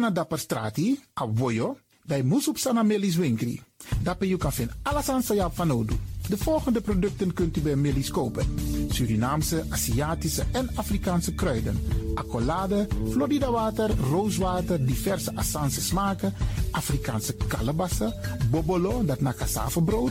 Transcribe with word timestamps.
Na 0.00 0.10
dapper 0.10 0.38
strati, 0.38 1.00
a 1.20 1.26
voyo, 1.34 1.76
bij 2.04 2.22
Moesop 2.22 2.58
Sana 2.58 2.82
Melis 2.82 3.16
Winkri. 3.16 3.62
Dapper 4.02 4.26
you 4.26 4.38
kan 4.38 4.52
vinden 4.52 4.76
alles 4.82 5.08
aan 5.08 5.22
van 5.52 5.70
Odu. 5.70 5.94
De 6.28 6.38
volgende 6.38 6.80
producten 6.80 7.32
kunt 7.34 7.56
u 7.56 7.60
bij 7.60 7.76
Melis 7.76 8.10
kopen. 8.10 8.46
Surinaamse, 8.88 9.64
Aziatische 9.68 10.44
en 10.52 10.68
Afrikaanse 10.74 11.34
kruiden. 11.34 11.82
Accolade, 12.14 12.88
Florida 13.10 13.50
water, 13.50 13.90
rooswater, 14.10 14.86
diverse 14.86 15.34
Assange 15.34 15.80
smaken. 15.80 16.34
Afrikaanse 16.70 17.34
kalebassen, 17.48 18.14
bobolo, 18.50 19.04
dat 19.04 19.20
na 19.20 19.32
cassavebrood. 19.32 20.10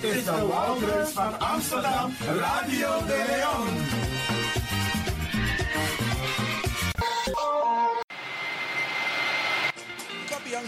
Dit 0.00 0.14
is 0.14 0.24
de 0.24 0.46
Wouders 0.46 1.10
van 1.10 1.40
Amsterdam, 1.40 2.12
Radio 2.38 2.88
de 3.06 3.24
Leon. 3.28 4.17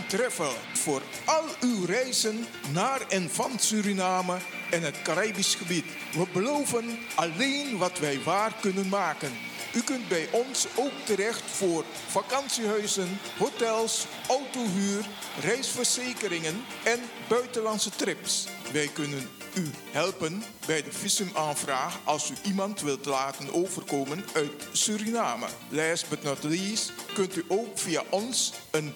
Travel 0.06 0.52
voor 0.72 1.02
al 1.24 1.44
uw 1.60 1.84
reizen 1.84 2.46
naar 2.72 3.00
en 3.08 3.30
van 3.30 3.58
Suriname 3.58 4.36
en 4.70 4.82
het 4.82 5.02
Caribisch 5.02 5.54
gebied. 5.54 5.84
We 6.12 6.26
beloven 6.32 6.98
alleen 7.14 7.78
wat 7.78 7.98
wij 7.98 8.22
waar 8.22 8.54
kunnen 8.60 8.88
maken. 8.88 9.32
U 9.74 9.82
kunt 9.82 10.08
bij 10.08 10.28
ons 10.30 10.66
ook 10.76 10.92
terecht 11.04 11.42
voor 11.50 11.84
vakantiehuizen, 12.06 13.18
hotels, 13.38 14.06
autohuur, 14.28 15.06
reisverzekeringen 15.40 16.64
en 16.84 17.00
buitenlandse 17.28 17.90
trips. 17.90 18.46
Wij 18.72 18.88
kunnen 18.88 19.28
u 19.54 19.70
helpen 19.90 20.42
bij 20.66 20.82
de 20.82 20.92
visumaanvraag 20.92 21.98
als 22.04 22.30
u 22.30 22.34
iemand 22.42 22.80
wilt 22.80 23.04
laten 23.04 23.52
overkomen 23.52 24.24
uit 24.34 24.52
Suriname. 24.72 25.46
Last 25.68 26.08
but 26.08 26.22
not 26.22 26.42
least 26.42 26.92
kunt 27.14 27.36
u 27.36 27.44
ook 27.48 27.78
via 27.78 28.02
ons 28.08 28.52
een 28.70 28.94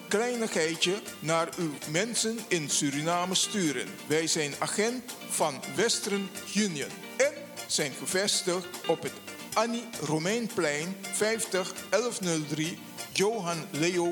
naar 1.19 1.49
uw 1.57 1.71
mensen 1.91 2.39
in 2.47 2.69
Suriname 2.69 3.35
sturen. 3.35 3.87
Wij 4.07 4.27
zijn 4.27 4.53
agent 4.59 5.13
van 5.29 5.61
Western 5.75 6.29
Union 6.55 6.89
en 7.17 7.33
zijn 7.67 7.91
gevestigd 7.99 8.67
op 8.87 9.03
het 9.03 9.13
Annie 9.53 9.83
Romeinplein 10.01 10.95
50 11.01 11.73
1103 11.89 12.77
Johan 13.13 13.65
Leo 13.71 14.11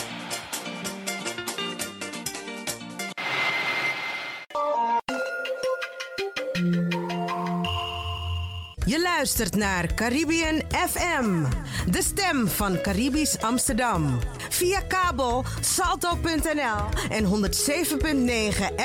Je 8.91 9.01
luistert 9.01 9.55
naar 9.55 9.93
Caribbean 9.93 10.61
FM, 10.71 11.43
de 11.91 12.01
stem 12.01 12.47
van 12.47 12.81
Caribisch 12.81 13.41
Amsterdam. 13.41 14.19
Via 14.49 14.81
kabel 14.81 15.43
salto.nl 15.61 17.09
en 17.09 17.25
107.9 17.25 17.29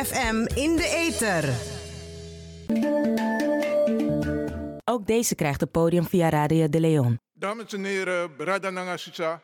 FM 0.07 0.47
in 0.55 0.77
de 0.77 0.89
ether. 1.07 1.45
Ook 4.85 5.07
deze 5.07 5.35
krijgt 5.35 5.61
het 5.61 5.71
podium 5.71 6.05
via 6.05 6.29
Radio 6.29 6.69
de 6.69 6.81
Leon. 6.81 7.21
Dames 7.35 7.73
en 7.73 7.85
heren, 7.85 8.37
Brada 8.37 8.71
Nangasisa. 8.71 9.43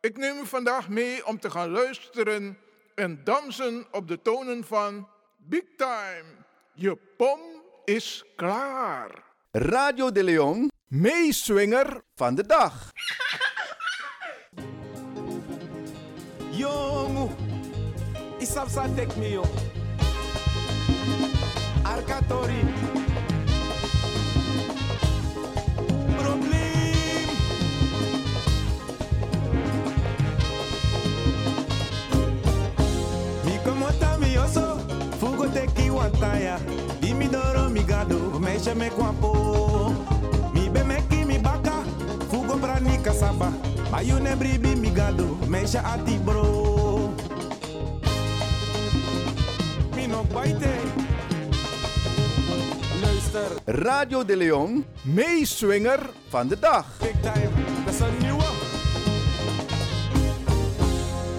Ik 0.00 0.16
neem 0.16 0.38
u 0.38 0.46
vandaag 0.46 0.88
mee 0.88 1.26
om 1.26 1.40
te 1.40 1.50
gaan 1.50 1.70
luisteren 1.70 2.58
en 2.94 3.20
dansen 3.24 3.86
op 3.90 4.08
de 4.08 4.22
tonen 4.22 4.64
van 4.64 5.08
Big 5.36 5.64
Time. 5.76 6.44
Je 6.74 6.98
pom 7.16 7.40
is 7.84 8.24
klaar. 8.36 9.25
Radio 9.58 10.10
de 10.12 10.22
Leon 10.22 10.70
Meeswinger 10.86 12.02
van 12.14 12.34
de 12.34 12.46
dag. 12.46 12.92
Jongu, 16.50 17.30
isapsa 18.38 18.84
tek 18.94 19.16
me 19.16 19.30
yo. 19.30 19.44
Arkatori. 21.82 22.60
Wantaya. 36.06 36.58
Di 37.00 37.12
mi 37.14 37.28
doro 37.28 37.68
mi 37.68 37.82
gado, 37.84 38.38
meisje 38.38 38.74
me 38.74 38.88
kwampo. 38.90 39.92
Mi 40.54 40.68
be 40.70 40.82
me 40.84 41.02
ki 41.08 41.24
mi 41.24 41.38
baka, 41.38 41.82
fugo 42.30 42.56
brani 42.56 42.98
kasaba. 43.02 43.50
Mayu 43.90 44.20
ne 44.20 44.34
bribi 44.36 44.74
mi 44.76 44.90
gado, 44.90 45.36
meisje 45.48 45.78
ati 45.78 46.18
bro. 46.18 47.10
Mi 49.94 50.06
no 50.06 50.22
baite. 50.32 50.70
Luister, 53.02 53.50
Radio 53.66 54.22
de 54.24 54.36
Leon 54.36 54.84
Meeswinger 55.04 56.00
van 56.30 56.48
de 56.48 56.58
dag. 56.58 56.86
big 57.00 57.14
time, 57.20 57.50
dat 57.84 57.94
is 57.94 58.00
een 58.00 58.16
nieuwe. 58.20 58.44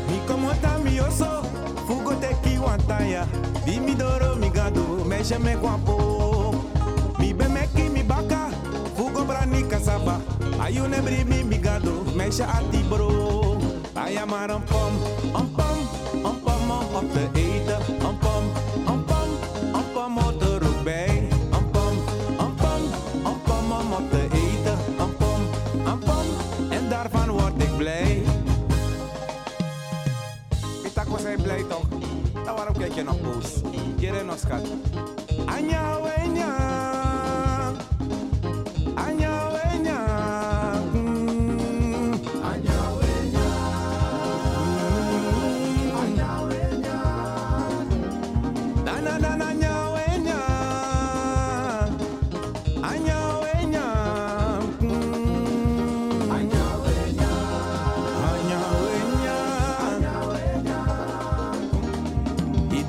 Mi 0.07 0.19
como 0.27 0.51
ta 0.61 0.77
mi 0.83 0.99
oso, 0.99 1.36
fugo 2.17 2.19
te 2.19 2.49
ki 2.49 2.57
wantaya. 2.57 3.25
Di 3.65 3.79
mi 3.79 3.95
doro 3.95 4.35
mi 4.35 4.49
gado, 4.49 5.03
meisje 5.05 5.39
me 5.39 5.55
kwampo. 5.55 6.53
Mi 7.19 7.33
be 7.33 7.47
me 7.47 7.67
ki 7.75 7.89
mi 7.89 8.03
baka, 8.03 8.49
fugo 8.95 9.25
brani 9.25 9.63
kasaba. 9.69 10.19
Ayu 10.59 10.87
ne 10.87 11.01
bribi 11.01 11.43
mi 11.43 11.57
gado, 11.57 12.03
meisje 12.15 12.43
ati 12.43 12.83
bro. 12.89 13.57
Aya 13.95 14.25
maar 14.25 14.49
een 14.49 14.63
pom, 14.63 14.93
een 15.35 15.51
pom, 15.51 15.77
een 16.13 16.39
pom 16.43 16.71
om 16.71 16.95
op 16.95 17.11
te 17.13 17.27
eten. 17.33 17.81
Een 18.07 18.17
pom, 18.17 18.26
Dan 32.57 32.65
waarom 32.65 32.81
kijk 32.81 32.95
je 32.95 33.03
nog 33.03 33.21
boos? 33.21 33.61
Hier 33.97 34.25
nog 34.25 34.37
schat. 34.37 34.67
Anja, 35.45 36.01
wenya. 36.01 36.86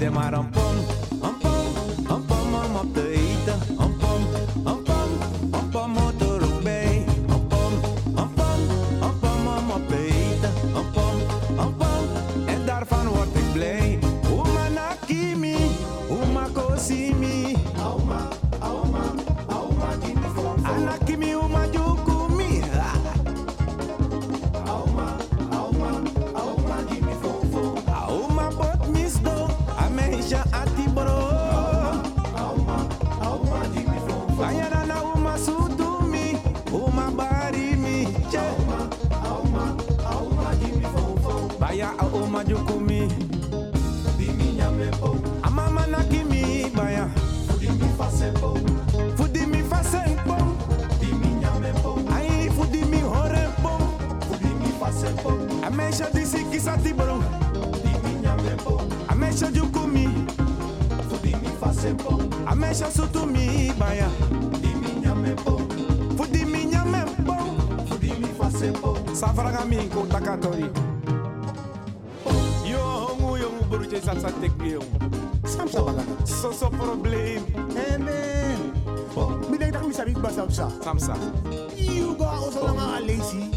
Queimaram 0.08 0.57
Fudi 66.16 66.44
mi 66.44 66.64
nyame 66.66 67.04
po. 67.24 67.36
Fudi 67.88 68.12
mi 68.20 68.28
fase 68.38 68.72
po. 68.72 68.96
Safraga 69.14 69.64
mi 69.64 69.88
ko 69.88 70.06
takatori. 70.06 70.66
Jongu, 72.64 73.36
jongu, 73.38 73.64
broertje, 73.70 74.00
zat 74.00 74.20
zat 74.20 74.34
ik 74.40 74.52
weer, 74.58 74.72
jongen. 74.72 75.12
Samsa 75.44 75.82
baga. 75.82 76.02
Zo, 76.24 76.50
zo 76.52 76.68
probleem. 76.68 77.42
Eh 77.74 77.98
man. 77.98 79.50
Mi 79.50 79.58
denk 79.58 79.72
dat 79.72 79.86
mi 79.86 79.92
sabi 79.94 80.12
ba 80.12 80.30
samsa. 80.30 80.68
Samsa. 80.82 81.14
You 81.76 82.14
ga 82.18 82.38
oso 82.40 82.64
lang 82.64 82.78
ang 82.78 82.94
alesi. 83.00 83.38
Bruto. 83.38 83.47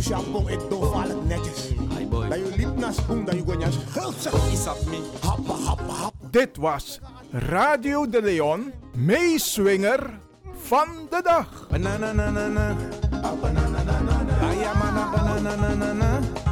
You 0.00 0.06
shampoo 0.06 0.48
doorvallig 0.70 1.24
netjes. 1.28 1.68
Hi 1.92 2.06
boy. 2.08 2.28
Dat 2.28 2.38
je 2.38 2.52
lip 2.56 2.76
na 2.76 2.92
spoen 2.92 3.24
dat 3.24 3.34
je 3.34 3.44
me. 4.86 5.00
Happa 5.20 5.52
happa 5.52 5.92
hap. 5.92 6.14
Dit 6.30 6.56
was 6.56 7.00
Radio 7.30 8.08
de 8.08 8.22
Leon, 8.22 8.72
Meeswinger 8.94 10.18
van 10.56 10.88
de 11.10 11.20
dag. 11.22 11.66
Banana 11.70 12.12
na 12.12 12.30
na 12.30 12.48
na. 12.48 12.76
Banana 13.40 13.82
na 13.84 14.00
na 14.00 14.22
na. 14.22 14.48
Ayamana 14.48 15.10
banana 15.10 15.56
na 15.56 15.74
na 15.74 15.92
na. 15.92 16.20
Banana 16.20 16.49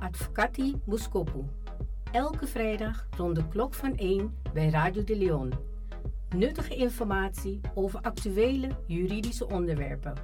Advocati 0.00 0.80
Muskopu. 0.84 1.44
Elke 2.12 2.46
vrijdag 2.46 3.06
rond 3.16 3.34
de 3.34 3.48
klok 3.48 3.74
van 3.74 3.96
1 3.96 4.36
bij 4.52 4.68
Radio 4.68 5.04
de 5.04 5.16
Leon. 5.16 5.52
Nuttige 6.36 6.74
informatie 6.74 7.60
over 7.74 8.00
actuele 8.00 8.68
juridische 8.86 9.48
onderwerpen, 9.48 10.14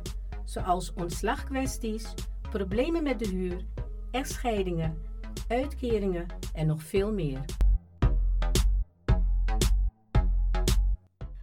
zoals 0.45 0.92
ontslagkwesties, 0.95 2.14
problemen 2.50 3.02
met 3.02 3.18
de 3.18 3.28
huur, 3.28 3.64
echtscheidingen, 4.11 5.02
uitkeringen 5.49 6.26
en 6.52 6.66
nog 6.66 6.83
veel 6.83 7.12
meer. 7.12 7.45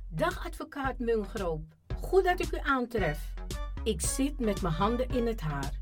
Dag 0.10 0.46
advocaat 0.46 1.00
Mungroop, 1.00 1.64
goed 2.02 2.24
dat 2.24 2.40
ik 2.40 2.52
u 2.52 2.60
aantref. 2.62 3.34
Ik 3.84 4.02
zit 4.02 4.40
met 4.40 4.62
mijn 4.62 4.74
handen 4.74 5.10
in 5.10 5.28
het 5.28 5.42
haar. 5.42 5.82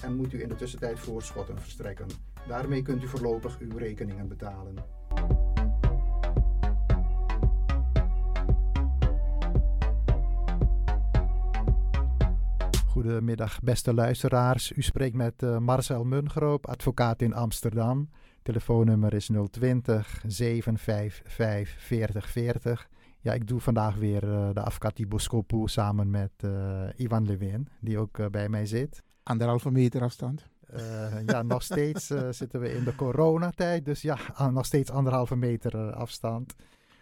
en 0.00 0.16
moet 0.16 0.32
u 0.32 0.42
in 0.42 0.48
de 0.48 0.56
tussentijd 0.56 0.98
voorschotten 0.98 1.58
verstrekken. 1.58 2.06
Daarmee 2.48 2.82
kunt 2.82 3.02
u 3.02 3.08
voorlopig 3.08 3.58
uw 3.58 3.76
rekeningen 3.76 4.28
betalen. 4.28 4.74
Goedemiddag, 12.86 13.60
beste 13.60 13.94
luisteraars. 13.94 14.72
U 14.72 14.82
spreekt 14.82 15.14
met 15.14 15.42
uh, 15.42 15.58
Marcel 15.58 16.04
Mungroop, 16.04 16.66
advocaat 16.66 17.22
in 17.22 17.34
Amsterdam. 17.34 18.10
Telefoonnummer 18.42 19.14
is 19.14 19.30
020 19.50 20.22
755 20.26 21.82
4040. 21.82 22.88
Ja, 23.20 23.32
ik 23.32 23.46
doe 23.46 23.60
vandaag 23.60 23.94
weer 23.94 24.24
uh, 24.24 24.48
de 24.52 24.60
Afkati 24.60 25.06
Boskopu 25.06 25.62
samen 25.64 26.10
met 26.10 26.32
uh, 26.44 26.82
Ivan 26.96 27.26
Lewin, 27.26 27.68
die 27.80 27.98
ook 27.98 28.30
bij 28.30 28.48
mij 28.48 28.66
zit. 28.66 29.02
Anderhalve 29.28 29.70
meter 29.70 30.02
afstand. 30.02 30.46
ja, 31.26 31.42
nog 31.42 31.62
steeds 31.62 32.06
zitten 32.30 32.60
we 32.60 32.72
in 32.74 32.84
de 32.84 32.94
coronatijd, 32.94 33.84
dus 33.84 34.02
ja, 34.02 34.18
nog 34.50 34.66
steeds 34.66 34.90
anderhalve 34.90 35.36
meter 35.36 35.92
afstand. 35.92 36.54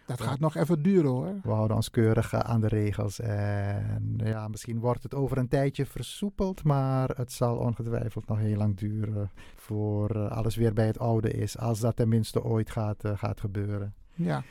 Dat 0.07 0.21
gaat 0.21 0.39
nog 0.39 0.55
even 0.55 0.81
duren 0.81 1.09
hoor. 1.09 1.35
We 1.43 1.51
houden 1.51 1.75
ons 1.75 1.89
keurig 1.89 2.33
aan 2.33 2.61
de 2.61 2.67
regels. 2.67 3.19
En 3.19 4.13
ja, 4.23 4.47
misschien 4.47 4.79
wordt 4.79 5.03
het 5.03 5.15
over 5.15 5.37
een 5.37 5.47
tijdje 5.47 5.85
versoepeld. 5.85 6.63
Maar 6.63 7.09
het 7.09 7.31
zal 7.31 7.57
ongetwijfeld 7.57 8.27
nog 8.27 8.37
heel 8.37 8.57
lang 8.57 8.77
duren. 8.77 9.31
Voor 9.55 10.29
alles 10.29 10.55
weer 10.55 10.73
bij 10.73 10.85
het 10.85 10.99
oude 10.99 11.31
is. 11.31 11.57
Als 11.57 11.79
dat 11.79 11.95
tenminste 11.95 12.43
ooit 12.43 12.71
gaat, 12.71 13.03
gaat 13.15 13.39
gebeuren. 13.39 13.93
Ja. 14.13 14.43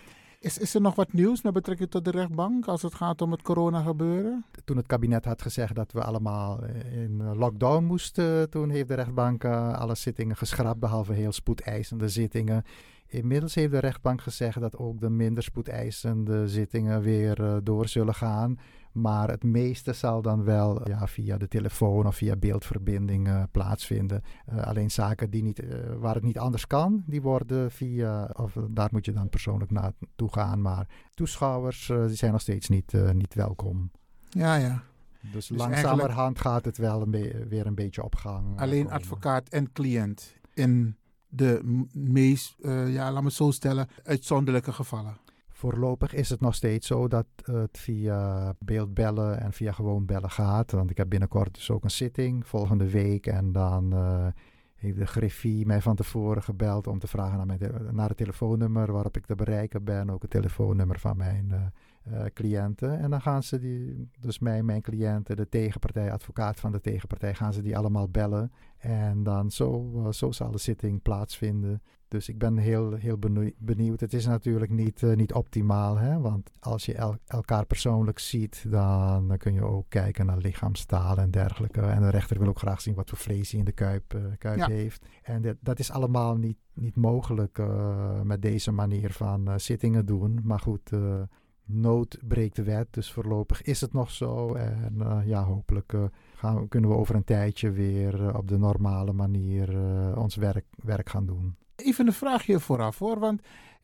Is, 0.47 0.59
is 0.59 0.75
er 0.75 0.81
nog 0.81 0.95
wat 0.95 1.12
nieuws 1.12 1.43
met 1.43 1.53
betrekking 1.53 1.91
tot 1.91 2.05
de 2.05 2.11
rechtbank 2.11 2.67
als 2.67 2.83
het 2.83 2.95
gaat 2.95 3.23
om 3.23 3.31
het 3.31 3.43
corona 3.43 3.83
gebeuren? 3.83 4.45
Toen 4.65 4.76
het 4.76 4.87
kabinet 4.87 5.25
had 5.25 5.43
gezegd 5.43 5.75
dat 5.75 5.93
we 5.93 6.03
allemaal 6.03 6.65
in 6.93 7.35
lockdown 7.37 7.85
moesten, 7.85 8.50
toen 8.50 8.71
heeft 8.71 8.88
de 8.88 8.95
rechtbank 8.95 9.45
alle 9.45 9.95
zittingen 9.95 10.37
geschrapt, 10.37 10.79
behalve 10.79 11.12
heel 11.12 11.33
spoedeisende 11.33 12.09
zittingen. 12.09 12.65
Inmiddels 13.07 13.55
heeft 13.55 13.71
de 13.71 13.79
rechtbank 13.79 14.21
gezegd 14.21 14.61
dat 14.61 14.76
ook 14.76 15.00
de 15.00 15.11
minder 15.11 15.43
spoedeisende 15.43 16.49
zittingen 16.49 17.00
weer 17.03 17.41
uh, 17.41 17.57
door 17.62 17.88
zullen 17.88 18.15
gaan. 18.15 18.59
Maar 18.97 19.29
het 19.29 19.45
meeste 19.45 19.93
zal 19.93 20.23
dan 20.23 20.45
wel 20.45 20.88
ja, 20.88 21.07
via 21.07 21.37
de 21.37 21.49
telefoon 21.49 22.07
of 22.07 22.17
via 22.17 22.37
beeldverbinding 22.37 23.29
uh, 23.29 23.43
plaatsvinden. 23.50 24.23
Uh, 24.53 24.62
alleen 24.62 24.91
zaken 24.91 25.31
die 25.31 25.43
niet, 25.43 25.62
waar 25.99 26.15
het 26.15 26.25
niet 26.25 26.38
anders 26.38 26.67
kan, 26.67 27.03
die 27.07 27.23
worden 27.23 27.71
via, 27.71 28.31
of 28.33 28.57
daar 28.71 28.88
moet 28.93 29.05
je 29.05 29.12
dan 29.12 29.29
persoonlijk 29.29 29.71
naartoe 29.71 30.33
gaan. 30.33 30.62
Maar 30.62 30.87
toeschouwers 31.15 31.87
die 31.87 32.17
zijn 32.17 32.33
nog 32.33 32.41
steeds 32.41 32.69
niet, 32.69 32.93
niet 33.12 33.35
welkom. 33.35 33.91
Ja, 34.29 34.55
ja. 34.55 34.83
Dus, 35.33 35.47
dus 35.47 35.59
langzamerhand 35.59 36.41
gaat 36.41 36.65
het 36.65 36.76
wel 36.76 37.03
een 37.03 37.11
weer 37.49 37.67
een 37.67 37.75
beetje 37.75 38.05
op 38.05 38.15
gang. 38.15 38.61
Alleen 38.61 38.83
komen. 38.83 38.99
advocaat 38.99 39.49
en 39.49 39.73
cliënt 39.73 40.35
in 40.55 40.97
de 41.29 41.85
meest, 41.93 42.55
ja, 42.87 43.12
laat 43.12 43.23
me 43.23 43.31
zo 43.31 43.50
stellen, 43.50 43.88
uitzonderlijke 44.05 44.73
gevallen. 44.73 45.17
Voorlopig 45.56 46.14
is 46.14 46.28
het 46.28 46.40
nog 46.40 46.54
steeds 46.54 46.86
zo 46.86 47.08
dat 47.08 47.26
het 47.42 47.78
via 47.78 48.54
beeldbellen 48.58 49.40
en 49.40 49.52
via 49.52 49.72
gewoon 49.72 50.06
bellen 50.06 50.30
gaat. 50.30 50.70
Want 50.70 50.90
ik 50.90 50.96
heb 50.96 51.08
binnenkort 51.08 51.54
dus 51.54 51.70
ook 51.70 51.84
een 51.84 51.90
zitting 51.90 52.46
volgende 52.46 52.90
week. 52.90 53.26
En 53.26 53.52
dan 53.52 53.94
uh, 53.94 54.26
heeft 54.75 54.98
de 54.98 55.06
griffie 55.06 55.66
mij 55.66 55.80
van 55.80 55.96
tevoren 55.96 56.42
gebeld 56.42 56.86
om 56.86 56.98
te 56.98 57.06
vragen 57.06 57.36
naar, 57.36 57.46
mijn 57.46 57.94
naar 57.94 58.08
het 58.08 58.16
telefoonnummer 58.16 58.92
waarop 58.92 59.16
ik 59.16 59.26
te 59.26 59.34
bereiken 59.34 59.84
ben. 59.84 60.10
Ook 60.10 60.22
het 60.22 60.30
telefoonnummer 60.30 60.98
van 60.98 61.16
mijn 61.16 61.48
uh, 61.50 61.60
uh, 62.12 62.25
cliënten. 62.34 62.98
En 62.98 63.10
dan 63.10 63.20
gaan 63.20 63.42
ze 63.42 63.58
die, 63.58 64.08
dus 64.20 64.38
mij, 64.38 64.62
mijn 64.62 64.82
cliënten, 64.82 65.36
de 65.36 65.48
tegenpartij, 65.48 66.12
advocaat 66.12 66.60
van 66.60 66.72
de 66.72 66.80
tegenpartij, 66.80 67.34
gaan 67.34 67.52
ze 67.52 67.62
die 67.62 67.76
allemaal 67.76 68.08
bellen. 68.08 68.52
En 68.78 69.22
dan 69.22 69.50
zo, 69.50 69.92
zo 70.10 70.32
zal 70.32 70.50
de 70.50 70.58
zitting 70.58 71.02
plaatsvinden. 71.02 71.82
Dus 72.08 72.28
ik 72.28 72.38
ben 72.38 72.56
heel, 72.56 72.92
heel 72.92 73.18
benieuwd. 73.58 74.00
Het 74.00 74.12
is 74.12 74.26
natuurlijk 74.26 74.70
niet, 74.70 75.02
uh, 75.02 75.16
niet 75.16 75.32
optimaal, 75.32 75.96
hè? 75.96 76.20
want 76.20 76.50
als 76.60 76.86
je 76.86 76.94
el 76.94 77.16
elkaar 77.26 77.66
persoonlijk 77.66 78.18
ziet, 78.18 78.64
dan, 78.68 79.28
dan, 79.28 79.36
kun 79.36 79.54
je 79.54 79.62
ook 79.62 79.86
kijken 79.88 80.26
naar 80.26 80.38
lichaamstaal 80.38 81.16
en 81.16 81.30
dergelijke. 81.30 81.80
En 81.80 82.00
de 82.00 82.10
rechter 82.10 82.38
wil 82.38 82.48
ook 82.48 82.58
graag 82.58 82.80
zien 82.80 82.94
wat 82.94 83.08
voor 83.08 83.18
vlees 83.18 83.50
hij 83.50 83.58
in 83.58 83.64
de 83.64 83.72
kuip, 83.72 84.20
kuip 84.38 84.58
ja. 84.58 84.68
heeft. 84.68 85.06
En 85.22 85.42
dat, 85.42 85.56
dat 85.60 85.78
is 85.78 85.90
allemaal 85.90 86.36
niet, 86.36 86.58
niet 86.72 86.96
mogelijk 86.96 87.60
met 88.22 88.42
deze 88.42 88.72
manier 88.72 89.12
van 89.12 89.60
zittingen 89.60 90.06
doen. 90.06 90.40
Maar 90.42 90.60
goed 90.60 90.90
nood 91.66 92.18
breekt 92.28 92.56
de 92.56 92.62
wet. 92.62 92.86
Dus 92.90 93.12
voorlopig 93.12 93.62
is 93.62 93.80
het 93.80 93.92
nog 93.92 94.10
zo. 94.10 94.54
En 94.54 94.94
uh, 94.98 95.18
ja, 95.25 95.44
hopelijk 95.44 95.92
uh, 95.92 96.04
gaan, 96.34 96.68
kunnen 96.68 96.90
we 96.90 96.96
over 96.96 97.14
een 97.14 97.25
tijdje 97.25 97.70
weer 97.70 98.20
uh, 98.20 98.34
op 98.34 98.48
de 98.48 98.58
normale 98.58 99.12
manier 99.12 99.76
ons 100.16 100.36
werk, 100.36 100.64
werk 100.84 101.08
gaan 101.08 101.26
doen. 101.26 101.56
Even 101.76 102.06
een 102.06 102.12
vraagje 102.12 102.61
vooraf 102.61 102.99
hoor. 102.99 103.18
Want 103.18 103.40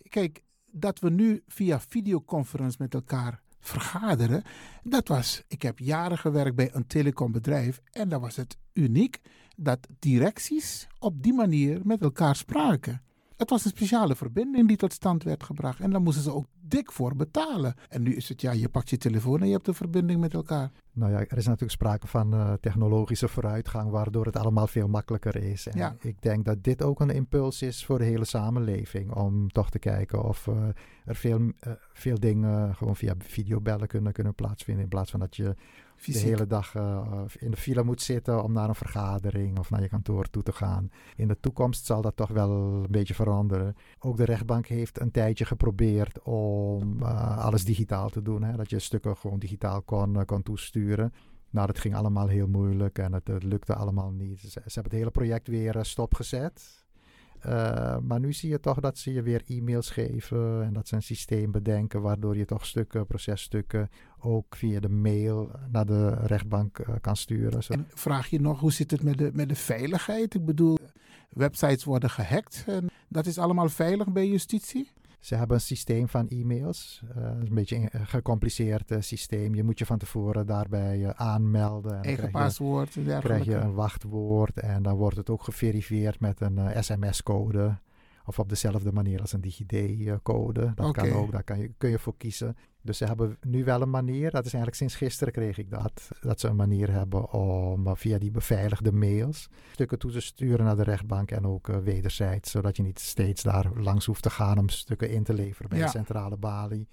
kijk, 0.08 0.42
dat 0.70 0.98
we 0.98 1.10
nu 1.10 1.42
via 1.46 1.80
videoconference 1.80 2.76
met 2.80 2.94
elkaar 2.94 3.40
vergaderen. 3.60 4.42
Dat 4.82 5.08
was, 5.08 5.42
ik 5.48 5.62
heb 5.62 5.78
jaren 5.78 6.18
gewerkt 6.18 6.56
bij 6.56 6.70
een 6.72 6.86
telecombedrijf. 6.86 7.80
En 7.90 8.08
dan 8.08 8.20
was 8.20 8.36
het 8.36 8.56
uniek 8.72 9.20
dat 9.56 9.88
directies 9.98 10.86
op 10.98 11.22
die 11.22 11.32
manier 11.32 11.80
met 11.84 12.02
elkaar 12.02 12.36
spraken. 12.36 13.02
Het 13.42 13.50
was 13.50 13.64
een 13.64 13.70
speciale 13.70 14.16
verbinding 14.16 14.68
die 14.68 14.76
tot 14.76 14.92
stand 14.92 15.22
werd 15.22 15.42
gebracht. 15.42 15.80
En 15.80 15.90
daar 15.90 16.00
moesten 16.00 16.22
ze 16.22 16.32
ook 16.32 16.46
dik 16.60 16.92
voor 16.92 17.16
betalen. 17.16 17.74
En 17.88 18.02
nu 18.02 18.14
is 18.14 18.28
het, 18.28 18.40
ja, 18.40 18.52
je 18.52 18.68
pakt 18.68 18.90
je 18.90 18.96
telefoon 18.96 19.40
en 19.40 19.46
je 19.46 19.52
hebt 19.52 19.68
een 19.68 19.74
verbinding 19.74 20.20
met 20.20 20.34
elkaar. 20.34 20.70
Nou 20.92 21.12
ja, 21.12 21.18
er 21.18 21.36
is 21.36 21.46
natuurlijk 21.46 21.72
sprake 21.72 22.06
van 22.06 22.34
uh, 22.34 22.52
technologische 22.60 23.28
vooruitgang, 23.28 23.90
waardoor 23.90 24.26
het 24.26 24.36
allemaal 24.36 24.66
veel 24.66 24.88
makkelijker 24.88 25.36
is. 25.36 25.66
En 25.66 25.78
ja. 25.78 25.96
ik 26.00 26.22
denk 26.22 26.44
dat 26.44 26.64
dit 26.64 26.82
ook 26.82 27.00
een 27.00 27.10
impuls 27.10 27.62
is 27.62 27.84
voor 27.84 27.98
de 27.98 28.04
hele 28.04 28.24
samenleving. 28.24 29.14
Om 29.14 29.48
toch 29.48 29.70
te 29.70 29.78
kijken 29.78 30.24
of 30.24 30.46
uh, 30.46 30.54
er 31.04 31.16
veel, 31.16 31.40
uh, 31.40 31.52
veel 31.92 32.20
dingen 32.20 32.74
gewoon 32.74 32.96
via 32.96 33.14
videobellen 33.18 33.88
kunnen, 33.88 34.12
kunnen 34.12 34.34
plaatsvinden. 34.34 34.84
In 34.84 34.90
plaats 34.90 35.10
van 35.10 35.20
dat 35.20 35.36
je 35.36 35.54
De 36.04 36.18
hele 36.18 36.46
dag 36.46 36.74
uh, 36.74 37.22
in 37.38 37.50
de 37.50 37.56
file 37.56 37.84
moet 37.84 38.02
zitten 38.02 38.42
om 38.42 38.52
naar 38.52 38.68
een 38.68 38.74
vergadering 38.74 39.58
of 39.58 39.70
naar 39.70 39.82
je 39.82 39.88
kantoor 39.88 40.30
toe 40.30 40.42
te 40.42 40.52
gaan. 40.52 40.90
In 41.16 41.28
de 41.28 41.40
toekomst 41.40 41.86
zal 41.86 42.02
dat 42.02 42.16
toch 42.16 42.28
wel 42.28 42.50
een 42.50 42.90
beetje 42.90 43.14
veranderen. 43.14 43.76
Ook 43.98 44.16
de 44.16 44.24
rechtbank 44.24 44.66
heeft 44.66 45.00
een 45.00 45.10
tijdje 45.10 45.44
geprobeerd 45.44 46.22
om 46.22 46.98
uh, 47.00 47.38
alles 47.38 47.64
digitaal 47.64 48.08
te 48.08 48.22
doen. 48.22 48.42
Hè? 48.42 48.56
Dat 48.56 48.70
je 48.70 48.78
stukken 48.78 49.16
gewoon 49.16 49.38
digitaal 49.38 49.82
kon, 49.82 50.14
uh, 50.14 50.22
kon 50.24 50.42
toesturen. 50.42 51.12
Nou, 51.50 51.66
dat 51.66 51.78
ging 51.78 51.94
allemaal 51.94 52.28
heel 52.28 52.48
moeilijk 52.48 52.98
en 52.98 53.12
het, 53.12 53.28
het 53.28 53.42
lukte 53.42 53.74
allemaal 53.74 54.10
niet. 54.10 54.40
Ze, 54.40 54.48
ze, 54.48 54.60
hebben 54.62 54.82
het 54.82 54.92
hele 54.92 55.10
project 55.10 55.48
weer 55.48 55.84
stopgezet. 55.84 56.81
Uh, 57.46 57.96
maar 57.98 58.20
nu 58.20 58.32
zie 58.32 58.50
je 58.50 58.60
toch 58.60 58.80
dat 58.80 58.98
ze 58.98 59.12
je 59.12 59.22
weer 59.22 59.42
e-mails 59.46 59.90
geven 59.90 60.62
en 60.62 60.72
dat 60.72 60.88
ze 60.88 60.94
een 60.94 61.02
systeem 61.02 61.50
bedenken 61.50 62.02
waardoor 62.02 62.36
je 62.36 62.44
toch 62.44 62.66
stukken, 62.66 63.06
processtukken 63.06 63.90
ook 64.18 64.56
via 64.56 64.80
de 64.80 64.88
mail 64.88 65.50
naar 65.70 65.86
de 65.86 66.10
rechtbank 66.10 66.78
uh, 66.78 66.94
kan 67.00 67.16
sturen. 67.16 67.62
Zo. 67.62 67.72
En 67.72 67.86
vraag 67.94 68.26
je 68.26 68.40
nog, 68.40 68.60
hoe 68.60 68.72
zit 68.72 68.90
het 68.90 69.02
met 69.02 69.18
de, 69.18 69.30
met 69.32 69.48
de 69.48 69.54
veiligheid? 69.54 70.34
Ik 70.34 70.44
bedoel, 70.44 70.78
websites 71.28 71.84
worden 71.84 72.10
gehackt. 72.10 72.64
En 72.66 72.90
dat 73.08 73.26
is 73.26 73.38
allemaal 73.38 73.68
veilig 73.68 74.12
bij 74.12 74.28
justitie? 74.28 74.90
Ze 75.22 75.34
hebben 75.34 75.56
een 75.56 75.62
systeem 75.62 76.08
van 76.08 76.28
e-mails. 76.28 77.02
Uh, 77.16 77.24
een 77.24 77.54
beetje 77.54 77.76
een 77.76 78.06
gecompliceerd 78.06 78.90
uh, 78.90 79.00
systeem. 79.00 79.54
Je 79.54 79.64
moet 79.64 79.78
je 79.78 79.86
van 79.86 79.98
tevoren 79.98 80.46
daarbij 80.46 80.98
uh, 80.98 81.10
aanmelden. 81.10 81.96
En 81.96 82.02
Eigen 82.02 82.30
paswoord. 82.30 83.06
Dan 83.06 83.20
krijg 83.20 83.44
je 83.44 83.54
een 83.54 83.74
wachtwoord. 83.74 84.60
En 84.60 84.82
dan 84.82 84.96
wordt 84.96 85.16
het 85.16 85.30
ook 85.30 85.42
geverifieerd 85.42 86.20
met 86.20 86.40
een 86.40 86.84
sms-code. 86.84 87.78
Of 88.24 88.38
op 88.38 88.48
dezelfde 88.48 88.92
manier 88.92 89.20
als 89.20 89.32
een 89.32 89.40
DigiD-code. 89.40 90.72
Dat 90.74 90.86
okay. 90.86 91.08
kan 91.08 91.18
ook, 91.18 91.32
daar 91.32 91.44
kan 91.44 91.58
je, 91.58 91.70
kun 91.78 91.90
je 91.90 91.98
voor 91.98 92.16
kiezen. 92.16 92.56
Dus 92.82 92.98
ze 92.98 93.04
hebben 93.04 93.36
nu 93.40 93.64
wel 93.64 93.82
een 93.82 93.90
manier, 93.90 94.30
dat 94.30 94.44
is 94.44 94.52
eigenlijk 94.52 94.74
sinds 94.74 94.94
gisteren 94.94 95.32
kreeg 95.32 95.58
ik 95.58 95.70
dat, 95.70 96.08
dat 96.20 96.40
ze 96.40 96.48
een 96.48 96.56
manier 96.56 96.90
hebben 96.90 97.32
om 97.32 97.96
via 97.96 98.18
die 98.18 98.30
beveiligde 98.30 98.92
mails 98.92 99.48
stukken 99.72 99.98
toe 99.98 100.10
te 100.10 100.20
sturen 100.20 100.64
naar 100.64 100.76
de 100.76 100.82
rechtbank 100.82 101.30
en 101.30 101.46
ook 101.46 101.68
uh, 101.68 101.76
wederzijds, 101.76 102.50
zodat 102.50 102.76
je 102.76 102.82
niet 102.82 103.00
steeds 103.00 103.42
daar 103.42 103.70
langs 103.74 104.06
hoeft 104.06 104.22
te 104.22 104.30
gaan 104.30 104.58
om 104.58 104.68
stukken 104.68 105.10
in 105.10 105.24
te 105.24 105.34
leveren 105.34 105.70
bij 105.70 105.78
ja. 105.78 105.84
de 105.84 105.90
centrale 105.90 106.36
balie. 106.36 106.88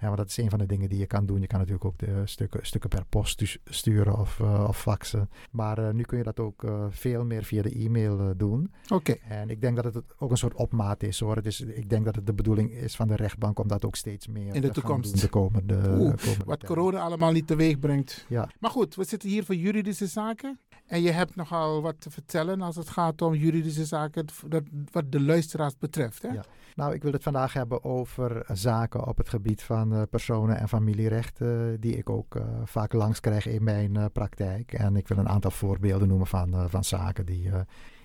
Ja, 0.00 0.08
maar 0.08 0.16
dat 0.16 0.28
is 0.28 0.36
een 0.36 0.50
van 0.50 0.58
de 0.58 0.66
dingen 0.66 0.88
die 0.88 0.98
je 0.98 1.06
kan 1.06 1.26
doen. 1.26 1.40
Je 1.40 1.46
kan 1.46 1.58
natuurlijk 1.58 1.84
ook 1.84 1.98
de 1.98 2.22
stukken, 2.24 2.66
stukken 2.66 2.90
per 2.90 3.04
post 3.08 3.58
sturen 3.64 4.18
of, 4.18 4.38
uh, 4.38 4.64
of 4.68 4.80
faxen. 4.80 5.30
Maar 5.50 5.78
uh, 5.78 5.90
nu 5.90 6.02
kun 6.02 6.18
je 6.18 6.24
dat 6.24 6.40
ook 6.40 6.62
uh, 6.62 6.84
veel 6.90 7.24
meer 7.24 7.44
via 7.44 7.62
de 7.62 7.74
e-mail 7.74 8.36
doen. 8.36 8.72
Oké. 8.84 8.94
Okay. 8.94 9.20
En 9.28 9.50
ik 9.50 9.60
denk 9.60 9.76
dat 9.76 9.94
het 9.94 10.04
ook 10.18 10.30
een 10.30 10.36
soort 10.36 10.54
opmaat 10.54 11.02
is 11.02 11.20
hoor. 11.20 11.42
Dus 11.42 11.60
ik 11.60 11.90
denk 11.90 12.04
dat 12.04 12.14
het 12.14 12.26
de 12.26 12.32
bedoeling 12.32 12.72
is 12.72 12.96
van 12.96 13.08
de 13.08 13.16
rechtbank 13.16 13.58
om 13.58 13.68
dat 13.68 13.84
ook 13.84 13.96
steeds 13.96 14.28
meer 14.28 14.54
in 14.54 14.60
de 14.60 14.70
toekomst. 14.70 15.12
Doen, 15.12 15.20
de 15.20 15.28
komende, 15.28 15.74
Oeh, 15.74 16.16
komende 16.16 16.44
wat 16.44 16.60
tijd. 16.60 16.72
corona 16.72 17.00
allemaal 17.00 17.32
niet 17.32 17.46
teweeg 17.46 17.78
brengt. 17.78 18.24
Ja. 18.28 18.48
Maar 18.58 18.70
goed, 18.70 18.94
we 18.94 19.04
zitten 19.04 19.28
hier 19.28 19.44
voor 19.44 19.54
juridische 19.54 20.06
zaken. 20.06 20.58
En 20.86 21.02
je 21.02 21.10
hebt 21.10 21.36
nogal 21.36 21.82
wat 21.82 22.00
te 22.00 22.10
vertellen 22.10 22.60
als 22.60 22.76
het 22.76 22.88
gaat 22.88 23.22
om 23.22 23.34
juridische 23.34 23.84
zaken, 23.84 24.26
dat, 24.48 24.62
wat 24.90 25.12
de 25.12 25.20
luisteraars 25.20 25.78
betreft. 25.78 26.22
Hè? 26.22 26.28
Ja. 26.28 26.44
Nou, 26.74 26.94
ik 26.94 27.02
wil 27.02 27.12
het 27.12 27.22
vandaag 27.22 27.52
hebben 27.52 27.84
over 27.84 28.44
zaken 28.52 29.06
op 29.06 29.16
het 29.16 29.28
gebied 29.28 29.62
van 29.62 29.89
uh, 29.92 30.02
personen- 30.10 30.58
en 30.58 30.68
familierecht, 30.68 31.40
uh, 31.40 31.50
die 31.80 31.96
ik 31.96 32.10
ook 32.10 32.34
uh, 32.34 32.42
vaak 32.64 32.92
langs 32.92 33.20
krijg 33.20 33.46
in 33.46 33.64
mijn 33.64 34.12
praktijk. 34.12 34.72
En 34.72 34.96
ik 34.96 35.08
wil 35.08 35.18
een 35.18 35.28
aantal 35.28 35.50
voorbeelden 35.50 36.08
noemen 36.08 36.26
van, 36.26 36.70
van 36.70 36.84
zaken 36.84 37.26
die, 37.26 37.50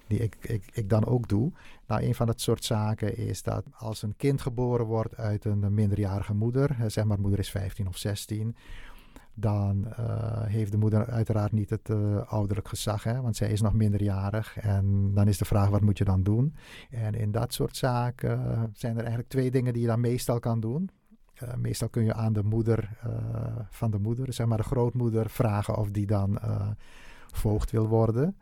die 0.07 0.19
ik, 0.19 0.35
ik, 0.41 0.63
ik 0.73 0.89
dan 0.89 1.05
ook 1.05 1.27
doe. 1.27 1.51
Nou, 1.87 2.03
een 2.03 2.15
van 2.15 2.27
dat 2.27 2.41
soort 2.41 2.63
zaken 2.63 3.17
is 3.17 3.43
dat 3.43 3.63
als 3.71 4.01
een 4.01 4.15
kind 4.17 4.41
geboren 4.41 4.85
wordt 4.85 5.15
uit 5.15 5.45
een 5.45 5.73
minderjarige 5.73 6.33
moeder, 6.33 6.75
zeg 6.87 7.05
maar 7.05 7.19
moeder 7.19 7.39
is 7.39 7.49
15 7.49 7.87
of 7.87 7.97
16, 7.97 8.55
dan 9.33 9.87
heeft 10.45 10.71
de 10.71 10.77
moeder 10.77 11.05
uiteraard 11.09 11.51
niet 11.51 11.69
het 11.69 11.89
ouderlijk 12.25 12.67
gezag, 12.67 13.03
hè, 13.03 13.21
want 13.21 13.35
zij 13.35 13.49
is 13.49 13.61
nog 13.61 13.73
minderjarig. 13.73 14.57
En 14.57 15.11
dan 15.13 15.27
is 15.27 15.37
de 15.37 15.45
vraag, 15.45 15.69
wat 15.69 15.81
moet 15.81 15.97
je 15.97 16.05
dan 16.05 16.23
doen? 16.23 16.55
En 16.89 17.13
in 17.13 17.31
dat 17.31 17.53
soort 17.53 17.77
zaken 17.77 18.69
zijn 18.73 18.93
er 18.93 18.99
eigenlijk 18.99 19.29
twee 19.29 19.51
dingen 19.51 19.73
die 19.73 19.81
je 19.81 19.87
dan 19.87 19.99
meestal 19.99 20.39
kan 20.39 20.59
doen. 20.59 20.89
Meestal 21.57 21.89
kun 21.89 22.03
je 22.03 22.13
aan 22.13 22.33
de 22.33 22.43
moeder 22.43 22.89
van 23.69 23.91
de 23.91 23.99
moeder, 23.99 24.33
zeg 24.33 24.47
maar 24.47 24.57
de 24.57 24.63
grootmoeder, 24.63 25.29
vragen 25.29 25.77
of 25.77 25.91
die 25.91 26.05
dan 26.05 26.39
voogd 27.31 27.71
wil 27.71 27.87
worden. 27.87 28.35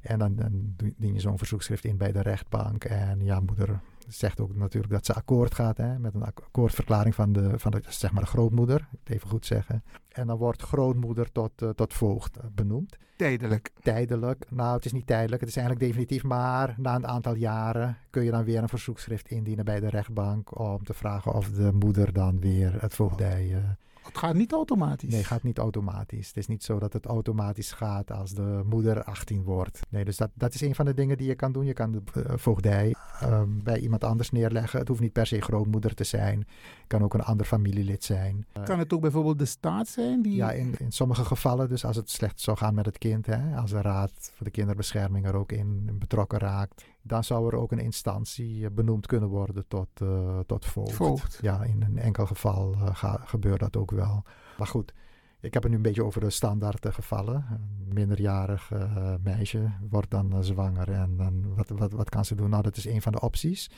En 0.00 0.18
dan, 0.18 0.36
dan 0.36 0.74
dien 0.96 1.14
je 1.14 1.20
zo'n 1.20 1.38
verzoekschrift 1.38 1.84
in 1.84 1.96
bij 1.96 2.12
de 2.12 2.22
rechtbank. 2.22 2.84
En 2.84 3.24
ja, 3.24 3.40
moeder 3.40 3.80
zegt 4.08 4.40
ook 4.40 4.54
natuurlijk 4.54 4.92
dat 4.92 5.06
ze 5.06 5.14
akkoord 5.14 5.54
gaat 5.54 5.76
hè, 5.76 5.98
met 5.98 6.14
een 6.14 6.24
akkoordverklaring 6.24 7.14
van 7.14 7.32
de, 7.32 7.58
van 7.58 7.70
de, 7.70 7.82
zeg 7.88 8.12
maar 8.12 8.22
de 8.22 8.28
grootmoeder, 8.28 8.88
even 9.04 9.28
goed 9.28 9.46
zeggen. 9.46 9.82
En 10.08 10.26
dan 10.26 10.38
wordt 10.38 10.62
grootmoeder 10.62 11.32
tot, 11.32 11.52
tot 11.74 11.92
voogd 11.92 12.38
benoemd. 12.54 12.96
Tijdelijk. 13.24 13.70
Tijdelijk. 13.82 14.44
Nou, 14.50 14.74
het 14.74 14.84
is 14.84 14.92
niet 14.92 15.06
tijdelijk, 15.06 15.40
het 15.40 15.50
is 15.50 15.56
eigenlijk 15.56 15.86
definitief, 15.86 16.22
maar 16.22 16.74
na 16.76 16.94
een 16.94 17.06
aantal 17.06 17.34
jaren 17.34 17.96
kun 18.10 18.24
je 18.24 18.30
dan 18.30 18.44
weer 18.44 18.62
een 18.62 18.68
verzoekschrift 18.68 19.28
indienen 19.28 19.64
bij 19.64 19.80
de 19.80 19.88
rechtbank 19.88 20.58
om 20.58 20.84
te 20.84 20.94
vragen 20.94 21.32
of 21.32 21.50
de 21.50 21.72
moeder 21.72 22.12
dan 22.12 22.40
weer 22.40 22.80
het 22.80 22.94
voogdij 22.94 23.48
uh, 23.50 23.56
het 24.04 24.18
gaat 24.18 24.34
niet 24.34 24.52
automatisch. 24.52 25.08
Nee, 25.08 25.18
het 25.18 25.26
gaat 25.26 25.42
niet 25.42 25.58
automatisch. 25.58 26.26
Het 26.26 26.36
is 26.36 26.46
niet 26.46 26.64
zo 26.64 26.78
dat 26.78 26.92
het 26.92 27.06
automatisch 27.06 27.72
gaat 27.72 28.10
als 28.10 28.30
de 28.30 28.62
moeder 28.64 29.04
18 29.04 29.42
wordt. 29.42 29.80
Nee, 29.88 30.04
dus 30.04 30.16
dat, 30.16 30.30
dat 30.34 30.54
is 30.54 30.60
een 30.60 30.74
van 30.74 30.84
de 30.84 30.94
dingen 30.94 31.16
die 31.16 31.28
je 31.28 31.34
kan 31.34 31.52
doen. 31.52 31.64
Je 31.64 31.72
kan 31.72 31.92
de 31.92 32.02
uh, 32.16 32.24
voogdij 32.36 32.94
uh, 33.22 33.42
bij 33.46 33.78
iemand 33.78 34.04
anders 34.04 34.30
neerleggen. 34.30 34.78
Het 34.78 34.88
hoeft 34.88 35.00
niet 35.00 35.12
per 35.12 35.26
se 35.26 35.40
grootmoeder 35.40 35.94
te 35.94 36.04
zijn. 36.04 36.38
Het 36.38 36.86
kan 36.86 37.02
ook 37.02 37.14
een 37.14 37.22
ander 37.22 37.46
familielid 37.46 38.04
zijn. 38.04 38.46
Uh, 38.58 38.64
kan 38.64 38.78
het 38.78 38.92
ook 38.92 39.00
bijvoorbeeld 39.00 39.38
de 39.38 39.44
staat 39.44 39.88
zijn? 39.88 40.22
Die... 40.22 40.34
Ja, 40.34 40.52
in, 40.52 40.74
in 40.78 40.92
sommige 40.92 41.24
gevallen. 41.24 41.68
Dus 41.68 41.84
als 41.84 41.96
het 41.96 42.10
slecht 42.10 42.40
zou 42.40 42.56
gaan 42.56 42.74
met 42.74 42.86
het 42.86 42.98
kind. 42.98 43.26
Hè, 43.26 43.56
als 43.56 43.70
de 43.70 43.80
Raad 43.80 44.32
voor 44.34 44.46
de 44.46 44.52
Kinderbescherming 44.52 45.26
er 45.26 45.34
ook 45.34 45.52
in 45.52 45.96
betrokken 45.98 46.38
raakt 46.38 46.84
dan 47.06 47.24
zou 47.24 47.46
er 47.46 47.58
ook 47.58 47.72
een 47.72 47.78
instantie 47.78 48.70
benoemd 48.70 49.06
kunnen 49.06 49.28
worden 49.28 49.66
tot, 49.68 49.88
uh, 50.02 50.38
tot 50.38 50.64
voogd. 50.64 50.92
voogd. 50.92 51.38
Ja, 51.42 51.62
in 51.62 51.82
een 51.82 51.98
enkel 51.98 52.26
geval 52.26 52.74
uh, 52.74 52.86
ga, 52.92 53.20
gebeurt 53.24 53.60
dat 53.60 53.76
ook 53.76 53.90
wel. 53.90 54.22
Maar 54.58 54.66
goed, 54.66 54.94
ik 55.40 55.54
heb 55.54 55.62
het 55.62 55.70
nu 55.70 55.76
een 55.76 55.82
beetje 55.82 56.04
over 56.04 56.20
de 56.20 56.30
standaard 56.30 56.86
gevallen. 56.88 57.46
Een 57.50 57.94
minderjarig 57.94 58.70
uh, 58.72 59.14
meisje 59.22 59.70
wordt 59.90 60.10
dan 60.10 60.44
zwanger 60.44 60.90
en 60.90 61.16
dan, 61.16 61.54
wat, 61.54 61.68
wat, 61.68 61.92
wat 61.92 62.08
kan 62.08 62.24
ze 62.24 62.34
doen? 62.34 62.50
Nou, 62.50 62.62
dat 62.62 62.76
is 62.76 62.86
een 62.86 63.02
van 63.02 63.12
de 63.12 63.20
opties. 63.20 63.70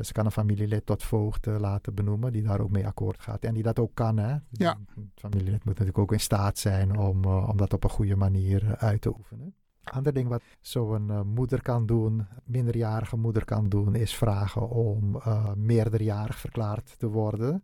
ze 0.00 0.12
kan 0.12 0.24
een 0.24 0.32
familielid 0.32 0.86
tot 0.86 1.02
voogd 1.02 1.46
laten 1.46 1.94
benoemen, 1.94 2.32
die 2.32 2.42
daar 2.42 2.60
ook 2.60 2.70
mee 2.70 2.86
akkoord 2.86 3.20
gaat. 3.20 3.44
En 3.44 3.54
die 3.54 3.62
dat 3.62 3.78
ook 3.78 3.94
kan. 3.94 4.16
Hè? 4.16 4.36
Ja. 4.50 4.78
Het 4.94 5.04
familielid 5.14 5.64
moet 5.64 5.78
natuurlijk 5.78 5.98
ook 5.98 6.12
in 6.12 6.20
staat 6.20 6.58
zijn 6.58 6.98
om, 6.98 7.24
om 7.24 7.56
dat 7.56 7.72
op 7.72 7.84
een 7.84 7.90
goede 7.90 8.16
manier 8.16 8.76
uit 8.76 9.00
te 9.00 9.16
oefenen. 9.16 9.54
Ander 9.84 10.12
ding 10.12 10.28
wat 10.28 10.42
zo'n 10.60 11.08
uh, 11.08 11.20
moeder 11.22 11.62
kan 11.62 11.86
doen, 11.86 12.26
minderjarige 12.44 13.16
moeder 13.16 13.44
kan 13.44 13.68
doen, 13.68 13.94
is 13.94 14.14
vragen 14.14 14.68
om 14.68 15.16
uh, 15.16 15.52
meerderjarig 15.54 16.38
verklaard 16.38 16.94
te 16.98 17.08
worden. 17.08 17.62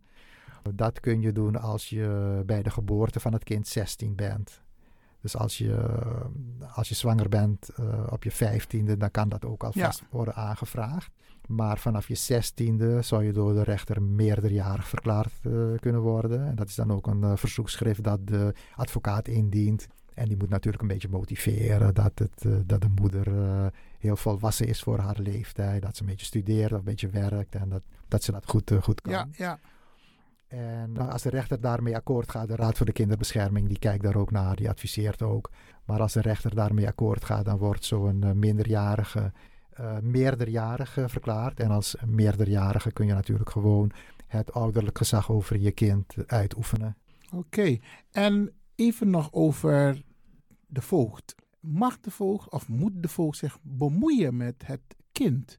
Dat 0.74 1.00
kun 1.00 1.20
je 1.20 1.32
doen 1.32 1.60
als 1.60 1.88
je 1.88 2.42
bij 2.46 2.62
de 2.62 2.70
geboorte 2.70 3.20
van 3.20 3.32
het 3.32 3.44
kind 3.44 3.68
16 3.68 4.14
bent. 4.14 4.60
Dus 5.20 5.36
als 5.36 5.58
je, 5.58 6.00
als 6.74 6.88
je 6.88 6.94
zwanger 6.94 7.28
bent 7.28 7.70
uh, 7.80 8.06
op 8.10 8.24
je 8.24 8.32
15e, 8.32 8.96
dan 8.98 9.10
kan 9.10 9.28
dat 9.28 9.44
ook 9.44 9.64
alvast 9.64 10.00
ja. 10.00 10.06
worden 10.10 10.34
aangevraagd. 10.34 11.10
Maar 11.46 11.78
vanaf 11.78 12.08
je 12.08 12.14
zestiende 12.14 13.02
zou 13.02 13.24
je 13.24 13.32
door 13.32 13.52
de 13.52 13.62
rechter 13.62 14.02
meerderjarig 14.02 14.88
verklaard 14.88 15.32
kunnen 15.80 16.00
worden. 16.00 16.46
En 16.46 16.54
dat 16.54 16.68
is 16.68 16.74
dan 16.74 16.92
ook 16.92 17.06
een 17.06 17.38
verzoekschrift 17.38 18.02
dat 18.02 18.26
de 18.26 18.54
advocaat 18.76 19.28
indient 19.28 19.88
en 20.16 20.28
die 20.28 20.36
moet 20.36 20.48
natuurlijk 20.48 20.82
een 20.82 20.88
beetje 20.88 21.08
motiveren 21.08 21.94
dat, 21.94 22.18
het, 22.18 22.44
uh, 22.46 22.56
dat 22.66 22.80
de 22.80 22.88
moeder 23.00 23.28
uh, 23.28 23.66
heel 23.98 24.16
volwassen 24.16 24.66
is 24.66 24.82
voor 24.82 24.98
haar 24.98 25.18
leeftijd. 25.18 25.82
Dat 25.82 25.96
ze 25.96 26.02
een 26.02 26.08
beetje 26.08 26.26
studeert 26.26 26.72
of 26.72 26.78
een 26.78 26.84
beetje 26.84 27.08
werkt 27.08 27.54
en 27.54 27.68
dat, 27.68 27.82
dat 28.08 28.22
ze 28.22 28.32
dat 28.32 28.46
goed, 28.46 28.70
uh, 28.70 28.82
goed 28.82 29.00
kan. 29.00 29.12
Ja, 29.12 29.28
ja. 29.32 29.58
En 30.46 30.96
als 30.96 31.22
de 31.22 31.30
rechter 31.30 31.60
daarmee 31.60 31.96
akkoord 31.96 32.30
gaat, 32.30 32.48
de 32.48 32.56
Raad 32.56 32.76
voor 32.76 32.86
de 32.86 32.92
Kinderbescherming, 32.92 33.68
die 33.68 33.78
kijkt 33.78 34.02
daar 34.02 34.16
ook 34.16 34.30
naar, 34.30 34.56
die 34.56 34.68
adviseert 34.68 35.22
ook. 35.22 35.50
Maar 35.84 36.00
als 36.00 36.12
de 36.12 36.20
rechter 36.20 36.54
daarmee 36.54 36.86
akkoord 36.86 37.24
gaat, 37.24 37.44
dan 37.44 37.58
wordt 37.58 37.84
zo'n 37.84 38.38
minderjarige 38.38 39.32
meerderjarige 40.02 41.08
verklaard. 41.08 41.60
En 41.60 41.70
als 41.70 41.96
meerderjarige 42.06 42.92
kun 42.92 43.06
je 43.06 43.12
natuurlijk 43.12 43.50
gewoon 43.50 43.90
het 44.26 44.52
ouderlijk 44.52 44.98
gezag 44.98 45.30
over 45.30 45.58
je 45.58 45.70
kind 45.70 46.14
uitoefenen. 46.26 46.96
Oké, 47.26 47.36
okay. 47.36 47.80
en 48.10 48.52
even 48.76 49.10
nog 49.10 49.28
over 49.32 50.02
de 50.66 50.82
voogd. 50.82 51.34
Mag 51.60 52.00
de 52.00 52.10
voogd 52.10 52.50
of 52.50 52.68
moet 52.68 53.02
de 53.02 53.08
voogd 53.08 53.38
zich 53.38 53.58
bemoeien 53.62 54.36
met 54.36 54.62
het 54.66 54.80
kind? 55.12 55.58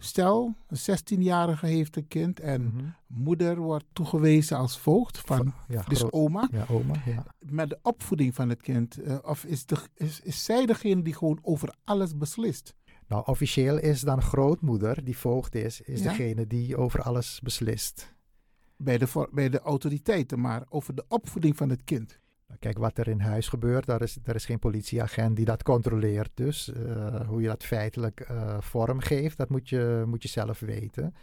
Stel, 0.00 0.54
een 0.66 0.98
16-jarige 1.00 1.66
heeft 1.66 1.96
een 1.96 2.08
kind 2.08 2.40
en 2.40 2.62
mm 2.62 2.70
-hmm. 2.70 2.94
moeder 3.06 3.56
wordt 3.56 3.84
toegewezen 3.92 4.56
als 4.56 4.78
voogd 4.78 5.18
van 5.18 5.54
ja, 5.68 5.82
dus 5.82 6.12
oma. 6.12 6.48
Ja, 6.52 6.66
oma 6.70 6.94
ja. 7.06 7.26
Met 7.38 7.68
de 7.68 7.78
opvoeding 7.82 8.34
van 8.34 8.48
het 8.48 8.62
kind. 8.62 8.98
Uh, 8.98 9.18
of 9.22 9.44
is, 9.44 9.66
de, 9.66 9.76
is, 9.94 10.20
is 10.20 10.44
zij 10.44 10.66
degene 10.66 11.02
die 11.02 11.14
gewoon 11.14 11.38
over 11.42 11.74
alles 11.84 12.16
beslist? 12.16 12.74
Nou, 13.06 13.22
officieel 13.26 13.78
is 13.78 14.00
dan 14.00 14.22
grootmoeder, 14.22 15.04
die 15.04 15.18
voogd 15.18 15.54
is, 15.54 15.80
is 15.80 16.02
degene 16.02 16.46
die 16.46 16.76
over 16.76 17.02
alles 17.02 17.40
beslist. 17.42 18.14
Bij 18.76 18.98
de, 18.98 19.28
bij 19.32 19.48
de 19.48 19.60
autoriteiten, 19.60 20.40
maar 20.40 20.64
over 20.68 20.94
de 20.94 21.04
opvoeding 21.08 21.56
van 21.56 21.68
het 21.70 21.84
kind. 21.84 22.18
Kijk, 22.58 22.78
wat 22.78 22.98
er 22.98 23.08
in 23.08 23.20
huis 23.20 23.48
gebeurt, 23.48 23.86
daar 23.86 24.02
is, 24.02 24.18
daar 24.22 24.34
is 24.34 24.44
geen 24.44 24.58
politieagent 24.58 25.36
die 25.36 25.44
dat 25.44 25.62
controleert. 25.62 26.30
Dus 26.34 26.68
uh, 26.68 27.20
hoe 27.26 27.40
je 27.40 27.46
dat 27.48 27.64
feitelijk 27.64 28.28
uh, 28.30 28.56
vorm 28.60 29.00
geeft, 29.00 29.36
dat 29.36 29.48
moet 29.48 29.68
je, 29.68 30.04
moet 30.06 30.22
je 30.22 30.28
zelf 30.28 30.60
weten. 30.60 31.14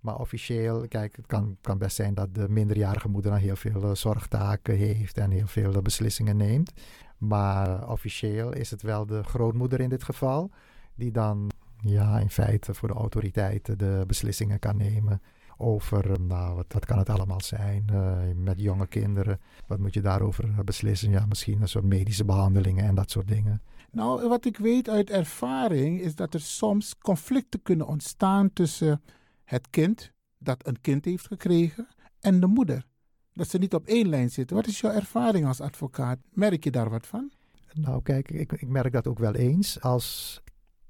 Maar 0.00 0.18
officieel, 0.18 0.88
kijk, 0.88 1.16
het 1.16 1.26
kan, 1.26 1.56
kan 1.60 1.78
best 1.78 1.96
zijn 1.96 2.14
dat 2.14 2.34
de 2.34 2.48
minderjarige 2.48 3.08
moeder 3.08 3.30
dan 3.30 3.40
heel 3.40 3.56
veel 3.56 3.82
uh, 3.82 3.94
zorgtaken 3.94 4.76
heeft 4.76 5.18
en 5.18 5.30
heel 5.30 5.46
veel 5.46 5.82
beslissingen 5.82 6.36
neemt. 6.36 6.72
Maar 7.18 7.90
officieel 7.90 8.52
is 8.52 8.70
het 8.70 8.82
wel 8.82 9.06
de 9.06 9.22
grootmoeder 9.22 9.80
in 9.80 9.88
dit 9.88 10.02
geval, 10.02 10.50
die 10.94 11.10
dan 11.10 11.50
ja, 11.76 12.18
in 12.18 12.30
feite 12.30 12.74
voor 12.74 12.88
de 12.88 12.94
autoriteiten 12.94 13.78
de 13.78 14.04
beslissingen 14.06 14.58
kan 14.58 14.76
nemen 14.76 15.20
over, 15.62 16.20
nou, 16.20 16.54
wat, 16.54 16.66
wat 16.68 16.84
kan 16.84 16.98
het 16.98 17.08
allemaal 17.08 17.40
zijn 17.40 17.86
uh, 17.92 18.18
met 18.36 18.60
jonge 18.60 18.86
kinderen. 18.86 19.40
Wat 19.66 19.78
moet 19.78 19.94
je 19.94 20.00
daarover 20.00 20.64
beslissen? 20.64 21.10
Ja, 21.10 21.26
misschien 21.26 21.60
een 21.60 21.68
soort 21.68 21.84
medische 21.84 22.24
behandelingen 22.24 22.84
en 22.84 22.94
dat 22.94 23.10
soort 23.10 23.28
dingen. 23.28 23.62
Nou, 23.90 24.28
wat 24.28 24.44
ik 24.44 24.56
weet 24.56 24.88
uit 24.88 25.10
ervaring 25.10 26.00
is 26.00 26.14
dat 26.14 26.34
er 26.34 26.40
soms 26.40 26.98
conflicten 26.98 27.62
kunnen 27.62 27.86
ontstaan 27.86 28.52
tussen 28.52 29.02
het 29.44 29.70
kind 29.70 30.12
dat 30.38 30.66
een 30.66 30.80
kind 30.80 31.04
heeft 31.04 31.26
gekregen 31.26 31.88
en 32.20 32.40
de 32.40 32.46
moeder. 32.46 32.86
Dat 33.32 33.48
ze 33.48 33.58
niet 33.58 33.74
op 33.74 33.86
één 33.86 34.08
lijn 34.08 34.30
zitten. 34.30 34.56
Wat 34.56 34.66
is 34.66 34.80
jouw 34.80 34.92
ervaring 34.92 35.46
als 35.46 35.60
advocaat? 35.60 36.18
Merk 36.30 36.64
je 36.64 36.70
daar 36.70 36.90
wat 36.90 37.06
van? 37.06 37.30
Nou, 37.72 38.02
kijk, 38.02 38.30
ik, 38.30 38.52
ik 38.52 38.68
merk 38.68 38.92
dat 38.92 39.06
ook 39.06 39.18
wel 39.18 39.34
eens. 39.34 39.80
Als 39.80 40.40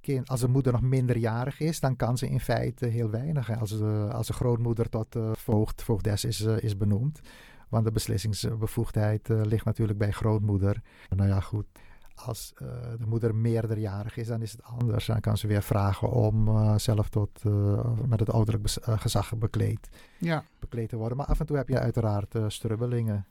kind, 0.03 0.29
als 0.29 0.41
de 0.41 0.49
moeder 0.49 0.73
nog 0.73 0.83
minderjarig 0.83 1.61
is, 1.61 1.81
dan 1.81 1.97
kan 1.97 2.19
ze 2.19 2.29
in 2.29 2.41
feite 2.41 2.87
heel 2.87 3.11
weinig. 3.11 3.61
Als 3.61 3.79
de, 3.79 4.09
als 4.13 4.27
de 4.27 4.33
grootmoeder 4.33 4.89
tot 4.89 5.17
uh, 5.17 5.31
voogd, 5.33 5.83
voogdes 5.83 6.25
is, 6.25 6.41
uh, 6.41 6.63
is 6.63 6.77
benoemd. 6.77 7.21
Want 7.69 7.85
de 7.85 7.93
beslissingsbevoegdheid 7.93 9.29
uh, 9.29 9.41
ligt 9.45 9.65
natuurlijk 9.65 9.99
bij 9.99 10.11
grootmoeder. 10.11 10.83
Nou 11.17 11.29
ja, 11.29 11.41
goed. 11.41 11.67
Als 12.15 12.53
de 12.99 13.07
moeder 13.07 13.35
meerderjarig 13.35 14.17
is, 14.17 14.27
dan 14.27 14.43
is 14.43 14.53
het 14.53 14.63
anders. 14.63 15.07
Dan 15.07 15.21
kan 15.21 15.37
ze 15.37 15.47
weer 15.47 15.63
vragen 15.63 16.11
om 16.11 16.49
zelf 16.79 17.09
tot, 17.09 17.45
met 18.07 18.21
het 18.21 18.31
ouderlijk 18.31 18.69
gezag 18.85 19.39
bekleed, 19.39 19.89
ja. 20.19 20.45
bekleed 20.59 20.89
te 20.89 20.97
worden. 20.97 21.17
Maar 21.17 21.27
af 21.27 21.41
en 21.41 21.47
toe 21.47 21.57
heb 21.57 21.69
je 21.69 21.79
uiteraard 21.79 22.35
strubbelingen. 22.47 23.27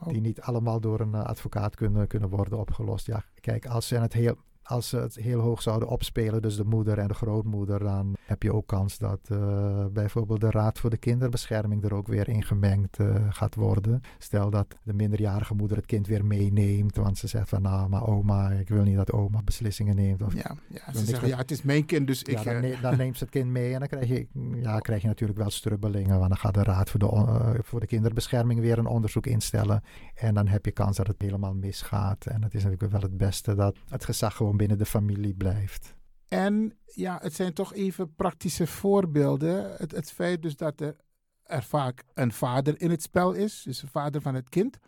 Oh. 0.00 0.08
Die 0.08 0.20
niet 0.20 0.40
allemaal 0.40 0.80
door 0.80 1.00
een 1.00 1.14
advocaat 1.14 1.74
kunnen, 1.74 2.06
kunnen 2.06 2.28
worden 2.28 2.58
opgelost. 2.58 3.06
Ja, 3.06 3.24
kijk, 3.40 3.66
als 3.66 3.88
ze 3.88 3.98
het 3.98 4.12
heel 4.12 4.36
als 4.64 4.88
ze 4.88 4.96
het 4.96 5.14
heel 5.14 5.40
hoog 5.40 5.62
zouden 5.62 5.88
opspelen, 5.88 6.42
dus 6.42 6.56
de 6.56 6.64
moeder 6.64 6.98
en 6.98 7.08
de 7.08 7.14
grootmoeder, 7.14 7.78
dan 7.78 8.16
heb 8.26 8.42
je 8.42 8.52
ook 8.52 8.66
kans 8.66 8.98
dat 8.98 9.28
uh, 9.32 9.86
bijvoorbeeld 9.92 10.40
de 10.40 10.50
Raad 10.50 10.78
voor 10.78 10.90
de 10.90 10.96
Kinderbescherming 10.96 11.84
er 11.84 11.94
ook 11.94 12.06
weer 12.06 12.28
in 12.28 12.44
gemengd 12.44 12.98
uh, 12.98 13.14
gaat 13.28 13.54
worden. 13.54 14.00
Stel 14.18 14.50
dat 14.50 14.66
de 14.82 14.94
minderjarige 14.94 15.54
moeder 15.54 15.76
het 15.76 15.86
kind 15.86 16.06
weer 16.06 16.24
meeneemt, 16.24 16.96
want 16.96 17.18
ze 17.18 17.26
zegt 17.26 17.48
van 17.48 17.62
nou, 17.62 17.88
maar 17.88 18.06
oma, 18.06 18.50
ik 18.50 18.68
wil 18.68 18.82
niet 18.82 18.96
dat 18.96 19.12
oma 19.12 19.42
beslissingen 19.42 19.96
neemt. 19.96 20.22
Of, 20.22 20.34
ja, 20.34 20.56
ja, 20.68 20.92
ze 20.92 21.04
zeggen 21.04 21.28
ja, 21.28 21.36
het 21.36 21.50
is 21.50 21.62
mijn 21.62 21.84
kind, 21.84 22.06
dus 22.06 22.20
ja, 22.20 22.38
ik... 22.38 22.44
Dan, 22.44 22.60
ne 22.60 22.76
dan, 22.82 22.96
neemt 22.96 23.18
ze 23.18 23.24
het 23.24 23.32
kind 23.32 23.50
mee 23.50 23.72
en 23.72 23.78
dan 23.78 23.88
krijg 23.88 24.08
je, 24.08 24.26
ja, 24.62 24.78
krijg 24.78 25.02
je 25.02 25.08
natuurlijk 25.08 25.38
wel 25.38 25.50
strubbelingen, 25.50 26.18
want 26.18 26.28
dan 26.28 26.38
gaat 26.38 26.54
de 26.54 26.62
Raad 26.62 26.90
voor 26.90 27.00
de, 27.00 27.06
uh, 27.06 27.50
voor 27.62 27.80
de 27.80 27.86
Kinderbescherming 27.86 28.60
weer 28.60 28.78
een 28.78 28.86
onderzoek 28.86 29.26
instellen 29.26 29.82
en 30.14 30.34
dan 30.34 30.48
heb 30.48 30.64
je 30.64 30.70
kans 30.70 30.96
dat 30.96 31.06
het 31.06 31.22
helemaal 31.22 31.54
misgaat. 31.54 32.26
En 32.26 32.42
het 32.42 32.54
is 32.54 32.62
natuurlijk 32.64 32.92
wel 32.92 33.00
het 33.00 33.16
beste 33.16 33.54
dat 33.54 33.76
het 33.88 34.04
gezag 34.04 34.36
gewoon 34.36 34.53
binnen 34.56 34.78
de 34.78 34.86
familie 34.86 35.34
blijft. 35.34 35.94
En 36.28 36.78
ja, 36.86 37.18
het 37.22 37.34
zijn 37.34 37.52
toch 37.52 37.74
even 37.74 38.14
praktische 38.14 38.66
voorbeelden. 38.66 39.74
Het, 39.76 40.12
feit 40.12 40.42
dus 40.42 40.56
dat 40.56 40.80
er, 40.80 40.96
er 41.42 41.62
vaak 41.62 42.04
een 42.14 42.32
vader 42.32 42.80
in 42.80 42.90
het 42.90 43.02
spel 43.02 43.32
is, 43.32 43.62
dus 43.62 43.80
de 43.80 43.86
vader 43.86 44.20
van 44.20 44.34
het 44.34 44.48
kind. 44.48 44.78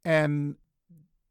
En 0.00 0.58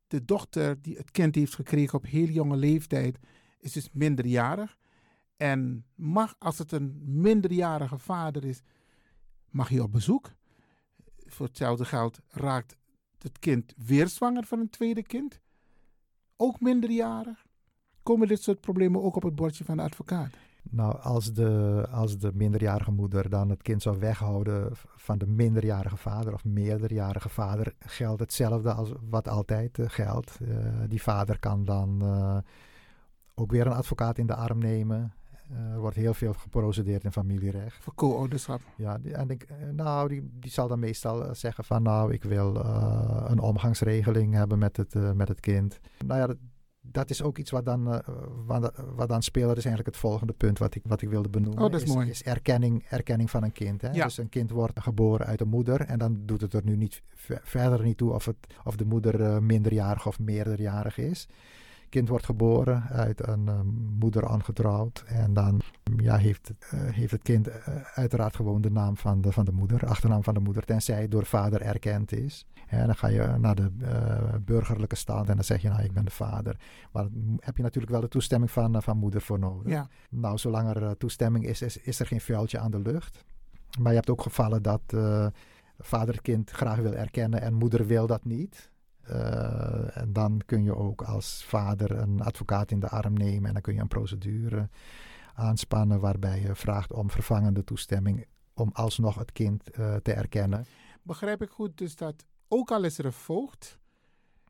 de 0.07 0.25
dochter 0.25 0.81
die 0.81 0.97
het 0.97 1.11
kind 1.11 1.35
heeft 1.35 1.55
gekregen 1.55 1.97
op 1.97 2.05
heel 2.05 2.27
jonge 2.27 2.57
leeftijd, 2.57 3.19
is 3.59 3.71
dus 3.71 3.89
minderjarig. 3.91 4.77
En 5.37 5.85
mag, 5.95 6.35
als 6.39 6.57
het 6.57 6.71
een 6.71 7.01
minderjarige 7.05 7.97
vader 7.97 8.45
is, 8.45 8.61
mag 9.49 9.69
hij 9.69 9.79
op 9.79 9.91
bezoek. 9.91 10.31
Voor 11.25 11.45
hetzelfde 11.45 11.85
geld 11.85 12.19
raakt 12.27 12.77
het 13.17 13.39
kind 13.39 13.73
weer 13.77 14.07
zwanger 14.07 14.43
van 14.43 14.59
een 14.59 14.69
tweede 14.69 15.03
kind. 15.03 15.39
Ook 16.35 16.59
minderjarig. 16.59 17.46
Komen 18.07 18.27
dit 18.27 18.41
soort 18.41 18.61
problemen 18.61 19.03
ook 19.03 19.15
op 19.15 19.23
het 19.23 19.35
bordje 19.35 19.63
van 19.63 19.77
de 19.77 19.83
advocaat? 19.83 20.29
Nou, 20.69 20.99
als 21.01 21.33
de, 21.33 21.85
als 21.91 22.17
de 22.17 22.31
minderjarige 22.33 22.91
moeder 22.91 23.29
dan 23.29 23.49
het 23.49 23.61
kind 23.61 23.81
zou 23.81 23.99
weghouden 23.99 24.69
van 24.95 25.17
de 25.17 25.27
minderjarige 25.27 25.97
vader 25.97 26.33
of 26.33 26.45
meerderjarige 26.45 27.29
vader, 27.29 27.73
geldt 27.79 28.19
hetzelfde 28.19 28.73
als 28.73 28.91
wat 29.09 29.27
altijd 29.27 29.77
uh, 29.77 29.85
geldt. 29.89 30.39
Uh, 30.41 30.57
die 30.87 31.01
vader 31.01 31.39
kan 31.39 31.65
dan 31.65 31.99
uh, 32.03 32.37
ook 33.35 33.51
weer 33.51 33.65
een 33.65 33.73
advocaat 33.73 34.17
in 34.17 34.27
de 34.27 34.35
arm 34.35 34.59
nemen. 34.59 35.13
Er 35.73 35.79
wordt 35.79 35.95
heel 35.95 36.13
veel 36.13 36.33
geprocedeerd 36.33 37.03
in 37.03 37.11
familierecht. 37.11 37.83
Voor 37.83 37.95
co-ouderschap? 37.95 38.61
Ja, 38.75 38.99
en 39.11 39.29
ik, 39.29 39.47
nou, 39.71 40.07
die, 40.07 40.29
die 40.39 40.51
zal 40.51 40.67
dan 40.67 40.79
meestal 40.79 41.35
zeggen 41.35 41.63
van 41.63 41.83
nou, 41.83 42.13
ik 42.13 42.23
wil 42.23 42.55
een 43.25 43.39
omgangsregeling 43.39 44.33
hebben 44.33 44.59
met 44.59 44.77
het, 44.77 45.15
met 45.15 45.27
het 45.27 45.39
kind. 45.39 45.79
Nou 46.05 46.19
ja, 46.19 46.27
dat, 46.27 46.37
dat 46.91 47.09
is 47.09 47.21
ook 47.21 47.37
iets 47.37 47.51
wat 47.51 47.65
dan, 47.65 47.93
uh, 47.93 47.99
wat, 48.45 48.73
wat 48.95 49.09
dan 49.09 49.21
speelt. 49.21 49.57
Is 49.57 49.65
eigenlijk 49.65 49.95
het 49.95 50.05
volgende 50.05 50.33
punt 50.33 50.59
wat 50.59 50.75
ik, 50.75 50.81
wat 50.85 51.01
ik 51.01 51.09
wilde 51.09 51.29
benoemen. 51.29 51.63
Oh, 51.63 51.71
dat 51.71 51.81
is, 51.81 51.87
is 51.87 51.95
mooi. 51.95 52.09
Is 52.09 52.23
erkenning, 52.23 52.85
erkenning 52.89 53.29
van 53.29 53.43
een 53.43 53.51
kind. 53.51 53.81
Hè? 53.81 53.91
Ja. 53.91 54.03
Dus 54.03 54.17
een 54.17 54.29
kind 54.29 54.49
wordt 54.49 54.79
geboren 54.79 55.25
uit 55.25 55.41
een 55.41 55.47
moeder. 55.47 55.81
En 55.81 55.99
dan 55.99 56.21
doet 56.25 56.41
het 56.41 56.53
er 56.53 56.61
nu 56.63 56.75
niet 56.75 57.01
verder 57.43 57.83
niet 57.83 57.97
toe 57.97 58.13
of, 58.13 58.25
het, 58.25 58.37
of 58.63 58.75
de 58.75 58.85
moeder 58.85 59.19
uh, 59.19 59.37
minderjarig 59.37 60.07
of 60.07 60.19
meerderjarig 60.19 60.97
is. 60.97 61.27
kind 61.89 62.09
wordt 62.09 62.25
geboren 62.25 62.83
uit 62.83 63.27
een 63.27 63.45
uh, 63.45 63.59
moeder 63.99 64.27
aangetrouwd. 64.27 65.03
En 65.07 65.33
dan 65.33 65.61
ja, 65.97 66.17
heeft, 66.17 66.51
heeft 66.75 67.11
het 67.11 67.21
kind 67.21 67.49
uiteraard 67.93 68.35
gewoon 68.35 68.61
de 68.61 68.71
naam 68.71 68.97
van 68.97 69.21
de, 69.21 69.31
van 69.31 69.45
de 69.45 69.51
moeder. 69.51 69.85
Achternaam 69.85 70.23
van 70.23 70.33
de 70.33 70.39
moeder. 70.39 70.63
Tenzij 70.63 71.01
het 71.01 71.11
door 71.11 71.25
vader 71.25 71.61
erkend 71.61 72.11
is. 72.11 72.45
En 72.67 72.85
dan 72.85 72.95
ga 72.95 73.07
je 73.07 73.35
naar 73.39 73.55
de 73.55 73.71
uh, 73.81 74.39
burgerlijke 74.41 74.95
stand 74.95 75.29
en 75.29 75.35
dan 75.35 75.43
zeg 75.43 75.61
je, 75.61 75.69
nou, 75.69 75.83
ik 75.83 75.93
ben 75.93 76.05
de 76.05 76.11
vader. 76.11 76.59
Maar 76.91 77.03
dan 77.03 77.37
heb 77.39 77.57
je 77.57 77.63
natuurlijk 77.63 77.91
wel 77.91 78.01
de 78.01 78.07
toestemming 78.07 78.51
van, 78.51 78.75
uh, 78.75 78.81
van 78.81 78.97
moeder 78.97 79.21
voor 79.21 79.39
nodig. 79.39 79.71
Ja. 79.71 79.87
Nou, 80.09 80.37
zolang 80.37 80.69
er 80.69 80.81
uh, 80.81 80.91
toestemming 80.91 81.45
is, 81.45 81.61
is, 81.61 81.77
is, 81.77 81.99
er 81.99 82.05
geen 82.05 82.21
vuiltje 82.21 82.59
aan 82.59 82.71
de 82.71 82.79
lucht. 82.79 83.25
Maar 83.79 83.91
je 83.91 83.97
hebt 83.97 84.09
ook 84.09 84.21
gevallen 84.21 84.61
dat 84.61 84.81
vader 85.77 86.13
het 86.13 86.21
kind 86.21 86.49
graag 86.49 86.77
wil 86.77 86.93
erkennen 86.93 87.41
en 87.41 87.53
moeder 87.53 87.85
wil 87.85 88.07
dat 88.07 88.25
niet. 88.25 88.71
en 89.93 90.09
dan 90.13 90.41
kun 90.45 90.63
je 90.63 90.75
ook 90.75 91.01
als 91.01 91.45
vader 91.45 91.91
een 91.91 92.21
advocaat 92.21 92.71
in 92.71 92.79
de 92.79 92.89
arm 92.89 93.13
nemen 93.13 93.47
en 93.47 93.53
dan 93.53 93.61
kun 93.61 93.73
je 93.73 93.81
een 93.81 93.87
procedure 93.87 94.69
aanspannen 95.33 95.99
waarbij 95.99 96.41
je 96.41 96.55
vraagt 96.55 96.93
om 96.93 97.09
vervangende 97.09 97.63
toestemming 97.63 98.25
om 98.53 98.69
alsnog 98.73 99.15
het 99.15 99.31
kind 99.31 99.63
te 100.03 100.13
erkennen. 100.13 100.65
Begrijp 101.03 101.41
ik 101.41 101.49
goed 101.49 101.77
dus 101.77 101.95
dat 101.95 102.25
ook 102.47 102.71
al 102.71 102.83
is 102.83 102.97
er 102.97 103.05
een 103.05 103.13
voogd, 103.13 103.79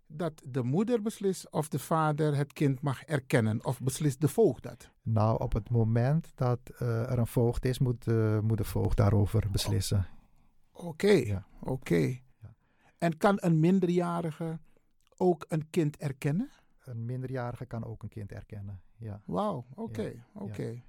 dat 0.07 0.41
de 0.45 0.63
moeder 0.63 1.01
beslist 1.01 1.51
of 1.51 1.69
de 1.69 1.79
vader 1.79 2.35
het 2.35 2.53
kind 2.53 2.81
mag 2.81 3.03
erkennen. 3.03 3.65
Of 3.65 3.81
beslist 3.81 4.21
de 4.21 4.27
voogd 4.27 4.63
dat? 4.63 4.91
Nou, 5.01 5.41
op 5.41 5.53
het 5.53 5.69
moment 5.69 6.31
dat 6.35 6.59
uh, 6.81 7.11
er 7.11 7.19
een 7.19 7.27
voogd 7.27 7.65
is, 7.65 7.79
moet, 7.79 8.07
uh, 8.07 8.39
moet 8.39 8.57
de 8.57 8.63
voogd 8.63 8.97
daarover 8.97 9.47
beslissen. 9.51 10.07
Oké, 10.71 10.85
okay, 10.85 11.25
ja. 11.25 11.45
oké. 11.59 11.71
Okay. 11.71 12.23
Ja. 12.41 12.55
En 12.97 13.17
kan 13.17 13.37
een 13.39 13.59
minderjarige 13.59 14.59
ook 15.17 15.45
een 15.47 15.69
kind 15.69 15.97
erkennen? 15.97 16.49
Een 16.83 17.05
minderjarige 17.05 17.65
kan 17.65 17.85
ook 17.85 18.03
een 18.03 18.09
kind 18.09 18.31
erkennen, 18.31 18.81
ja. 18.97 19.21
Wauw, 19.25 19.65
oké, 19.75 19.81
okay, 19.81 20.23
oké. 20.33 20.81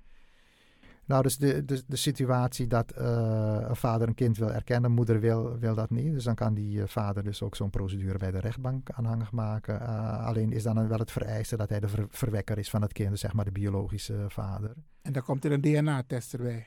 Nou, 1.09 1.23
dus 1.23 1.37
de, 1.37 1.64
de, 1.64 1.83
de 1.87 1.97
situatie 1.97 2.66
dat 2.66 2.92
uh, 2.99 3.57
een 3.61 3.77
vader 3.77 4.09
een 4.09 4.14
kind 4.14 4.37
wil 4.37 4.53
erkennen, 4.53 4.90
moeder 4.90 5.21
wil, 5.21 5.59
wil 5.59 5.75
dat 5.75 5.90
niet. 5.90 6.12
Dus 6.12 6.25
dan 6.25 6.35
kan 6.35 6.55
die 6.55 6.79
uh, 6.79 6.87
vader 6.87 7.25
dus 7.25 7.42
ook 7.42 7.57
zo'n 7.57 7.71
procedure 7.71 8.18
bij 8.18 8.31
de 8.31 8.40
rechtbank 8.40 8.90
aanhangig 8.90 9.33
maken. 9.33 9.83
Uh, 9.83 10.27
alleen 10.27 10.53
is 10.53 10.62
dan 10.62 10.88
wel 10.88 10.99
het 10.99 11.11
vereiste 11.11 11.57
dat 11.57 11.68
hij 11.68 11.81
de 11.81 11.88
ver, 11.88 12.07
verwekker 12.09 12.59
is 12.59 12.71
van 12.71 12.83
het 12.83 12.92
kind, 12.92 13.11
dus 13.11 13.21
zeg 13.21 13.33
maar 13.33 13.44
de 13.44 13.53
biologische 13.53 14.25
vader. 14.29 14.73
En 15.03 15.12
dan 15.12 15.23
komt 15.23 15.44
er 15.44 15.53
een 15.53 15.61
DNA-test 15.61 16.35
erbij? 16.35 16.66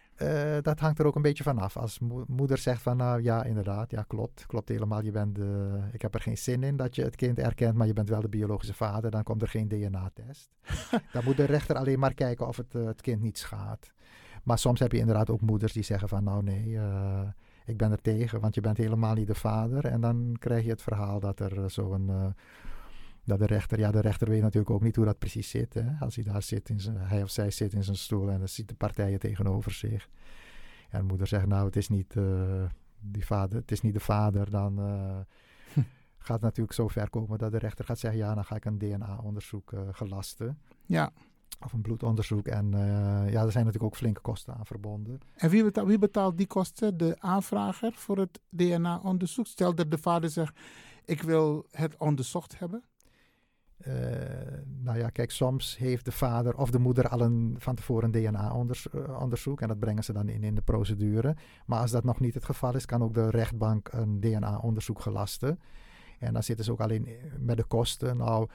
dat 0.61 0.79
hangt 0.79 0.99
er 0.99 1.05
ook 1.05 1.15
een 1.15 1.21
beetje 1.21 1.43
vanaf. 1.43 1.77
Als 1.77 1.99
mo 1.99 2.23
moeder 2.27 2.57
zegt 2.57 2.81
van 2.81 2.97
nou 2.97 3.21
ja, 3.23 3.43
inderdaad, 3.43 3.91
ja 3.91 4.03
klopt, 4.07 4.45
klopt 4.45 4.69
helemaal. 4.69 5.03
Je 5.03 5.11
bent, 5.11 5.39
ik 5.91 6.01
heb 6.01 6.13
er 6.13 6.21
geen 6.21 6.37
zin 6.37 6.63
in 6.63 6.75
dat 6.75 6.95
je 6.95 7.03
het 7.03 7.15
kind 7.15 7.39
erkent, 7.39 7.75
maar 7.75 7.87
je 7.87 7.93
bent 7.93 8.09
wel 8.09 8.21
de 8.21 8.29
biologische 8.29 8.73
vader. 8.73 9.11
Dan 9.11 9.23
komt 9.23 9.41
er 9.41 9.47
geen 9.47 9.67
DNA-test. 9.67 10.49
dan 11.13 11.23
moet 11.23 11.37
de 11.37 11.45
rechter 11.45 11.75
alleen 11.75 11.99
maar 11.99 12.13
kijken 12.13 12.47
of 12.47 12.57
het 12.57 12.73
het 12.73 13.01
kind 13.01 13.21
niet 13.21 13.37
schaadt. 13.37 13.91
Maar 14.43 14.57
soms 14.57 14.79
heb 14.79 14.91
je 14.91 14.97
inderdaad 14.97 15.29
ook 15.29 15.41
moeders 15.41 15.73
die 15.73 15.83
zeggen 15.83 16.09
van 16.09 16.23
nou 16.23 16.43
nee, 16.43 16.67
uh, 16.67 17.21
ik 17.65 17.77
ben 17.77 17.91
er 17.91 18.01
tegen, 18.01 18.39
want 18.39 18.55
je 18.55 18.61
bent 18.61 18.77
helemaal 18.77 19.13
niet 19.13 19.27
de 19.27 19.35
vader. 19.35 19.85
En 19.85 20.01
dan 20.01 20.35
krijg 20.39 20.63
je 20.63 20.69
het 20.69 20.81
verhaal 20.81 21.19
dat 21.19 21.39
er 21.39 21.57
uh, 21.57 21.67
zo'n, 21.67 22.07
uh, 22.09 22.25
dat 23.23 23.39
de 23.39 23.45
rechter, 23.45 23.79
ja 23.79 23.91
de 23.91 24.01
rechter 24.01 24.29
weet 24.29 24.41
natuurlijk 24.41 24.69
ook 24.69 24.83
niet 24.83 24.95
hoe 24.95 25.05
dat 25.05 25.19
precies 25.19 25.49
zit. 25.49 25.73
Hè? 25.73 25.91
Als 25.99 26.15
hij 26.15 26.23
daar 26.23 26.41
zit, 26.41 26.69
in 26.69 26.79
zijn, 26.79 26.97
hij 26.97 27.23
of 27.23 27.29
zij 27.29 27.51
zit 27.51 27.73
in 27.73 27.83
zijn 27.83 27.97
stoel 27.97 28.29
en 28.29 28.37
dan 28.37 28.47
ziet 28.47 28.67
de 28.67 28.75
partijen 28.75 29.19
tegenover 29.19 29.71
zich. 29.71 30.09
En 30.89 30.99
de 30.99 31.05
moeder 31.05 31.27
zegt 31.27 31.45
nou 31.47 31.65
het 31.65 31.75
is 31.75 31.89
niet, 31.89 32.15
die 32.99 33.25
vader, 33.25 33.59
het 33.59 33.71
is 33.71 33.81
niet 33.81 33.93
de 33.93 33.99
vader, 33.99 34.49
dan 34.49 34.77
gaat 36.17 36.35
het 36.35 36.41
natuurlijk 36.41 36.73
zo 36.73 36.87
ver 36.87 37.09
komen 37.09 37.37
dat 37.37 37.51
de 37.51 37.57
rechter 37.57 37.85
gaat 37.85 37.99
zeggen 37.99 38.19
ja 38.19 38.33
dan 38.35 38.45
ga 38.45 38.55
ik 38.55 38.65
een 38.65 38.77
DNA-onderzoek 38.77 39.73
gelasten. 39.91 40.57
Ja 40.85 41.11
of 41.63 41.73
een 41.73 41.81
bloedonderzoek. 41.81 42.47
En 42.47 42.65
uh, 42.65 42.79
ja, 43.31 43.43
er 43.43 43.51
zijn 43.51 43.65
natuurlijk 43.65 43.83
ook 43.83 43.95
flinke 43.95 44.21
kosten 44.21 44.53
aan 44.53 44.65
verbonden. 44.65 45.19
En 45.35 45.49
wie 45.49 45.63
betaalt, 45.63 45.87
wie 45.87 45.99
betaalt 45.99 46.37
die 46.37 46.47
kosten? 46.47 46.97
De 46.97 47.15
aanvrager 47.19 47.93
voor 47.93 48.17
het 48.17 48.39
DNA-onderzoek? 48.49 49.47
Stel 49.47 49.75
dat 49.75 49.91
de 49.91 49.97
vader 49.97 50.29
zegt, 50.29 50.59
ik 51.05 51.21
wil 51.21 51.65
het 51.71 51.97
onderzocht 51.97 52.59
hebben. 52.59 52.83
Uh, 53.87 53.93
nou 54.83 54.97
ja, 54.97 55.09
kijk, 55.09 55.31
soms 55.31 55.77
heeft 55.77 56.05
de 56.05 56.11
vader 56.11 56.57
of 56.57 56.71
de 56.71 56.79
moeder 56.79 57.07
al 57.09 57.21
een, 57.21 57.55
van 57.57 57.75
tevoren 57.75 58.13
een 58.13 58.23
DNA-onderzoek 58.23 59.61
en 59.61 59.67
dat 59.67 59.79
brengen 59.79 60.03
ze 60.03 60.13
dan 60.13 60.29
in 60.29 60.43
in 60.43 60.55
de 60.55 60.61
procedure. 60.61 61.35
Maar 61.65 61.79
als 61.79 61.91
dat 61.91 62.03
nog 62.03 62.19
niet 62.19 62.33
het 62.33 62.45
geval 62.45 62.75
is, 62.75 62.85
kan 62.85 63.03
ook 63.03 63.13
de 63.13 63.29
rechtbank 63.29 63.89
een 63.91 64.19
DNA-onderzoek 64.19 64.99
gelasten. 64.99 65.59
En 66.19 66.33
dan 66.33 66.43
zitten 66.43 66.65
ze 66.65 66.71
ook 66.71 66.81
alleen 66.81 67.07
met 67.39 67.57
de 67.57 67.63
kosten. 67.63 68.17
Nou, 68.17 68.49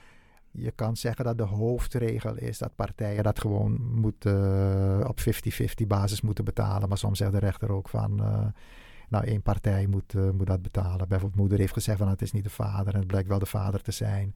je 0.56 0.70
kan 0.70 0.96
zeggen 0.96 1.24
dat 1.24 1.38
de 1.38 1.44
hoofdregel 1.44 2.36
is 2.36 2.58
dat 2.58 2.74
partijen 2.74 3.24
dat 3.24 3.40
gewoon 3.40 3.80
moeten, 3.94 4.34
uh, 5.00 5.08
op 5.08 5.20
50-50 5.20 5.86
basis 5.86 6.20
moeten 6.20 6.44
betalen. 6.44 6.88
Maar 6.88 6.98
soms 6.98 7.18
zegt 7.18 7.32
de 7.32 7.38
rechter 7.38 7.72
ook 7.72 7.88
van, 7.88 8.20
uh, 8.20 8.46
nou 9.08 9.24
één 9.24 9.42
partij 9.42 9.86
moet, 9.86 10.14
uh, 10.14 10.30
moet 10.30 10.46
dat 10.46 10.62
betalen. 10.62 11.08
Bijvoorbeeld 11.08 11.40
moeder 11.40 11.58
heeft 11.58 11.72
gezegd 11.72 11.98
van 11.98 12.08
het 12.08 12.22
is 12.22 12.32
niet 12.32 12.44
de 12.44 12.50
vader 12.50 12.92
en 12.92 12.98
het 12.98 13.08
blijkt 13.08 13.28
wel 13.28 13.38
de 13.38 13.46
vader 13.46 13.82
te 13.82 13.92
zijn. 13.92 14.34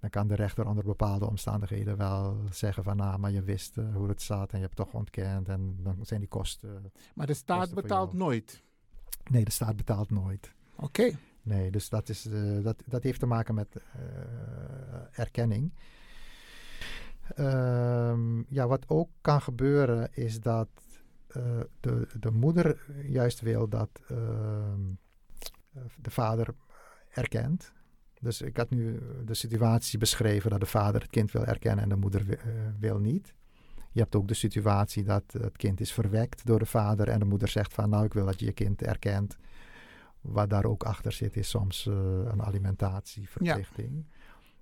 Dan 0.00 0.10
kan 0.10 0.28
de 0.28 0.34
rechter 0.34 0.66
onder 0.66 0.84
bepaalde 0.84 1.28
omstandigheden 1.28 1.96
wel 1.96 2.36
zeggen 2.50 2.84
van 2.84 2.96
nou, 2.96 3.18
maar 3.18 3.30
je 3.30 3.42
wist 3.42 3.76
hoe 3.94 4.08
het 4.08 4.22
zat 4.22 4.52
en 4.52 4.58
je 4.58 4.64
hebt 4.64 4.76
toch 4.76 4.92
ontkend 4.92 5.48
en 5.48 5.76
dan 5.82 5.96
zijn 6.02 6.20
die 6.20 6.28
kosten. 6.28 6.92
Maar 7.14 7.26
de 7.26 7.34
staat 7.34 7.74
betaalt 7.74 8.12
nooit? 8.12 8.62
Nee, 9.30 9.44
de 9.44 9.50
staat 9.50 9.76
betaalt 9.76 10.10
nooit. 10.10 10.52
Oké. 10.76 10.84
Okay. 10.84 11.16
Nee, 11.48 11.70
dus 11.70 11.88
dat, 11.88 12.08
is, 12.08 12.26
uh, 12.26 12.64
dat, 12.64 12.82
dat 12.86 13.02
heeft 13.02 13.20
te 13.20 13.26
maken 13.26 13.54
met 13.54 13.76
uh, 13.76 13.82
erkenning. 15.12 15.72
Um, 17.38 18.46
ja, 18.48 18.66
wat 18.66 18.84
ook 18.88 19.10
kan 19.20 19.40
gebeuren 19.40 20.08
is 20.12 20.40
dat 20.40 20.68
uh, 21.36 21.60
de, 21.80 22.06
de 22.20 22.30
moeder 22.30 22.86
juist 23.06 23.40
wil 23.40 23.68
dat 23.68 23.90
de 26.00 26.10
vader 26.10 26.54
erkent. 27.10 27.72
Dus 28.20 28.40
ik 28.42 28.56
had 28.56 28.70
nu 28.70 29.00
de 29.24 29.34
situatie 29.34 29.98
beschreven 29.98 30.50
dat 30.50 30.60
de 30.60 30.66
vader 30.66 31.00
het 31.00 31.10
kind 31.10 31.32
wil 31.32 31.44
erkennen 31.44 31.82
en 31.82 31.88
de 31.88 31.96
moeder 31.96 32.24
wi- 32.24 32.34
eh, 32.34 32.50
wil 32.78 32.98
niet. 32.98 33.34
Je 33.92 34.00
hebt 34.00 34.14
ook 34.14 34.28
de 34.28 34.34
situatie 34.34 35.02
dat 35.04 35.22
het 35.32 35.56
kind 35.56 35.80
is 35.80 35.92
verwekt 35.92 36.46
door 36.46 36.58
de 36.58 36.66
vader 36.66 37.08
en 37.08 37.18
de 37.18 37.24
moeder 37.24 37.48
zegt 37.48 37.72
van 37.72 37.90
nou 37.90 38.04
ik 38.04 38.12
wil 38.12 38.24
dat 38.24 38.40
je 38.40 38.46
je 38.46 38.52
kind 38.52 38.82
erkent. 38.82 39.36
Wat 40.20 40.50
daar 40.50 40.64
ook 40.64 40.82
achter 40.82 41.12
zit 41.12 41.36
is 41.36 41.48
soms 41.48 41.86
eh, 41.86 41.94
een 42.24 42.42
alimentatieverplichting. 42.42 44.06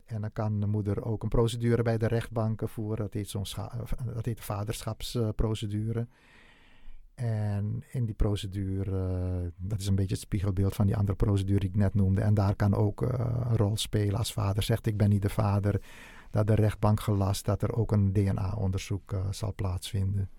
En 0.04 0.20
dan 0.20 0.32
kan 0.32 0.60
de 0.60 0.66
moeder 0.66 1.04
ook 1.04 1.22
een 1.22 1.28
procedure 1.28 1.82
bij 1.82 1.98
de 1.98 2.06
rechtbanken 2.06 2.68
voeren. 2.68 3.04
Dat 3.04 3.14
heet, 3.14 3.34
scha- 3.42 3.72
eh, 3.72 4.14
dat 4.14 4.24
heet 4.24 4.36
de 4.36 4.42
vaderschapsprocedure. 4.42 6.08
En 7.14 7.82
in 7.92 8.04
die 8.04 8.14
procedure, 8.14 9.08
eh, 9.08 9.52
dat 9.56 9.80
is 9.80 9.86
een 9.86 9.94
beetje 9.94 10.14
het 10.14 10.22
spiegelbeeld 10.22 10.74
van 10.74 10.86
die 10.86 10.96
andere 10.96 11.16
procedure 11.16 11.58
die 11.60 11.68
ik 11.68 11.76
net 11.76 11.94
noemde. 11.94 12.20
En 12.20 12.34
daar 12.34 12.56
kan 12.56 12.74
ook 12.74 13.02
eh, 13.02 13.40
een 13.50 13.56
rol 13.56 13.76
spelen 13.76 14.18
als 14.18 14.32
vader 14.32 14.62
zegt 14.62 14.86
ik 14.86 14.96
ben 14.96 15.08
niet 15.08 15.22
de 15.22 15.28
vader. 15.28 15.82
Dat 16.30 16.46
de 16.46 16.54
rechtbank 16.54 17.00
gelast 17.00 17.44
dat 17.44 17.62
er 17.62 17.74
ook 17.76 17.92
een 17.92 18.12
DNA-onderzoek 18.12 19.12
eh, 19.12 19.26
zal 19.30 19.54
plaatsvinden. 19.54 20.30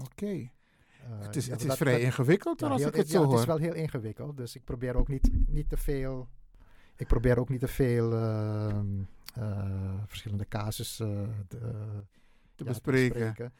Oké. 0.00 0.26
Eh, 0.26 0.48
Het 1.08 1.36
is- 1.36 1.46
ja, 1.46 1.52
het 1.52 1.64
is 1.64 1.74
vrij 1.74 1.92
dat- 1.92 2.02
ingewikkeld, 2.02 2.60
ja, 2.60 2.66
als 2.68 2.80
ik 2.82 2.94
het 2.94 3.06
ja, 3.10 3.12
zo 3.12 3.22
Het 3.22 3.30
is 3.30 3.36
hoor. 3.36 3.46
wel 3.46 3.56
heel 3.56 3.74
ingewikkeld, 3.74 4.36
dus 4.36 4.54
ik 4.56 4.64
probeer 4.64 4.96
ook 4.96 5.08
niet, 5.08 5.30
niet 5.48 5.68
te 5.68 5.76
veel. 5.76 6.28
Ik 6.96 7.06
probeer 7.06 7.38
ook 7.38 7.48
niet 7.48 7.60
te 7.60 7.68
veel 7.68 8.12
eh, 8.12 8.68
eh, 9.34 9.94
verschillende 10.06 10.48
casus 10.48 11.00
eh, 11.00 11.08
te, 11.48 11.56
eh, 11.58 11.62
te 12.54 12.64
ja, 12.64 12.70
bespreken. 12.70 13.52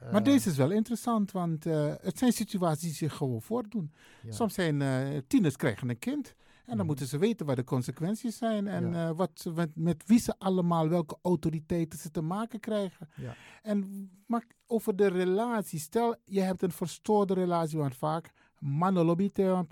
Maar 0.00 0.14
Eh, 0.14 0.24
deze 0.24 0.50
is 0.50 0.56
wel 0.56 0.70
interessant, 0.70 1.32
want 1.32 1.66
eh, 1.66 1.92
het 2.00 2.18
zijn 2.18 2.32
situaties 2.32 2.82
die 2.82 2.94
zich 2.94 3.14
gewoon 3.14 3.42
voordoen. 3.42 3.92
Ja. 4.22 4.32
Soms 4.32 4.54
zijn 4.54 4.82
eh, 4.82 5.18
tieners 5.26 5.56
krijgen 5.56 5.88
een 5.88 5.98
kind. 5.98 6.34
En 6.66 6.72
dan 6.72 6.76
Mhm. 6.76 6.86
moeten 6.86 7.06
ze 7.06 7.18
weten 7.18 7.46
wat 7.46 7.56
de 7.56 7.64
consequenties 7.64 8.36
zijn. 8.36 8.66
En 8.66 8.90
Ja. 8.92 9.08
eh, 9.08 9.16
wat 9.16 9.46
met, 9.54 9.70
met 9.76 10.02
wie 10.06 10.18
ze 10.18 10.34
allemaal, 10.38 10.88
welke 10.88 11.18
autoriteiten 11.22 11.98
ze 11.98 12.10
te 12.10 12.20
maken 12.22 12.60
krijgen. 12.60 13.08
Ja. 13.16 13.34
En 13.62 14.10
maar 14.26 14.44
over 14.66 14.96
de 14.96 15.06
relatie. 15.06 15.78
Stel, 15.78 16.16
je 16.24 16.40
hebt 16.40 16.62
een 16.62 16.72
verstoorde 16.72 17.34
relatie, 17.34 17.78
want 17.78 17.96
vaak 17.96 18.30
mannen 18.58 19.06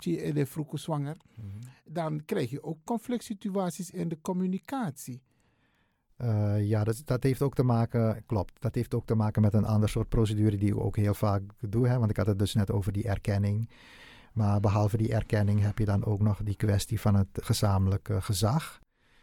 in 0.01 0.33
de 0.33 0.45
vroege 0.45 0.77
zwanger. 0.77 1.17
Mhm. 1.35 1.47
Dan 1.85 2.25
krijg 2.25 2.49
je 2.49 2.63
ook 2.63 2.77
conflict 2.83 3.23
situaties 3.23 3.91
in 3.91 4.07
de 4.09 4.21
communicatie. 4.21 5.21
Eh, 6.17 6.67
ja, 6.67 6.83
dat, 6.83 7.01
dat 7.05 7.23
heeft 7.23 7.41
ook 7.41 7.55
te 7.55 7.63
maken, 7.63 8.23
klopt, 8.25 8.61
dat 8.61 8.75
heeft 8.75 8.93
ook 8.93 9.05
te 9.05 9.15
maken 9.15 9.41
met 9.41 9.53
een 9.53 9.65
ander 9.65 9.89
soort 9.89 10.09
procedure 10.09 10.57
die 10.57 10.69
ik 10.69 10.77
ook 10.79 10.95
heel 10.95 11.13
vaak 11.13 11.41
doe. 11.59 11.87
Hè? 11.87 11.97
Want 11.97 12.09
ik 12.09 12.17
had 12.17 12.27
het 12.27 12.39
dus 12.39 12.53
net 12.53 12.71
over 12.71 12.91
die 12.91 13.07
erkenning. 13.07 13.69
Maar 14.35 14.59
behalve 14.59 14.97
die 14.97 15.13
erkenning 15.13 15.61
heb 15.61 15.77
je 15.77 15.85
dan 15.85 16.05
ook 16.05 16.19
nog 16.19 16.43
die 16.43 16.55
kwestie 16.55 16.99
van 16.99 17.15
het 17.15 17.27
gezamenlijk 17.33 18.09
eh, 18.09 18.21
gezag. 18.21 18.79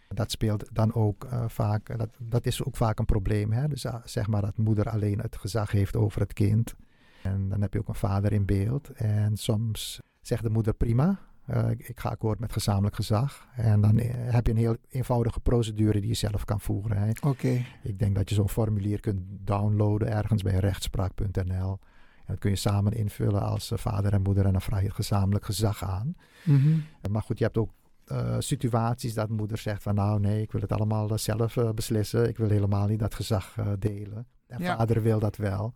Dat 0.08 0.30
speelt 0.30 0.68
dan 0.72 0.94
ook 0.94 1.24
eh, 1.24 1.44
vaak, 1.48 1.98
dat, 1.98 2.08
dat 2.18 2.46
is 2.46 2.64
ook 2.64 2.76
vaak 2.76 2.98
een 2.98 3.04
probleem. 3.04 3.52
Hè? 3.52 3.68
Dus 3.68 3.86
ah, 3.86 4.02
zeg 4.04 4.26
maar 4.26 4.42
dat 4.42 4.56
moeder 4.56 4.90
alleen 4.90 5.20
het 5.20 5.36
gezag 5.36 5.70
heeft 5.70 5.96
over 5.96 6.20
het 6.20 6.32
kind. 6.32 6.74
En 7.22 7.48
dan 7.48 7.60
heb 7.60 7.72
je 7.72 7.78
ook 7.78 7.88
een 7.88 7.94
vader 7.94 8.32
in 8.32 8.46
beeld. 8.46 8.90
En 8.90 9.36
soms 9.36 10.00
zegt 10.20 10.42
de 10.42 10.50
moeder 10.50 10.74
prima, 10.74 11.18
eh, 11.46 11.70
ik, 11.70 12.00
ga 12.00 12.08
akkoord 12.08 12.38
met 12.38 12.52
gezamenlijk 12.52 12.94
gezag. 12.94 13.46
En 13.56 13.80
dan 13.80 13.98
eh, 13.98 14.10
heb 14.14 14.46
je 14.46 14.52
een 14.52 14.58
heel 14.58 14.76
eenvoudige 14.88 15.40
procedure 15.40 16.00
die 16.00 16.08
je 16.08 16.14
zelf 16.14 16.44
kan 16.44 16.60
voeren. 16.60 17.14
Oké. 17.22 17.64
Ik 17.82 17.98
denk 17.98 18.14
dat 18.14 18.28
je 18.28 18.34
zo'n 18.34 18.48
formulier 18.48 19.00
kunt 19.00 19.20
downloaden 19.28 20.08
ergens 20.08 20.42
bij 20.42 20.58
rechtspraak.nl. 20.58 21.78
En 22.24 22.32
dat 22.34 22.38
kun 22.38 22.50
je 22.50 22.56
samen 22.56 22.92
invullen 22.92 23.42
als 23.42 23.70
eh, 23.70 23.78
vader 23.78 24.12
en 24.12 24.22
moeder 24.22 24.44
en 24.46 24.52
dan 24.52 24.60
vraag 24.60 24.80
je 24.80 24.86
het 24.86 24.94
gezamenlijk 24.94 25.44
gezag 25.44 25.84
aan. 25.84 26.14
Mhm. 26.44 26.78
Eh, 27.00 27.10
Maar 27.10 27.22
goed, 27.22 27.38
je 27.38 27.44
hebt 27.44 27.56
ook 27.58 27.70
eh, 28.04 28.36
situaties 28.38 29.14
dat 29.14 29.28
moeder 29.28 29.58
zegt 29.58 29.82
van 29.82 29.94
nou 29.94 30.20
nee, 30.20 30.42
ik 30.42 30.52
wil 30.52 30.60
het 30.60 30.72
allemaal 30.72 31.18
zelf 31.18 31.56
beslissen. 31.74 32.28
Ik 32.28 32.36
wil 32.36 32.48
helemaal 32.48 32.86
niet 32.86 32.98
dat 32.98 33.14
gezag 33.14 33.56
delen. 33.78 34.26
En 34.46 34.62
Ja. 34.62 34.76
vader 34.76 35.02
wil 35.02 35.18
dat 35.18 35.36
wel. 35.36 35.72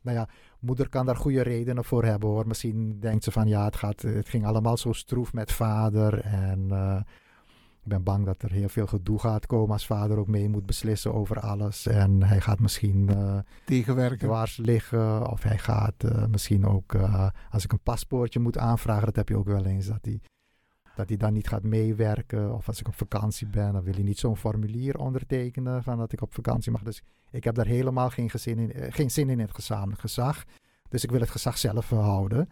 Nou 0.00 0.16
ja, 0.16 0.28
moeder 0.60 0.88
kan 0.88 1.06
daar 1.06 1.16
goede 1.16 1.42
redenen 1.42 1.84
voor 1.84 2.04
hebben 2.04 2.28
hoor. 2.28 2.46
Misschien 2.46 3.00
denkt 3.00 3.24
ze 3.24 3.30
van 3.30 3.48
ja, 3.48 3.64
het, 3.64 3.76
gaat, 3.76 4.02
het 4.02 4.28
ging 4.28 4.46
allemaal 4.46 4.76
zo 4.76 4.92
stroef 4.92 5.32
met 5.32 5.52
vader. 5.52 6.20
En 6.20 6.68
ik 7.82 7.88
ben 7.88 8.02
bang 8.02 8.24
dat 8.24 8.42
er 8.42 8.50
heel 8.50 8.68
veel 8.68 8.86
gedoe 8.86 9.18
gaat 9.18 9.46
komen 9.46 9.72
als 9.72 9.86
vader 9.86 10.18
ook 10.18 10.26
mee 10.26 10.48
moet 10.48 10.66
beslissen 10.66 11.14
over 11.14 11.40
alles. 11.40 11.86
En 11.86 12.22
hij 12.22 12.40
gaat 12.40 12.58
misschien 12.58 13.08
eh, 13.08 13.38
Tegenwerken. 13.64 14.18
dwars 14.26 14.56
liggen. 14.56 15.30
Of 15.30 15.42
hij 15.42 15.58
gaat 15.58 16.04
eh, 16.04 16.26
misschien 16.26 16.66
ook, 16.66 16.94
eh, 16.94 17.28
als 17.50 17.64
ik 17.64 17.72
een 17.72 17.82
paspoortje 17.82 18.40
moet 18.40 18.58
aanvragen, 18.58 19.04
dat 19.04 19.16
heb 19.16 19.28
je 19.28 19.36
ook 19.36 19.46
wel 19.46 19.64
eens, 19.64 19.86
dat 19.86 19.98
hij, 20.04 20.20
dat 20.96 21.08
hij 21.08 21.16
dan 21.16 21.32
niet 21.32 21.48
gaat 21.48 21.62
meewerken. 21.62 22.54
Of 22.54 22.68
als 22.68 22.80
ik 22.80 22.88
op 22.88 22.94
vakantie 22.94 23.46
ben, 23.46 23.72
dan 23.72 23.82
wil 23.82 23.94
hij 23.94 24.02
niet 24.02 24.18
zo'n 24.18 24.36
formulier 24.36 24.98
ondertekenen 24.98 25.82
van 25.82 25.98
dat 25.98 26.12
ik 26.12 26.22
op 26.22 26.34
vakantie 26.34 26.72
mag. 26.72 26.82
Dus 26.82 27.02
ik 27.30 27.44
heb 27.44 27.54
daar 27.54 27.66
helemaal 27.66 28.10
geen, 28.10 28.30
gezin 28.30 28.58
in, 28.58 28.92
geen 28.92 29.10
zin 29.10 29.30
in 29.30 29.40
het 29.40 29.54
gezamenlijk 29.54 30.00
gezag. 30.00 30.44
Dus 30.88 31.04
ik 31.04 31.10
wil 31.10 31.20
het 31.20 31.30
gezag 31.30 31.58
zelf 31.58 31.88
houden. 31.88 32.48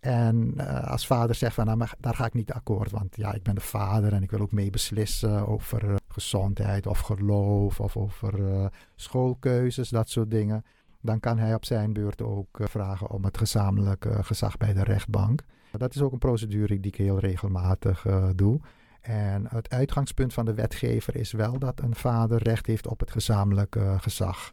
En 0.00 0.52
eh, 0.56 0.90
als 0.90 1.06
vader 1.06 1.34
zegt 1.34 1.54
van 1.54 1.66
nou, 1.66 1.86
daar 1.98 2.14
ga 2.14 2.26
ik 2.26 2.34
niet 2.34 2.52
akkoord, 2.52 2.90
want 2.90 3.16
ja, 3.16 3.32
ik 3.32 3.42
ben 3.42 3.54
de 3.54 3.60
vader 3.60 4.12
en 4.12 4.22
ik 4.22 4.30
wil 4.30 4.40
ook 4.40 4.52
mee 4.52 4.70
beslissen 4.70 5.46
over 5.46 5.88
eh, 5.90 5.94
gezondheid 6.08 6.86
of 6.86 6.98
geloof 6.98 7.80
of 7.80 7.96
over 7.96 8.52
eh, 8.52 8.66
schoolkeuzes, 8.94 9.88
dat 9.88 10.08
soort 10.08 10.30
dingen. 10.30 10.64
Dan 11.00 11.20
kan 11.20 11.38
hij 11.38 11.54
op 11.54 11.64
zijn 11.64 11.92
beurt 11.92 12.22
ook 12.22 12.58
vragen 12.62 13.10
om 13.10 13.24
het 13.24 13.38
gezamenlijk 13.38 14.06
gezag 14.20 14.56
bij 14.56 14.72
de 14.72 14.84
rechtbank. 14.84 15.42
Dat 15.76 15.94
is 15.94 16.02
ook 16.02 16.12
een 16.12 16.18
procedure 16.18 16.80
die 16.80 16.92
ik 16.92 16.98
heel 16.98 17.18
regelmatig 17.18 18.06
doe. 18.34 18.60
En 19.00 19.46
het 19.48 19.70
uitgangspunt 19.70 20.32
van 20.32 20.44
de 20.44 20.54
wetgever 20.54 21.16
is 21.16 21.32
wel 21.32 21.58
dat 21.58 21.80
een 21.80 21.94
vader 21.94 22.42
recht 22.42 22.66
heeft 22.66 22.86
op 22.86 23.00
het 23.00 23.10
gezamenlijk 23.10 23.76
gezag. 23.96 24.52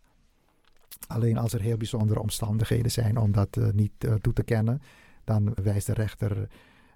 Alleen 1.07 1.37
als 1.37 1.53
er 1.53 1.61
heel 1.61 1.77
bijzondere 1.77 2.19
omstandigheden 2.19 2.91
zijn 2.91 3.17
om 3.17 3.31
dat 3.31 3.57
niet 3.73 4.07
toe 4.21 4.33
te 4.33 4.43
kennen, 4.43 4.81
dan 5.27 5.53
wijst 5.63 5.85
de 5.85 5.93
rechter 5.93 6.47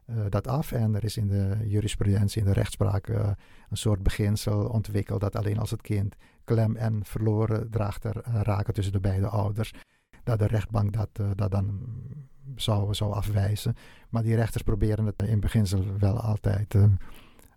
eh, 0.05 0.15
dat 0.29 0.47
af. 0.47 0.71
En 0.71 0.95
er 0.95 1.03
is 1.03 1.17
in 1.17 1.27
de 1.27 1.57
jurisprudentie, 1.65 2.41
in 2.41 2.47
de 2.47 2.53
rechtspraak, 2.53 3.07
eh, 3.07 3.29
een 3.69 3.77
soort 3.77 4.03
beginsel 4.03 4.67
ontwikkeld 4.67 5.21
dat 5.21 5.35
alleen 5.35 5.57
als 5.57 5.71
het 5.71 5.81
kind 5.81 6.15
klem 6.43 6.75
en 6.75 7.05
verloren 7.05 7.69
draagt 7.69 8.03
er 8.03 8.21
eh, 8.21 8.41
raken 8.41 8.73
tussen 8.73 8.93
de 8.93 8.99
beide 8.99 9.27
ouders, 9.27 9.73
dat 10.23 10.39
de 10.39 10.47
rechtbank 10.47 10.93
dat, 10.93 11.09
dat 11.35 11.51
dan 11.51 11.79
zou, 12.55 12.93
zou 12.93 13.13
afwijzen. 13.13 13.75
Maar 14.09 14.23
die 14.23 14.35
rechters 14.35 14.63
proberen 14.63 15.05
het 15.05 15.21
in 15.21 15.39
beginsel 15.39 15.97
wel 15.97 16.19
altijd 16.19 16.75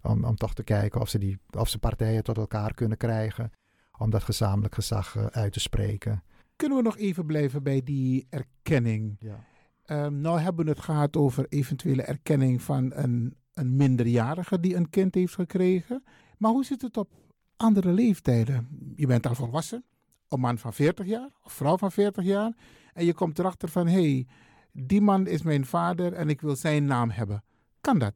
om, 0.02 0.24
om 0.24 0.36
toch 0.36 0.54
te 0.54 0.64
kijken 0.64 1.00
of 1.00 1.08
ze, 1.08 1.18
die, 1.18 1.38
of 1.50 1.68
ze 1.68 1.78
partijen 1.78 2.22
tot 2.22 2.36
elkaar 2.36 2.74
kunnen 2.74 2.98
krijgen 2.98 3.52
om 3.98 4.10
dat 4.10 4.22
gezamenlijk 4.22 4.74
gezag 4.74 5.16
uit 5.30 5.52
te 5.52 5.60
spreken. 5.60 6.22
Kunnen 6.56 6.78
we 6.78 6.84
nog 6.84 6.98
even 6.98 7.26
blijven 7.26 7.62
bij 7.62 7.82
die 7.82 8.26
erkenning? 8.30 9.16
Ja. 9.18 9.44
Ehm, 9.84 10.20
nou 10.20 10.38
hebben 10.38 10.64
we 10.64 10.70
het 10.70 10.80
gehad 10.80 11.16
over 11.16 11.46
eventuele 11.48 12.02
erkenning 12.02 12.62
van 12.62 12.92
een, 12.94 13.36
een 13.54 13.76
minderjarige 13.76 14.60
die 14.60 14.76
een 14.76 14.90
kind 14.90 15.14
heeft 15.14 15.34
gekregen. 15.34 16.04
Maar 16.38 16.50
hoe 16.50 16.64
zit 16.64 16.82
het 16.82 16.96
op 16.96 17.10
andere 17.56 17.92
leeftijden? 17.92 18.68
Je 18.96 19.06
bent 19.06 19.26
al 19.26 19.34
volwassen, 19.34 19.84
een 20.28 20.40
man 20.40 20.58
van 20.58 20.72
40 20.72 21.06
jaar 21.06 21.30
of 21.44 21.52
vrouw 21.52 21.76
van 21.76 21.92
40 21.92 22.24
jaar. 22.24 22.52
En 22.92 23.04
je 23.04 23.14
komt 23.14 23.38
erachter 23.38 23.68
van, 23.68 23.86
hé, 23.86 24.00
hey, 24.00 24.26
die 24.72 25.00
man 25.00 25.26
is 25.26 25.42
mijn 25.42 25.66
vader 25.66 26.12
en 26.12 26.28
ik 26.28 26.40
wil 26.40 26.56
zijn 26.56 26.84
naam 26.84 27.10
hebben. 27.10 27.44
Kan 27.80 27.98
dat? 27.98 28.14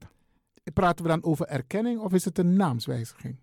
Praten 0.75 1.05
we 1.05 1.11
dan 1.11 1.25
over 1.25 1.47
erkenning 1.47 2.01
of 2.01 2.13
is 2.13 2.25
het 2.25 2.39
een 2.39 2.57
naamswijziging? 2.57 3.37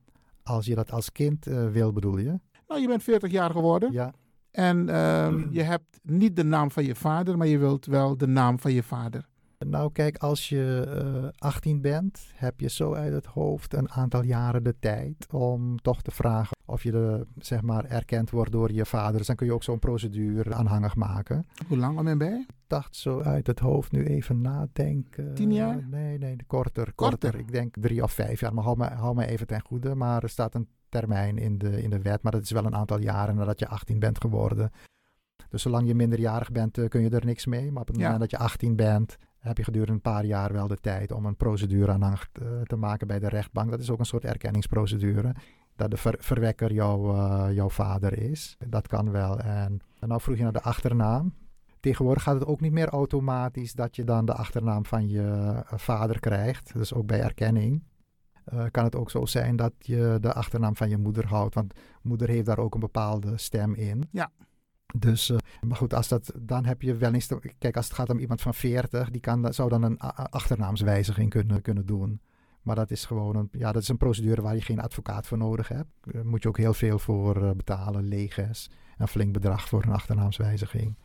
Als 0.43 0.65
je 0.65 0.75
dat 0.75 0.91
als 0.91 1.11
kind 1.11 1.47
eh, 1.47 1.69
wil, 1.71 1.93
bedoel 1.93 2.17
je? 2.17 2.39
Nou, 2.67 2.81
je 2.81 2.87
bent 2.87 3.03
40 3.03 3.31
jaar 3.31 3.51
geworden. 3.51 3.91
Ja. 3.91 4.13
En 4.55 4.89
ehm, 4.89 5.43
je 5.49 5.61
hebt 5.61 5.99
niet 6.03 6.35
de 6.35 6.43
naam 6.43 6.71
van 6.71 6.83
je 6.85 6.95
vader, 6.95 7.37
maar 7.37 7.47
je 7.47 7.57
wilt 7.57 7.85
wel 7.85 8.17
de 8.17 8.27
naam 8.27 8.59
van 8.59 8.73
je 8.73 8.83
vader. 8.83 9.25
Nou, 9.59 9.91
kijk, 9.91 10.17
als 10.17 10.49
je 10.49 10.85
eh 11.33 11.47
18 11.47 11.81
bent, 11.81 12.31
heb 12.33 12.59
je 12.59 12.69
zo 12.69 12.93
uit 12.93 13.13
het 13.13 13.25
hoofd 13.25 13.73
een 13.73 13.91
aantal 13.91 14.23
jaren 14.23 14.63
de 14.63 14.75
tijd 14.79 15.27
om 15.31 15.81
toch 15.81 16.01
te 16.01 16.11
vragen 16.11 16.57
of 16.65 16.83
je 16.83 16.91
de, 16.91 17.27
zeg 17.37 17.61
maar, 17.61 17.85
erkend 17.85 18.29
wordt 18.29 18.51
door 18.51 18.71
je 18.71 18.85
vader. 18.85 19.17
Dus 19.17 19.27
dan 19.27 19.35
kun 19.35 19.45
je 19.45 19.53
ook 19.53 19.63
zo'n 19.63 19.79
procedure 19.79 20.53
aanhangig 20.53 20.95
maken. 20.95 21.45
Hoe 21.67 21.77
lang 21.77 21.97
am 21.97 22.07
je 22.07 22.17
bij? 22.17 22.45
Ik 22.47 22.55
dacht 22.67 22.95
zo 22.95 23.21
uit 23.21 23.47
het 23.47 23.59
hoofd 23.59 23.91
nu 23.91 24.05
even 24.05 24.41
nadenken. 24.41 25.33
Tien 25.33 25.53
jaar? 25.53 25.87
Nee, 25.89 26.17
nee, 26.17 26.35
korter. 26.47 26.93
Korter? 26.95 27.19
Korter. 27.19 27.39
Ik 27.39 27.51
denk 27.51 27.75
drie 27.79 28.03
of 28.03 28.11
vijf 28.11 28.39
jaar. 28.39 28.53
Maar 28.53 28.63
hou 28.63 28.77
me, 28.77 28.85
hou 28.85 29.15
me 29.15 29.25
even 29.25 29.47
ten 29.47 29.61
goede. 29.61 29.95
Maar 29.95 30.23
er 30.23 30.29
staat 30.29 30.55
een 30.55 30.67
termijn 30.99 31.37
in 31.37 31.57
de, 31.57 31.81
in 31.81 31.89
de 31.89 32.01
wet. 32.01 32.23
Maar 32.23 32.31
dat 32.31 32.41
is 32.41 32.51
wel 32.51 32.65
een 32.65 32.75
aantal 32.75 32.99
jaren 32.99 33.35
nadat 33.35 33.59
je 33.59 33.67
18 33.67 33.99
bent 33.99 34.21
geworden. 34.21 34.71
Dus 35.49 35.61
zolang 35.61 35.87
je 35.87 35.95
minderjarig 35.95 36.51
bent, 36.51 36.77
eh, 36.77 36.87
kun 36.89 37.01
je 37.01 37.09
er 37.09 37.25
niks 37.25 37.45
mee. 37.45 37.71
Maar 37.71 37.81
op 37.81 37.87
het 37.87 37.97
Ja. 37.97 38.01
moment 38.03 38.21
dat 38.21 38.31
je 38.31 38.37
18 38.37 38.75
bent, 38.75 39.15
heb 39.39 39.57
je 39.57 39.63
gedurende 39.63 39.93
een 39.93 40.01
paar 40.01 40.25
jaar 40.25 40.53
wel 40.53 40.67
de 40.67 40.77
tijd 40.77 41.11
om 41.11 41.25
een 41.25 41.35
procedure 41.35 41.91
aanhangig 41.91 42.29
eh, 42.33 42.61
te 42.61 42.75
maken 42.75 43.07
bij 43.07 43.19
de 43.19 43.29
rechtbank. 43.29 43.69
Dat 43.69 43.79
is 43.79 43.89
ook 43.89 43.99
een 43.99 44.05
soort 44.05 44.25
erkenningsprocedure. 44.25 45.35
Dat 45.75 45.91
de 45.91 45.97
ver- 45.97 46.17
verwekker 46.19 46.73
jouw, 46.73 47.13
eh, 47.15 47.53
jouw 47.55 47.69
vader 47.69 48.17
is. 48.17 48.57
Dat 48.67 48.87
kan 48.87 49.11
wel. 49.11 49.39
En, 49.39 49.79
en 49.99 50.07
nou 50.07 50.21
vroeg 50.21 50.37
je 50.37 50.43
naar 50.43 50.51
de 50.51 50.61
achternaam. 50.61 51.33
Tegenwoordig 51.79 52.23
gaat 52.23 52.33
het 52.39 52.45
ook 52.45 52.61
niet 52.61 52.71
meer 52.71 52.89
automatisch 52.89 53.73
dat 53.73 53.95
je 53.95 54.03
dan 54.03 54.25
de 54.25 54.33
achternaam 54.33 54.85
van 54.85 55.07
je 55.09 55.53
vader 55.65 56.19
krijgt. 56.19 56.73
Dus 56.73 56.93
ook 56.93 57.05
bij 57.05 57.21
erkenning. 57.21 57.83
Eh, 58.45 58.63
kan 58.71 58.83
het 58.83 58.95
ook 58.95 59.11
zo 59.11 59.25
zijn 59.25 59.55
dat 59.55 59.73
je 59.77 60.17
de 60.21 60.33
achternaam 60.33 60.75
van 60.75 60.89
je 60.89 60.97
moeder 60.97 61.27
houdt. 61.27 61.55
Want 61.55 61.73
moeder 62.01 62.29
heeft 62.29 62.45
daar 62.45 62.59
ook 62.59 62.73
een 62.73 62.79
bepaalde 62.79 63.37
stem 63.37 63.73
in. 63.73 64.07
Ja. 64.11 64.31
Dus, 64.97 65.29
uh, 65.29 65.37
maar 65.61 65.77
goed, 65.77 65.93
als 65.93 66.07
dat, 66.07 66.31
dan 66.39 66.65
heb 66.65 66.81
je 66.81 66.95
wel 66.95 67.13
eens. 67.13 67.27
Te, 67.27 67.53
kijk, 67.57 67.75
als 67.75 67.85
het 67.85 67.95
gaat 67.95 68.09
om 68.09 68.19
iemand 68.19 68.41
van 68.41 68.53
40, 68.53 69.09
die 69.09 69.21
kan, 69.21 69.53
zou 69.53 69.69
dan 69.69 69.83
een 69.83 69.99
achternaamswijziging 70.29 71.29
kunnen, 71.29 71.61
kunnen 71.61 71.85
doen. 71.85 72.21
Maar 72.61 72.75
dat 72.75 72.91
is 72.91 73.05
gewoon 73.05 73.35
een, 73.35 73.49
ja, 73.51 73.71
dat 73.71 73.81
is 73.81 73.87
een 73.87 73.97
procedure 73.97 74.41
waar 74.41 74.55
je 74.55 74.61
geen 74.61 74.79
advocaat 74.79 75.27
voor 75.27 75.37
nodig 75.37 75.67
hebt. 75.67 75.89
Daar 76.01 76.25
moet 76.25 76.43
je 76.43 76.49
ook 76.49 76.57
heel 76.57 76.73
veel 76.73 76.99
voor 76.99 77.55
betalen, 77.55 78.03
leges. 78.03 78.69
Een 78.97 79.07
flink 79.07 79.33
bedrag 79.33 79.67
voor 79.67 79.83
een 79.83 79.91
achternaamswijziging. 79.91 80.95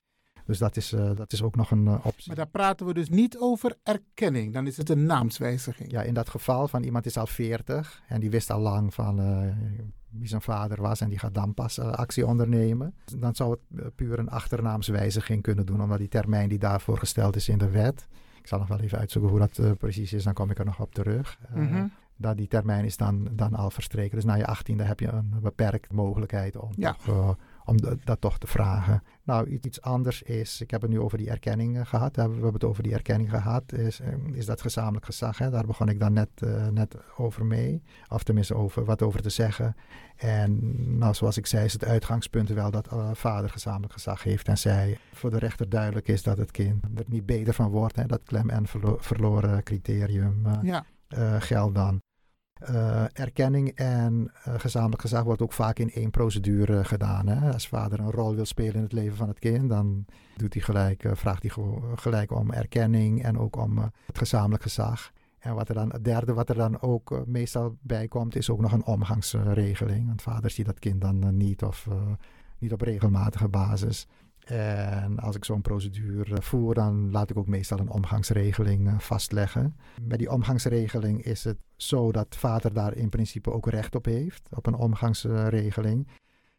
Dus 0.51 0.59
dat 0.59 0.77
is, 0.77 0.93
uh, 0.93 1.11
dat 1.15 1.33
is 1.33 1.43
ook 1.43 1.57
nog 1.57 1.71
een 1.71 1.85
uh, 1.85 1.95
optie. 2.03 2.27
Maar 2.27 2.37
daar 2.37 2.49
praten 2.49 2.87
we 2.87 2.95
dus 2.95 3.09
niet 3.09 3.39
over 3.39 3.77
erkenning. 3.83 4.53
Dan 4.53 4.67
is 4.67 4.77
het 4.77 4.89
een 4.89 5.07
naamswijziging. 5.07 5.91
Ja, 5.91 6.03
in 6.03 6.15
dat 6.15 6.29
geval 6.29 6.69
van 6.69 6.83
iemand 6.83 7.07
is 7.07 7.17
al 7.17 7.27
40 7.27 8.03
en 8.09 8.21
die 8.21 8.31
wist 8.31 8.51
al 8.51 8.61
lang 8.61 8.95
van 8.95 9.21
uh, 9.21 9.53
wie 10.09 10.29
zijn 10.29 10.41
vader 10.41 10.81
was 10.81 11.01
en 11.01 11.09
die 11.09 11.19
gaat 11.19 11.35
dan 11.35 11.55
pas 11.55 11.79
actie 11.79 12.27
ondernemen. 12.27 12.95
Dan 13.19 13.35
zou 13.35 13.57
het 13.75 13.95
puur 13.95 14.19
een 14.19 14.31
achternaamswijziging 14.31 15.43
kunnen 15.43 15.67
doen, 15.67 15.83
omdat 15.83 15.99
die 15.99 16.09
termijn 16.09 16.49
die 16.49 16.59
daarvoor 16.59 16.99
gesteld 16.99 17.37
is 17.37 17.49
in 17.49 17.59
de 17.59 17.71
wet. 17.71 18.07
Ik 18.39 18.47
zal 18.47 18.59
nog 18.59 18.69
wel 18.69 18.81
even 18.81 18.99
uitzoeken 18.99 19.31
hoe 19.31 19.49
dat 19.49 19.79
precies 19.79 20.13
is, 20.13 20.25
dan 20.25 20.35
kom 20.35 20.51
ik 20.51 20.59
er 20.59 20.65
nog 20.65 20.81
op 20.81 20.95
terug. 20.95 21.39
Mm 21.55 21.67
-hmm. 21.67 21.93
Dat 22.17 22.37
die 22.37 22.49
termijn 22.49 22.85
is 22.85 22.97
dan, 22.97 23.29
dan 23.33 23.55
al 23.55 23.71
verstreken. 23.71 24.15
Dus 24.15 24.25
na 24.25 24.35
je 24.35 24.57
18e 24.57 24.87
heb 24.87 25.01
je 25.01 25.09
een 25.09 25.35
beperkt 25.43 25.93
mogelijkheid 25.93 26.57
om 26.57 26.71
ja. 26.77 26.97
toch, 27.05 27.37
om 27.71 27.77
dat 28.05 28.21
toch 28.21 28.39
te 28.39 28.47
vragen. 28.47 29.03
Nou, 29.23 29.49
iets 29.63 29.81
anders 29.81 30.23
is, 30.23 30.61
ik 30.61 30.71
heb 30.71 30.83
het 30.83 30.91
nu 30.91 31.01
over 31.01 31.19
die 31.19 31.31
erkenning 31.31 31.89
gehad. 31.89 32.17
We 32.17 32.23
hebben 32.23 32.53
het 32.53 32.65
over 32.65 32.83
die 32.83 32.93
erkenning 32.93 33.31
gehad. 33.31 33.73
Is, 33.73 34.01
is 34.33 34.47
dat 34.47 34.61
gezamenlijk 34.61 35.05
gezag? 35.05 35.39
Hè? 35.39 35.51
Daar 35.51 35.67
begon 35.67 35.89
ik 35.89 36.01
dan 36.01 36.13
net, 36.13 36.29
uh, 36.45 36.67
net 36.67 36.97
over 37.17 37.47
mee. 37.47 37.83
Of 38.09 38.23
tenminste 38.23 38.55
over, 38.55 38.85
wat 38.85 39.03
over 39.03 39.23
te 39.23 39.31
zeggen. 39.31 39.77
En 40.17 40.59
nou, 40.99 41.15
zoals 41.15 41.37
ik 41.37 41.47
zei, 41.47 41.65
is 41.65 41.73
het 41.73 41.85
uitgangspunt 41.85 42.49
wel 42.49 42.71
dat 42.71 42.93
uh, 42.93 43.11
vader 43.13 43.51
gezamenlijk 43.51 43.93
gezag 43.93 44.23
heeft. 44.23 44.49
En 44.49 44.59
zij 44.59 44.99
voor 45.13 45.31
de 45.31 45.39
rechter 45.39 45.69
duidelijk 45.69 46.09
is 46.09 46.23
dat 46.23 46.39
het 46.39 46.51
kind 46.51 46.85
er 46.95 47.05
niet 47.07 47.27
beter 47.27 47.55
van 47.55 47.71
wordt. 47.71 47.97
Hè? 47.97 48.07
Dat 48.07 48.23
klem 48.25 48.51
en 48.51 48.67
verlo 48.67 48.97
verloren 49.01 49.63
criterium 49.63 50.43
uh, 50.47 50.59
ja. 50.63 50.85
geldt 51.39 51.75
dan. 51.75 52.01
Uh, 52.69 53.05
erkenning 53.13 53.69
en 53.75 54.33
uh, 54.49 54.55
gezamenlijk 54.57 55.01
gezag 55.01 55.23
wordt 55.23 55.43
ook 55.43 55.53
vaak 55.53 55.79
in 55.79 55.91
één 55.91 56.11
procedure 56.11 56.85
gedaan. 56.85 57.27
Hè? 57.27 57.53
Als 57.53 57.69
vader 57.69 58.01
een 58.01 58.11
rol 58.11 58.35
wil 58.35 58.45
spelen 58.45 58.75
in 58.75 58.83
het 58.83 58.93
leven 58.93 59.17
van 59.17 59.29
het 59.29 59.39
kind, 59.39 59.69
dan 59.69 60.05
doet 60.37 60.55
hij 60.55 60.63
gelijk, 60.63 61.05
vraagt 61.13 61.43
hij 61.43 61.65
gelijk 61.95 62.33
om 62.33 62.53
erkenning 62.53 63.23
en 63.23 63.39
ook 63.39 63.57
om 63.57 63.79
het 63.79 64.19
gezamenlijk 64.19 64.63
gezag. 64.63 65.13
En 65.39 65.55
wat 65.55 65.69
er 65.69 65.75
dan, 65.75 65.93
het 65.93 66.05
derde 66.05 66.33
wat 66.33 66.49
er 66.49 66.55
dan 66.55 66.81
ook 66.81 67.27
meestal 67.27 67.77
bij 67.81 68.09
komt, 68.09 68.37
is 68.37 68.51
ook 68.51 68.61
nog 68.61 68.73
een 68.73 68.85
omgangsregeling. 68.85 70.07
Want 70.07 70.23
vader 70.23 70.51
ziet 70.51 70.67
dat 70.67 70.79
kind 70.79 71.01
dan 71.01 71.37
niet 71.37 71.63
of 71.63 71.89
niet 72.59 72.73
op 72.73 72.81
regelmatige 72.81 73.49
basis. 73.49 74.07
En 74.51 75.19
als 75.19 75.37
ik 75.37 75.45
zo'n 75.45 75.61
procedure 75.61 76.43
voer, 76.43 76.75
dan 76.75 77.11
laat 77.11 77.31
ik 77.31 77.37
ook 77.37 77.47
meestal 77.47 77.79
een 77.79 77.91
omgangsregeling 77.91 79.03
vastleggen. 79.03 79.77
Met 80.03 80.19
die 80.19 80.31
omgangsregeling 80.31 81.25
is 81.25 81.45
het 81.45 81.59
zo 81.77 82.13
dat 82.13 82.37
vader 82.37 82.73
daar 82.73 82.95
in 82.97 83.09
principe 83.09 83.53
ook 83.53 83.69
recht 83.69 83.95
op 83.95 84.05
heeft, 84.05 84.49
op 84.51 84.67
een 84.67 84.75
omgangsregeling. 84.75 86.09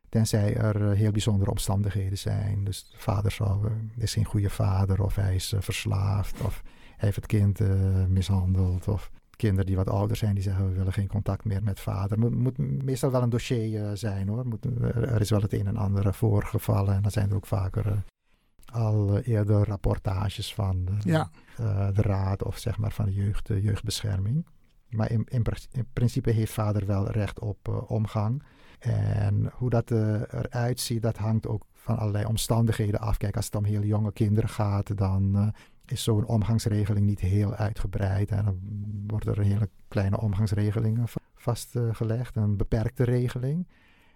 Tenzij 0.09 0.55
er 0.55 0.91
heel 0.91 1.11
bijzondere 1.11 1.51
omstandigheden 1.51 2.17
zijn. 2.17 2.63
Dus 2.63 2.89
de 2.89 2.97
vader 2.97 3.31
zal, 3.31 3.65
is 3.97 4.13
geen 4.13 4.25
goede 4.25 4.49
vader, 4.49 5.03
of 5.03 5.15
hij 5.15 5.35
is 5.35 5.53
verslaafd, 5.57 6.41
of 6.41 6.61
hij 6.63 6.95
heeft 6.95 7.15
het 7.15 7.25
kind 7.25 7.59
mishandeld, 8.09 8.87
of 8.87 9.11
kinderen 9.41 9.65
die 9.65 9.75
wat 9.75 9.89
ouder 9.89 10.17
zijn, 10.17 10.33
die 10.33 10.43
zeggen 10.43 10.67
we 10.67 10.75
willen 10.75 10.93
geen 10.93 11.07
contact 11.07 11.45
meer 11.45 11.63
met 11.63 11.79
vader. 11.79 12.19
Moet, 12.19 12.35
moet 12.35 12.57
meestal 12.57 13.11
wel 13.11 13.21
een 13.21 13.29
dossier 13.29 13.81
uh, 13.81 13.89
zijn 13.93 14.27
hoor. 14.27 14.47
Moet, 14.47 14.65
er 14.91 15.21
is 15.21 15.29
wel 15.29 15.41
het 15.41 15.53
een 15.53 15.67
en 15.67 15.77
ander 15.77 16.13
voorgevallen 16.13 16.95
en 16.95 17.01
dan 17.01 17.11
zijn 17.11 17.29
er 17.29 17.35
ook 17.35 17.45
vaker 17.45 18.03
al 18.71 19.19
eerder 19.19 19.67
rapportages 19.67 20.53
van 20.53 20.85
de, 20.85 21.09
ja. 21.09 21.29
de 21.91 22.01
raad 22.01 22.43
of 22.43 22.57
zeg 22.57 22.77
maar 22.77 22.91
van 22.91 23.05
de 23.05 23.13
jeugd, 23.13 23.47
jeugdbescherming. 23.47 24.45
Maar 24.89 25.11
in, 25.11 25.25
in, 25.29 25.43
in, 25.71 25.87
principe 25.93 26.31
heeft 26.31 26.53
vader 26.53 26.85
wel 26.85 27.09
recht 27.09 27.39
op 27.39 27.85
omgang. 27.87 28.43
En 28.79 29.51
hoe 29.53 29.69
dat 29.69 29.91
eruit 29.91 30.79
ziet, 30.79 31.01
dat 31.01 31.17
hangt 31.17 31.47
ook 31.47 31.65
van 31.73 31.97
allerlei 31.97 32.25
omstandigheden 32.25 32.99
af. 32.99 33.17
Kijk, 33.17 33.35
als 33.35 33.45
het 33.45 33.55
om 33.55 33.63
heel 33.63 33.83
jonge 33.83 34.11
kinderen 34.11 34.49
gaat, 34.49 34.97
dan 34.97 35.53
is 35.91 36.03
zo'n 36.03 36.25
omgangsregeling 36.25 37.05
niet 37.05 37.19
heel 37.19 37.53
uitgebreid. 37.53 38.29
En 38.29 38.45
dan 38.45 38.59
wordt 39.07 39.25
er 39.25 39.39
een 39.39 39.45
hele 39.45 39.69
kleine 39.87 40.19
omgangsregeling 40.19 40.99
vastgelegd, 41.35 42.35
een 42.35 42.57
beperkte 42.57 43.03
regeling. 43.03 43.67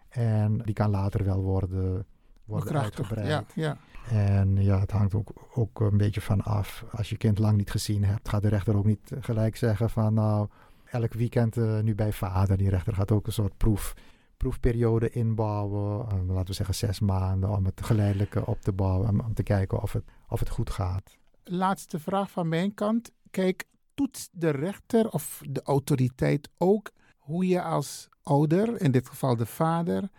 En 0.10 0.58
die 0.58 0.74
kan 0.74 0.90
later 0.90 1.24
wel 1.24 1.42
worden, 1.42 2.06
worden 2.46 2.82
uitgebreid. 2.82 3.28
Ja, 3.28 3.44
ja. 3.56 3.78
En 4.10 4.56
ja, 4.64 4.80
het 4.80 4.92
hangt 4.92 5.14
ook, 5.14 5.34
ook 5.54 5.80
een 5.80 5.98
beetje 5.98 6.22
van 6.22 6.42
af. 6.42 6.86
Als 6.92 7.10
je 7.10 7.18
kind 7.18 7.40
lang 7.40 7.58
niet 7.58 7.72
gezien 7.72 8.04
hebt, 8.04 8.30
gaat 8.30 8.42
de 8.42 8.48
rechter 8.48 8.78
ook 8.78 8.86
niet 8.86 9.12
gelijk 9.20 9.56
zeggen 9.56 9.90
van 9.90 10.14
nou, 10.14 10.48
elk 10.86 11.14
weekend 11.14 11.58
uh, 11.58 11.80
nu 11.80 11.96
bij 11.96 12.14
vader. 12.14 12.58
Die 12.58 12.70
rechter 12.70 12.94
gaat 12.94 13.12
ook 13.12 13.26
een 13.26 13.34
soort 13.34 13.58
proef, 13.58 13.94
proefperiode 14.38 15.10
inbouwen. 15.10 16.06
Uh, 16.06 16.28
laten 16.28 16.48
we 16.48 16.54
zeggen 16.54 16.76
zes 16.76 17.00
maanden 17.00 17.50
om 17.50 17.66
het 17.66 17.82
geleidelijk 17.84 18.48
op 18.48 18.62
te 18.62 18.72
bouwen. 18.72 19.10
Om, 19.10 19.20
om 19.20 19.34
te 19.34 19.44
kijken 19.44 19.82
of 19.82 19.94
het, 19.94 20.04
of 20.28 20.40
het 20.40 20.50
goed 20.50 20.70
gaat 20.70 21.18
laatste 21.50 22.00
vraag 22.00 22.32
van 22.32 22.48
mijn 22.48 22.74
kant. 22.74 23.12
Kijk, 23.32 23.66
toetst 23.94 24.30
de 24.32 24.50
rechter 24.50 25.10
of 25.10 25.42
de 25.50 25.62
autoriteit 25.64 26.50
ook 26.58 26.92
hoe 27.18 27.48
je 27.48 27.62
als 27.62 28.10
ouder, 28.24 28.82
in 28.82 28.92
dit 28.92 29.10
geval 29.10 29.36
de 29.36 29.46
vader, 29.46 30.10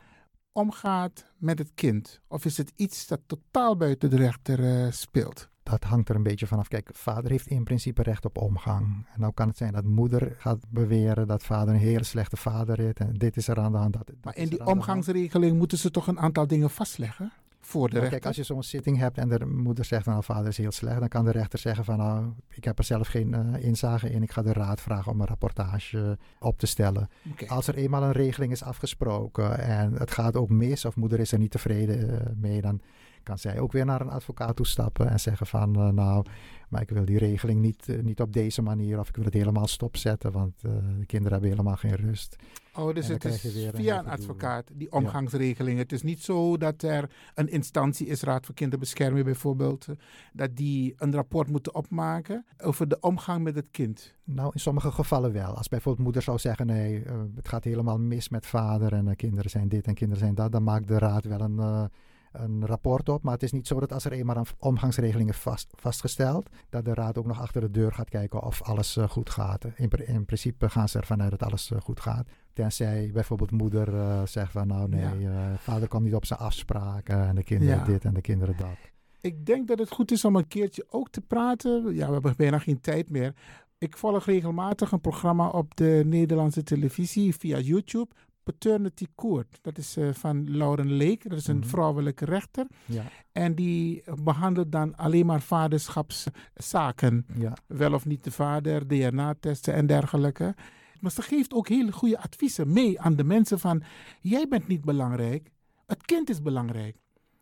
omgaat 0.53 1.33
met 1.37 1.59
het 1.59 1.71
kind? 1.75 2.21
Of 2.29 2.45
is 2.45 2.57
het 2.57 2.73
iets 2.77 3.07
dat 3.07 3.21
totaal 3.27 3.77
buiten 3.77 4.11
de 4.11 4.17
rechter 4.17 4.61
uh, 4.61 4.91
speelt? 4.91 5.49
Dat 5.63 5.85
hangt 5.85 6.09
er 6.09 6.15
een 6.15 6.23
beetje 6.23 6.47
vanaf. 6.47 6.69
Kijk, 6.69 6.91
vader 6.93 7.31
heeft 7.31 7.47
in 7.47 7.65
principe 7.65 8.03
recht 8.03 8.25
op 8.25 8.39
omgang. 8.39 9.07
En 9.15 9.21
nou 9.21 9.33
kan 9.33 9.49
het 9.49 9.57
zijn 9.57 9.73
dat 9.73 9.85
moeder 9.85 10.35
gaat 10.39 10.59
beweren 10.69 11.27
dat 11.27 11.43
vader 11.43 11.75
een 11.75 11.81
hele 11.81 12.05
slechte 12.05 12.37
vader 12.37 12.81
is. 12.81 12.93
En 12.93 13.15
dit 13.15 13.37
is 13.37 13.49
er 13.49 13.59
aan 13.59 13.73
de 13.73 13.79
hand. 13.79 13.93
Dat, 13.93 14.07
dat 14.07 14.17
maar 14.23 14.37
in 14.37 14.49
die 14.49 14.67
omgangsregeling 14.67 15.59
moeten 15.59 15.79
ze 15.79 15.91
toch 15.91 16.07
een 16.07 16.19
aantal 16.19 16.47
dingen 16.47 16.71
vastleggen? 16.71 17.33
Voor 17.67 17.89
de 17.89 17.95
rechter. 17.95 18.11
Kijk, 18.11 18.27
als 18.27 18.37
je 18.37 18.43
zo'n 18.43 18.63
zitting 18.63 18.99
hebt 18.99 19.19
en 19.19 19.29
de 19.29 19.47
moeder 19.47 19.85
zegt, 19.85 20.07
nou 20.07 20.23
vader 20.23 20.47
is 20.47 20.57
heel 20.57 20.73
slecht, 20.73 20.99
dan 21.01 21.09
kan 21.09 21.25
de 21.25 21.31
rechter 21.31 21.59
zeggen 21.59 21.85
van 21.85 21.97
nou, 21.99 22.33
ik 22.49 22.65
heb 22.65 22.79
er 22.79 22.85
zelf 22.85 23.09
geen 23.09 23.35
uh, 23.35 23.65
inzage 23.65 24.11
in, 24.11 24.23
ik 24.23 24.31
ga 24.31 24.43
de 24.43 24.53
raad 24.53 24.81
vragen 24.81 25.13
om 25.13 25.21
een 25.21 25.27
rapportage 25.27 26.19
op 26.41 26.59
te 26.59 26.67
stellen. 26.67 27.09
Okay. 27.33 27.49
Als 27.49 27.67
er 27.67 27.75
eenmaal 27.75 28.03
een 28.03 28.13
regeling 28.13 28.53
is 28.53 28.63
afgesproken 28.63 29.59
en 29.59 29.93
het 29.93 30.11
gaat 30.11 30.37
ook 30.37 30.49
mis 30.49 30.85
of 30.85 30.97
moeder 30.97 31.21
is 31.21 31.33
er 31.33 31.39
niet 31.39 31.51
tevreden 31.51 32.11
uh, 32.11 32.17
mee, 32.37 32.61
dan 32.61 32.81
kan 33.27 33.39
zij 33.39 33.61
ook 33.61 33.73
weer 33.73 33.85
naar 33.85 34.01
een 34.01 34.11
advocaat 34.11 34.57
toe 34.57 34.67
stappen 34.67 35.11
en 35.11 35.21
zeggen 35.21 35.47
van 35.47 35.79
uh, 35.79 35.89
nou, 35.89 36.27
maar 36.69 36.83
ik 36.83 36.91
wil 36.91 37.05
die 37.05 37.19
regeling 37.19 37.61
niet, 37.61 38.03
niet 38.03 38.21
op 38.21 38.33
deze 38.33 38.63
manier 38.63 38.99
of 38.99 39.09
ik 39.09 39.17
wil 39.17 39.25
het 39.25 39.35
helemaal 39.35 39.67
stopzetten, 39.67 40.33
want 40.33 40.61
de 40.61 41.07
kinderen 41.07 41.33
hebben 41.33 41.51
helemaal 41.51 41.77
geen 41.77 41.95
rust. 41.95 42.37
Oh, 42.75 42.95
dus 42.95 43.09
het 43.09 43.25
is 43.25 43.69
via 43.75 43.99
een 43.99 44.09
advocaat, 44.09 44.71
die 44.75 44.93
omgangsregeling. 44.93 45.77
Ja. 45.77 45.83
Het 45.83 45.93
is 45.93 46.03
niet 46.03 46.23
zo 46.23 46.57
dat 46.57 46.83
er 46.83 47.11
een 47.35 47.49
instantie 47.49 48.07
is, 48.07 48.23
Raad 48.23 48.47
voor 48.47 48.55
Kinderbescherming 48.55 49.25
bijvoorbeeld, 49.25 49.87
dat 50.33 50.57
die 50.57 50.95
een 50.97 51.15
rapport 51.15 51.49
moeten 51.49 51.75
opmaken 51.75 52.45
over 52.59 52.89
de 52.89 53.01
omgang 53.01 53.45
met 53.45 53.55
het 53.55 53.69
kind. 53.71 54.15
Nou, 54.25 54.51
in 54.53 54.61
sommige 54.61 54.91
gevallen 54.91 55.33
wel. 55.33 55.57
Als 55.57 55.69
bijvoorbeeld 55.69 56.05
moeder 56.05 56.23
zou 56.23 56.39
zeggen, 56.39 56.67
nee, 56.67 57.03
het 57.35 57.49
gaat 57.49 57.65
helemaal 57.65 57.99
mis 57.99 58.29
met 58.29 58.47
vader 58.47 58.93
en 58.93 59.17
kinderen 59.17 59.51
zijn 59.51 59.69
dit 59.69 59.87
en 59.87 59.95
kinderen 59.95 60.23
zijn 60.23 60.35
dat, 60.35 60.53
dan 60.53 60.65
maakt 60.65 60.89
de 60.89 60.99
raad 60.99 61.25
wel 61.25 61.41
een... 61.41 61.91
Een 62.37 62.67
rapport 62.67 63.09
op. 63.09 63.23
Maar 63.23 63.33
het 63.33 63.43
is 63.43 63.53
niet 63.53 63.67
zo 63.67 63.81
dat 63.81 63.93
als 63.93 64.05
er 64.05 64.13
eenmaal 64.13 64.37
een 64.37 64.47
omgangsregeling 64.59 65.29
is 65.29 65.37
vast, 65.37 65.73
vastgesteld, 65.75 66.49
dat 66.69 66.85
de 66.85 66.95
raad 66.95 67.19
ook 67.19 67.27
nog 67.27 67.41
achter 67.41 67.61
de 67.61 67.71
deur 67.71 67.93
gaat 67.93 68.09
kijken 68.09 68.43
of 68.43 68.63
alles 68.63 68.97
uh, 68.97 69.09
goed 69.09 69.31
gaat. 69.31 69.65
In, 69.65 69.91
in, 69.91 70.25
principe 70.25 70.69
gaan 70.69 70.89
ze 70.89 70.99
ervan 70.99 71.23
uit 71.23 71.31
dat 71.31 71.43
alles 71.43 71.71
uh, 71.71 71.81
goed 71.81 72.01
gaat. 72.01 72.29
Tenzij 72.53 73.11
bijvoorbeeld 73.13 73.51
moeder 73.51 73.95
uh, 73.95 74.23
zegt 74.25 74.53
van 74.53 74.67
nou 74.67 74.89
nee, 74.89 75.19
ja. 75.19 75.57
vader 75.59 75.89
komt 75.89 76.05
niet 76.05 76.15
op 76.15 76.25
zijn 76.25 76.41
afspraken 76.41 77.27
en 77.27 77.35
de 77.35 77.43
kinderen 77.43 77.79
Ja. 77.79 77.85
dit 77.85 78.05
en 78.05 78.15
de 78.15 78.21
kinderen 78.21 78.57
dat. 78.57 78.95
Ik 79.21 79.47
denk 79.47 79.69
dat 79.69 79.79
het 79.79 79.91
goed 79.91 80.11
is 80.11 80.25
om 80.25 80.37
een 80.37 80.49
keertje 80.49 80.87
ook 80.91 81.11
te 81.11 81.21
praten. 81.21 81.95
Ja, 81.95 82.07
we 82.07 82.13
hebben 82.13 82.35
bijna 82.37 82.59
geen 82.59 82.81
tijd 82.81 83.11
meer. 83.11 83.35
Ik 83.79 83.97
volg 83.97 84.25
regelmatig 84.25 84.93
een 84.93 85.01
programma 85.01 85.49
op 85.49 85.77
de 85.77 86.03
Nederlandse 86.07 86.63
televisie 86.63 87.37
via 87.37 87.59
YouTube. 87.59 88.09
Paternity 88.47 89.07
Court. 89.15 89.59
Dat 89.63 89.79
is 89.79 89.97
uh, 89.97 90.09
van 90.13 90.57
Lauren 90.57 90.97
Lake. 90.97 91.29
Dat 91.29 91.39
is 91.39 91.47
een 91.47 91.57
Mhm. 91.59 91.67
vrouwelijke 91.69 92.25
rechter. 92.25 92.67
Ja, 92.85 93.03
En 93.33 93.55
die 93.55 94.03
behandelt 94.23 94.73
dan 94.73 94.97
alleen 94.97 95.27
maar 95.27 95.41
vaderschapszaken. 95.43 97.27
ja. 97.39 97.53
Wel 97.67 97.93
of 97.93 98.07
niet 98.07 98.25
de 98.25 98.31
vader, 98.31 98.87
DNA-testen 98.89 99.75
en 99.75 99.87
dergelijke. 99.87 100.55
Maar 101.01 101.11
ze 101.11 101.23
geeft 101.23 101.53
ook 101.55 101.69
hele 101.69 101.93
goede 101.93 102.19
adviezen 102.19 102.73
mee 102.73 103.01
aan 103.01 103.17
de 103.17 103.25
mensen 103.25 103.59
van... 103.59 103.83
Jij 104.21 104.49
bent 104.49 104.69
niet 104.69 104.85
belangrijk. 104.85 105.51
Het 105.87 106.05
kind 106.05 106.31
is 106.31 106.43
belangrijk. 106.43 106.97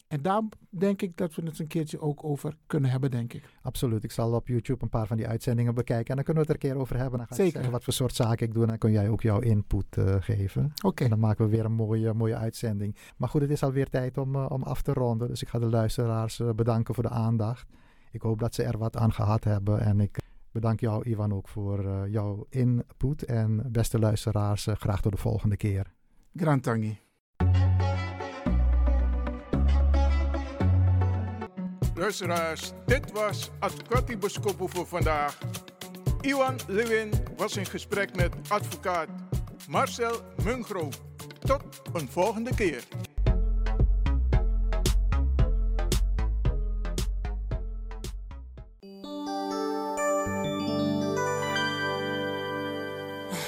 En 0.08 0.22
daar 0.22 0.42
denk 0.70 1.02
ik 1.02 1.16
dat 1.16 1.34
we 1.34 1.42
het 1.42 1.58
een 1.58 1.66
keertje 1.66 2.00
ook 2.00 2.24
over 2.24 2.56
kunnen 2.66 2.90
hebben, 2.90 3.10
denk 3.10 3.32
ik. 3.32 3.48
Absoluut. 3.62 4.04
Ik 4.04 4.10
zal 4.10 4.32
op 4.32 4.48
YouTube 4.48 4.82
een 4.82 4.88
paar 4.88 5.06
van 5.06 5.16
die 5.16 5.28
uitzendingen 5.28 5.74
bekijken. 5.74 6.08
En 6.08 6.14
dan 6.14 6.24
kunnen 6.24 6.42
we 6.42 6.52
het 6.52 6.58
er 6.58 6.68
een 6.68 6.74
keer 6.74 6.82
over 6.82 6.96
hebben. 6.96 7.18
Dan 7.18 7.26
ga 7.26 7.34
ik 7.34 7.40
Zeker. 7.40 7.52
zeggen 7.52 7.72
wat 7.72 7.84
voor 7.84 7.92
soort 7.92 8.14
zaken 8.14 8.46
ik 8.46 8.52
doe. 8.52 8.62
En 8.62 8.68
dan 8.68 8.78
kun 8.78 8.92
jij 8.92 9.08
ook 9.08 9.22
jouw 9.22 9.40
input 9.40 9.96
eh, 9.96 10.16
geven. 10.18 10.72
Oké. 10.84 11.04
En 11.04 11.10
dan 11.10 11.18
maken 11.18 11.44
we 11.44 11.50
weer 11.50 11.64
een 11.64 11.72
mooie, 11.72 12.14
mooie 12.14 12.36
uitzending. 12.36 12.96
Maar 13.16 13.28
goed, 13.28 13.40
het 13.40 13.50
is 13.50 13.62
alweer 13.62 13.88
tijd 13.90 14.18
om, 14.18 14.34
eh, 14.34 14.46
om 14.48 14.62
af 14.62 14.82
te 14.82 14.92
ronden. 14.92 15.28
Dus 15.28 15.42
ik 15.42 15.48
ga 15.48 15.58
de 15.58 15.68
luisteraars 15.68 16.40
eh, 16.40 16.50
bedanken 16.50 16.94
voor 16.94 17.02
de 17.02 17.10
aandacht. 17.10 17.68
Ik 18.10 18.22
hoop 18.22 18.38
dat 18.38 18.54
ze 18.54 18.62
er 18.62 18.78
wat 18.78 18.96
aan 18.96 19.12
gehad 19.12 19.44
hebben. 19.44 19.80
En 19.80 20.00
ik 20.00 20.18
bedank 20.52 20.80
jou, 20.80 21.08
Ivan, 21.08 21.34
ook 21.34 21.48
voor 21.48 22.08
jouw 22.08 22.46
input. 22.48 23.24
En 23.24 23.62
beste 23.72 23.98
luisteraars, 23.98 24.68
graag 24.72 25.00
tot 25.00 25.12
de 25.12 25.18
volgende 25.18 25.56
keer. 25.56 25.92
Grand 26.34 26.62
Tangi. 26.62 27.03
Luisteraars, 31.96 32.72
dit 32.86 33.12
was 33.12 33.50
Advocati 33.58 34.16
voor 34.68 34.86
vandaag. 34.86 35.38
Iwan 36.20 36.58
Lewin 36.66 37.12
was 37.36 37.56
in 37.56 37.66
gesprek 37.66 38.16
met 38.16 38.34
advocaat 38.48 39.08
Marcel 39.68 40.20
Mungro. 40.44 40.88
Tot 41.38 41.62
een 41.92 42.08
volgende 42.08 42.54
keer. 42.54 42.84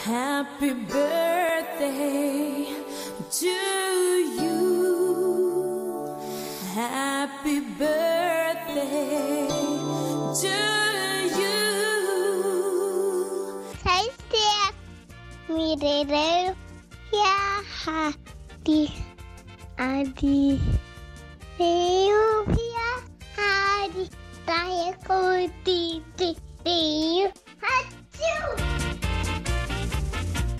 Happy 0.04 0.74
birthday 0.86 2.66
to 3.30 3.46
you. 4.36 4.55
Happy 6.76 7.60
birthday 7.78 9.48
to 10.40 10.56
you. 11.40 11.56
Mirere. 15.48 16.52
Adi. 19.78 20.60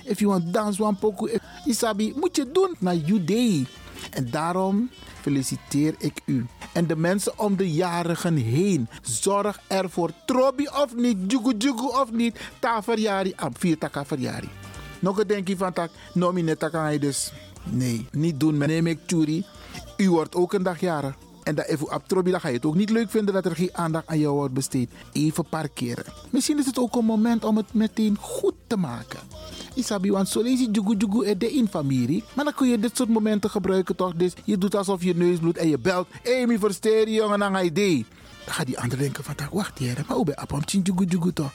If 0.03 0.21
you 0.21 0.29
want 0.29 0.51
dance 0.51 0.79
one 0.79 0.97
if- 1.29 1.41
Isabi, 1.65 2.13
moet 2.15 2.35
je 2.35 2.51
doen 2.51 2.75
naar 2.79 2.95
Judee. 2.95 3.67
En 4.11 4.31
daarom 4.31 4.89
feliciteer 5.27 5.95
ik 5.97 6.21
u. 6.25 6.45
En 6.73 6.87
de 6.87 6.95
mensen 6.95 7.39
om 7.39 7.55
de 7.55 7.71
jarigen 7.71 8.35
heen. 8.35 8.87
Zorg 9.01 9.59
ervoor, 9.67 10.11
trobi 10.25 10.67
of 10.67 10.95
niet, 10.95 11.17
jugu 11.31 11.53
jugu 11.57 11.87
of 11.87 12.11
niet. 12.11 12.39
Ta 12.59 12.83
verjari, 12.83 13.33
am 13.35 13.53
vier 13.57 13.77
taka. 13.77 14.05
Nog 14.99 15.19
een 15.19 15.27
denkje 15.27 15.57
van 15.57 15.73
tak, 15.73 15.89
nomi 16.13 16.41
net 16.41 16.59
taka 16.59 16.81
hij 16.81 16.99
dus. 16.99 17.31
Nee, 17.63 18.07
niet 18.11 18.39
doen, 18.39 18.57
neem 18.57 18.87
ik 18.87 18.99
churi. 19.05 19.45
U 19.97 20.09
wordt 20.09 20.35
ook 20.35 20.53
een 20.53 20.63
dag 20.63 20.79
jarig. 20.79 21.15
En 21.43 21.55
dat 21.55 21.65
even 21.65 21.93
op 21.93 22.07
trobi, 22.07 22.31
dan 22.31 22.39
ga 22.39 22.47
je 22.47 22.55
het 22.55 22.65
ook 22.65 22.75
niet 22.75 22.89
leuk 22.89 23.09
vinden 23.09 23.33
dat 23.33 23.45
er 23.45 23.55
geen 23.55 23.69
aandacht 23.73 24.07
aan 24.07 24.19
jou 24.19 24.35
wordt 24.35 24.53
besteed. 24.53 24.89
Even 25.11 25.45
parkeren. 25.49 26.05
Misschien 26.29 26.59
is 26.59 26.65
het 26.65 26.79
ook 26.79 26.95
een 26.95 27.05
moment 27.05 27.43
om 27.43 27.57
het 27.57 27.73
meteen 27.73 28.17
goed 28.19 28.55
te 28.67 28.77
maken. 28.77 29.19
Isabi, 29.77 30.11
want 30.11 30.29
zo 30.29 30.41
lees 30.41 30.59
je 30.59 30.71
jugu 30.71 30.95
jugu 30.97 31.25
er 31.25 31.37
de 31.37 31.51
in 31.51 31.67
familie. 31.67 32.23
Maar 32.33 32.45
dan 32.45 32.53
kun 32.53 32.67
je 32.67 32.79
dit 32.79 32.97
soort 32.97 33.09
momenten 33.09 33.49
gebruiken 33.49 33.95
toch? 33.95 34.13
Dus 34.15 34.33
je 34.43 34.57
doet 34.57 34.75
alsof 34.75 35.03
je 35.03 35.15
neus 35.15 35.39
bloedt 35.39 35.57
en 35.57 35.69
je 35.69 35.79
belt. 35.79 36.07
Mi 36.45 36.57
versteer 36.57 37.09
jongen, 37.09 37.39
ga 37.39 37.59
je 37.59 37.69
idee. 37.69 38.05
Dan 38.45 38.53
gaat 38.53 38.65
die 38.65 38.79
ander 38.79 38.97
denken 38.97 39.23
van, 39.23 39.35
wacht 39.51 39.77
hier, 39.77 40.03
maar 40.07 40.15
hoe 40.15 40.25
ben 40.25 40.41
op 40.41 40.63
jugu 40.69 41.05
jugu 41.05 41.33
toch? 41.33 41.51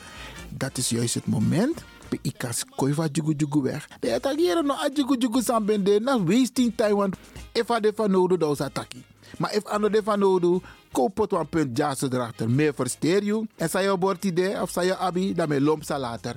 Dat 0.48 0.78
is 0.78 0.88
juist 0.88 1.14
het 1.14 1.26
moment. 1.26 1.84
Bij 2.08 2.18
ikas 2.22 2.64
koi 2.76 2.94
van 2.94 3.08
jugu 3.12 3.34
jugu 3.36 3.62
weg. 3.62 3.88
De 4.00 4.14
attack 4.14 4.36
hier 4.38 4.64
no 4.64 4.74
a 4.74 4.88
jugu 4.94 5.16
jugu 5.18 5.42
sambende. 5.42 6.00
Na 6.00 6.24
wasting 6.24 6.72
time, 6.76 6.94
want 6.94 7.16
if 7.52 7.70
I 7.70 7.80
de 7.80 7.92
van 7.94 8.10
nodig, 8.10 8.38
dan 8.38 8.50
is 8.52 8.60
attackie. 8.60 9.04
Maar 9.38 9.54
if 9.54 9.64
ano 9.64 9.88
de 9.88 10.02
van 10.02 10.18
nodig, 10.18 10.60
koop 10.92 11.18
het 11.18 11.32
een 11.32 11.48
punt 11.48 11.76
jazz 11.76 12.02
erachter. 12.02 12.50
Meer 12.50 12.74
versteer 12.74 13.24
je. 13.24 13.46
En 13.56 13.70
zei 13.70 13.90
je 13.90 13.96
bord 13.98 14.24
idee 14.24 14.62
of 14.62 14.70
zei 14.70 14.86
je 14.86 14.96
abi, 14.96 15.34
dan 15.34 15.48
met 15.48 15.60
lomp 15.60 15.88
later. 15.88 16.36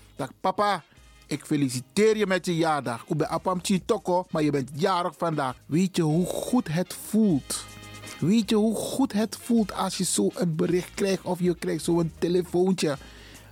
Papa, 0.41 0.83
ik 1.27 1.45
feliciteer 1.45 2.17
je 2.17 2.27
met 2.27 2.45
je 2.45 2.55
jaardag. 2.55 3.05
Ik 3.07 3.17
ben 3.17 3.29
Apam 3.29 3.61
Toko, 3.85 4.25
maar 4.29 4.43
je 4.43 4.51
bent 4.51 4.69
jarig 4.73 5.13
vandaag. 5.17 5.55
Weet 5.65 5.95
je 5.95 6.01
hoe 6.01 6.25
goed 6.25 6.67
het 6.67 6.93
voelt? 7.09 7.63
Weet 8.19 8.49
je 8.49 8.55
hoe 8.55 8.75
goed 8.75 9.13
het 9.13 9.37
voelt 9.41 9.73
als 9.73 9.97
je 9.97 10.03
zo 10.03 10.29
een 10.35 10.55
bericht 10.55 10.93
krijgt 10.93 11.23
of 11.23 11.39
je 11.39 11.55
krijgt 11.55 11.83
zo'n 11.83 12.11
telefoontje? 12.19 12.97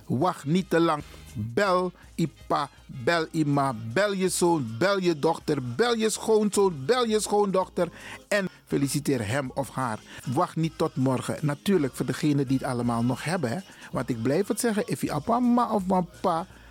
Wacht 0.06 0.44
niet 0.44 0.70
te 0.70 0.80
lang. 0.80 1.02
Bel 1.34 1.92
Ipa, 2.14 2.68
bel 2.86 3.26
Ima, 3.30 3.74
bel 3.92 4.12
je 4.12 4.28
zoon, 4.28 4.74
bel 4.78 4.98
je 4.98 5.18
dochter, 5.18 5.74
bel 5.76 5.94
je 5.94 6.10
schoonzoon, 6.10 6.84
bel 6.86 7.04
je 7.04 7.20
schoondochter 7.20 7.88
en 8.28 8.48
feliciteer 8.66 9.28
hem 9.28 9.50
of 9.54 9.70
haar. 9.70 9.98
Wacht 10.34 10.56
niet 10.56 10.78
tot 10.78 10.96
morgen. 10.96 11.38
Natuurlijk 11.40 11.94
voor 11.94 12.06
degenen 12.06 12.46
die 12.46 12.58
het 12.58 12.66
allemaal 12.66 13.02
nog 13.02 13.24
hebben. 13.24 13.64
Want 13.92 14.08
ik 14.08 14.22
blijf 14.22 14.48
het 14.48 14.60
zeggen, 14.60 14.82
if 14.86 15.00
je 15.00 15.20
mama 15.26 15.72
of 15.72 15.86
papa 15.86 16.46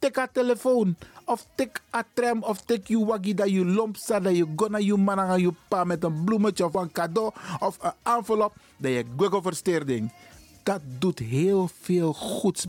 tik 0.00 0.16
haar 0.16 0.32
telefoon. 0.32 0.96
Of 1.24 1.46
tik 1.54 1.80
a 1.94 2.04
tram 2.12 2.42
of 2.42 2.60
tik 2.64 2.88
je 2.88 3.04
waggie 3.04 3.34
dat 3.34 3.50
je 3.50 3.64
lomp 3.64 3.96
staat. 3.96 4.24
Dat 4.24 4.36
je 4.36 4.46
gonna 4.56 4.78
je 4.78 4.96
man 4.96 5.20
aan 5.20 5.40
je 5.40 5.52
pa 5.68 5.84
met 5.84 6.04
een 6.04 6.24
bloemetje 6.24 6.64
of 6.64 6.74
een 6.74 6.92
cadeau 6.92 7.32
of 7.58 7.76
een 7.80 7.92
envelop. 8.02 8.52
Dat 8.76 8.90
je 8.90 9.04
gwiggle 9.16 9.42
versteerding. 9.42 10.12
Dat 10.62 10.80
doet 10.98 11.18
heel 11.18 11.70
veel 11.80 12.12
goeds. 12.12 12.66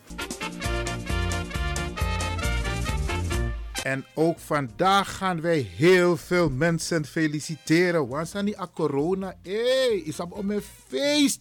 En 3.82 4.04
ook 4.14 4.38
vandaag 4.38 5.16
gaan 5.16 5.40
wij 5.40 5.58
heel 5.58 6.16
veel 6.16 6.50
mensen 6.50 7.04
feliciteren. 7.04 8.08
Want 8.08 8.28
zijn 8.28 8.44
niet 8.44 8.58
a 8.58 8.68
corona. 8.74 9.34
Hé, 9.42 9.52
hey, 9.52 10.02
is 10.04 10.20
op 10.20 10.48
een 10.48 10.62
feest. 10.88 11.40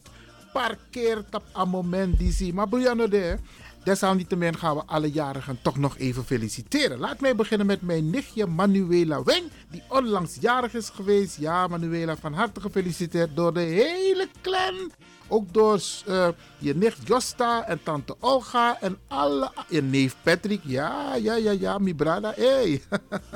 Parkeert 0.54 1.36
op 1.36 1.44
een 1.54 1.70
moment 1.70 2.18
die 2.20 2.32
zie. 2.32 2.54
Maar 2.54 2.68
Brianna 2.68 3.08
de. 3.08 3.38
Desalniettemin 3.84 4.58
gaan 4.58 4.76
we 4.76 4.84
alle 4.86 5.12
jarigen 5.12 5.60
toch 5.62 5.78
nog 5.78 5.98
even 5.98 6.24
feliciteren. 6.24 7.00
Laat 7.00 7.20
mij 7.20 7.36
beginnen 7.36 7.68
met 7.68 7.82
mijn 7.82 8.10
nichtje 8.10 8.46
Manuela 8.46 9.24
Weng, 9.24 9.44
die 9.70 9.84
onlangs 9.88 10.38
jarig 10.40 10.74
is 10.74 10.90
geweest. 10.90 11.38
Ja, 11.38 11.68
Manuela, 11.68 12.18
van 12.18 12.34
harte 12.34 12.62
gefeliciteerd 12.62 13.36
door 13.36 13.54
de 13.54 13.60
hele 13.60 14.28
clan. 14.42 14.92
Ook 15.28 15.54
door 15.54 15.82
uh, 16.08 16.28
je 16.58 16.76
nicht 16.76 17.08
Josta 17.08 17.68
en 17.68 17.84
tante 17.84 18.16
Olga 18.20 18.82
en 18.82 18.98
alle. 19.08 19.52
Je 19.70 19.82
neef 19.82 20.16
Patrick. 20.24 20.62
Ja, 20.64 21.16
ja, 21.16 21.36
ja, 21.36 21.52
ja, 21.52 21.78
mi 21.78 21.96
brada. 21.96 22.34
Hey. 22.36 22.82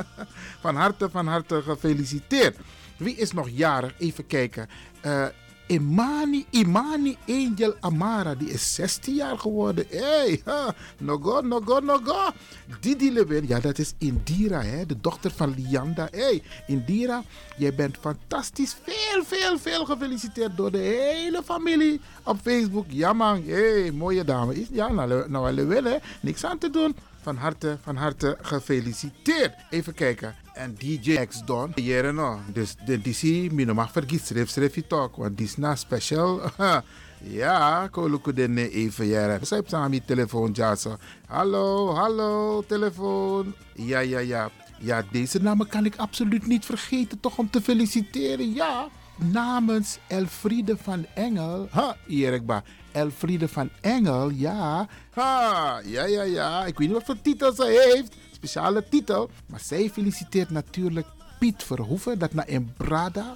van 0.64 0.76
harte, 0.76 1.10
van 1.10 1.28
harte 1.28 1.62
gefeliciteerd. 1.62 2.58
Wie 2.98 3.16
is 3.16 3.32
nog 3.32 3.50
jarig? 3.50 3.93
Even 3.98 4.28
kijken. 4.28 4.70
Uh, 5.06 5.26
Imani, 5.68 6.45
Imani 6.51 7.18
Angel 7.28 7.76
Amara, 7.80 8.36
die 8.36 8.49
is 8.49 8.76
16 8.76 9.16
jaar 9.16 9.39
geworden. 9.39 9.86
Hey, 9.89 10.41
ha, 10.45 10.76
nogo, 10.97 11.41
nogo, 11.41 11.80
nogo. 11.80 12.32
Didi 12.80 13.13
Lewin, 13.13 13.47
ja, 13.47 13.59
dat 13.59 13.78
is 13.78 13.93
Indira, 13.97 14.61
hè, 14.61 14.86
de 14.86 14.99
dochter 15.01 15.32
van 15.32 15.53
Lianda. 15.57 16.07
Hey, 16.11 16.41
Indira, 16.68 17.24
jij 17.57 17.76
bent 17.76 17.97
fantastisch. 17.97 18.76
Veel, 18.84 19.24
veel, 19.24 19.57
veel 19.57 19.86
gefeliciteerd 19.86 20.57
door 20.57 20.72
de 20.72 20.78
hele 20.78 21.43
familie 21.43 22.01
op 22.24 22.38
Facebook. 22.41 22.86
Ja, 22.89 23.13
man, 23.13 23.43
hey, 23.45 23.91
mooie 23.91 24.24
dame. 24.24 24.66
Ja, 24.72 24.91
nou, 24.91 25.30
nou 25.30 25.51
Lewin, 25.51 25.86
hè, 25.86 25.95
niks 26.22 26.43
aan 26.45 26.57
te 26.57 26.70
doen. 26.70 26.95
Van 27.26 27.38
harte, 27.38 27.78
van 27.82 27.95
harte 27.95 28.38
gefeliciteerd. 28.41 29.53
Even 29.69 29.93
kijken. 29.93 30.36
En 30.53 30.76
DJ 30.78 31.26
X 31.26 31.41
Don. 31.45 31.71
Hier 31.76 32.13
no. 32.13 32.39
Dus 32.53 32.76
de 32.86 33.01
DC, 33.01 33.51
mi 33.51 33.65
no 33.65 33.73
mag 33.73 33.91
vergis, 33.91 34.26
schrijf, 34.26 34.49
schrijf 34.49 34.76
je 34.76 34.88
toch. 34.88 35.15
Want 35.15 35.38
die 35.38 35.45
is 35.45 35.57
na 35.57 35.76
special. 35.76 36.41
ja, 37.41 37.88
koluku 37.91 38.34
den 38.34 38.57
even 38.57 39.05
jaren. 39.05 39.47
Zij 39.47 39.63
aan 39.69 39.89
mijn 39.89 40.05
telefoon, 40.05 40.51
Jaso. 40.51 40.97
Hallo, 41.28 41.93
hallo, 41.93 42.63
telefoon. 42.67 43.53
Ja, 43.73 43.99
ja, 43.99 44.19
ja. 44.19 44.49
Ja, 44.80 45.03
deze 45.11 45.41
namen 45.41 45.67
kan 45.67 45.86
ik 45.86 45.95
absoluut 45.95 46.47
niet 46.47 46.65
vergeten, 46.65 47.19
toch 47.19 47.38
om 47.38 47.49
te 47.49 47.61
feliciteren. 47.61 48.53
Ja, 48.53 48.88
namens 49.15 49.97
Elfriede 50.07 50.78
van 50.78 51.05
Engel. 51.15 51.67
Ha, 51.71 51.97
Erikba. 52.07 52.63
Elfriede 52.96 53.48
van 53.48 53.70
Engel, 53.82 54.30
ja. 54.30 54.88
Ha, 55.12 55.82
ja, 55.86 56.06
ja, 56.06 56.24
ja. 56.24 56.66
Ik 56.66 56.78
weet 56.78 56.88
niet 56.88 56.98
wat 56.98 57.06
voor 57.06 57.22
titel 57.22 57.54
ze 57.54 57.91
heeft. 57.93 58.16
Speciale 58.32 58.89
titel. 58.89 59.30
Maar 59.46 59.60
zij 59.60 59.89
feliciteert 59.89 60.50
natuurlijk 60.50 61.08
Piet 61.39 61.64
Verhoeven, 61.64 62.20
dat 62.20 62.34
naar 62.34 62.46
Embrada. 62.46 63.36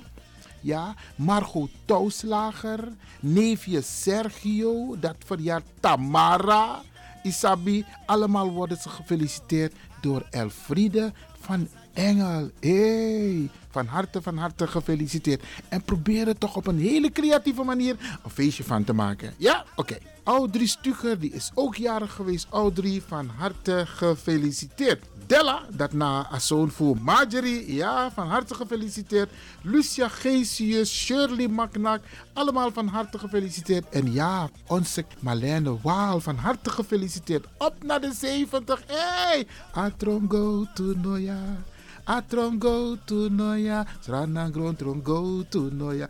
Ja, 0.62 0.96
Margot 1.16 1.70
Touwslager, 1.86 2.88
neefje 3.20 3.82
Sergio, 3.82 4.96
dat 5.00 5.16
verjaart 5.26 5.66
Tamara, 5.80 6.82
Isabi. 7.24 7.86
Allemaal 8.06 8.52
worden 8.52 8.78
ze 8.78 8.90
gefeliciteerd 8.90 9.74
door 10.02 10.26
Elfriede 10.30 11.14
van 11.40 11.68
Engel. 11.94 12.50
Hey, 12.60 13.50
van 13.80 13.88
harte, 13.88 14.22
van 14.22 14.38
harte 14.38 14.68
gefeliciteerd. 14.68 15.44
En 15.70 15.82
probeer 15.82 16.28
er 16.28 16.38
toch 16.38 16.56
op 16.56 16.68
een 16.68 16.80
hele 16.80 17.12
creatieve 17.12 17.64
manier 17.64 17.96
een 18.24 18.30
feestje 18.30 18.64
van 18.64 18.84
te 18.84 18.94
maken. 18.94 19.34
Ja, 19.38 19.66
oké. 19.76 19.98
Audrey 20.24 20.66
Stuger, 20.66 21.20
die 21.20 21.32
is 21.32 21.52
ook 21.54 21.76
jarig 21.76 22.14
geweest. 22.14 22.48
Audrey, 22.50 23.02
van 23.08 23.28
harte 23.38 23.84
gefeliciteerd. 23.86 25.04
Della, 25.28 25.62
dat 25.72 25.94
na 25.94 26.40
zoon 26.40 26.72
voor 26.72 26.98
Marjorie, 27.02 27.74
ja, 27.74 28.12
van 28.12 28.28
harte 28.28 28.56
gefeliciteerd. 28.56 29.30
Lucia 29.62 30.08
Geesius, 30.08 30.94
Shirley 30.94 31.48
Maknak, 31.48 32.02
allemaal 32.34 32.72
van 32.72 32.88
harte 32.88 33.20
gefeliciteerd. 33.20 33.90
En 33.90 34.14
ja, 34.14 34.50
onze 34.68 35.06
Marlene 35.20 35.78
Waal, 35.82 36.20
van 36.20 36.36
harte 36.36 36.70
gefeliciteerd. 36.70 37.46
Op 37.58 37.84
naar 37.84 38.02
de 38.02 38.14
70, 38.14 38.84
hey! 38.88 39.48
Atrongo 39.72 40.66
Tunoya, 42.10 42.18
Atrongo 42.18 42.98
Tunoya, 43.06 43.86
Sranangron 44.02 44.76
Trongo 44.76 45.44
Tunoya. 45.44 46.10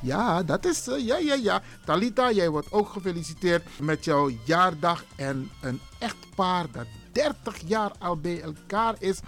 Ja, 0.00 0.42
dat 0.42 0.64
is. 0.64 0.88
eh, 0.88 1.06
ja, 1.06 1.16
ja, 1.18 1.34
ja. 1.34 1.62
Talita, 1.84 2.30
jij 2.32 2.48
wordt 2.50 2.72
ook 2.72 2.88
gefeliciteerd 2.88 3.64
met 3.80 4.04
jouw 4.04 4.30
jaardag. 4.44 5.04
En 5.16 5.50
een 5.62 5.80
echtpaar 5.98 6.66
dat 6.72 6.86
30 7.12 7.56
jaar 7.66 7.92
al 7.98 8.16
bij 8.16 8.40
elkaar 8.42 8.94
is. 8.98 9.20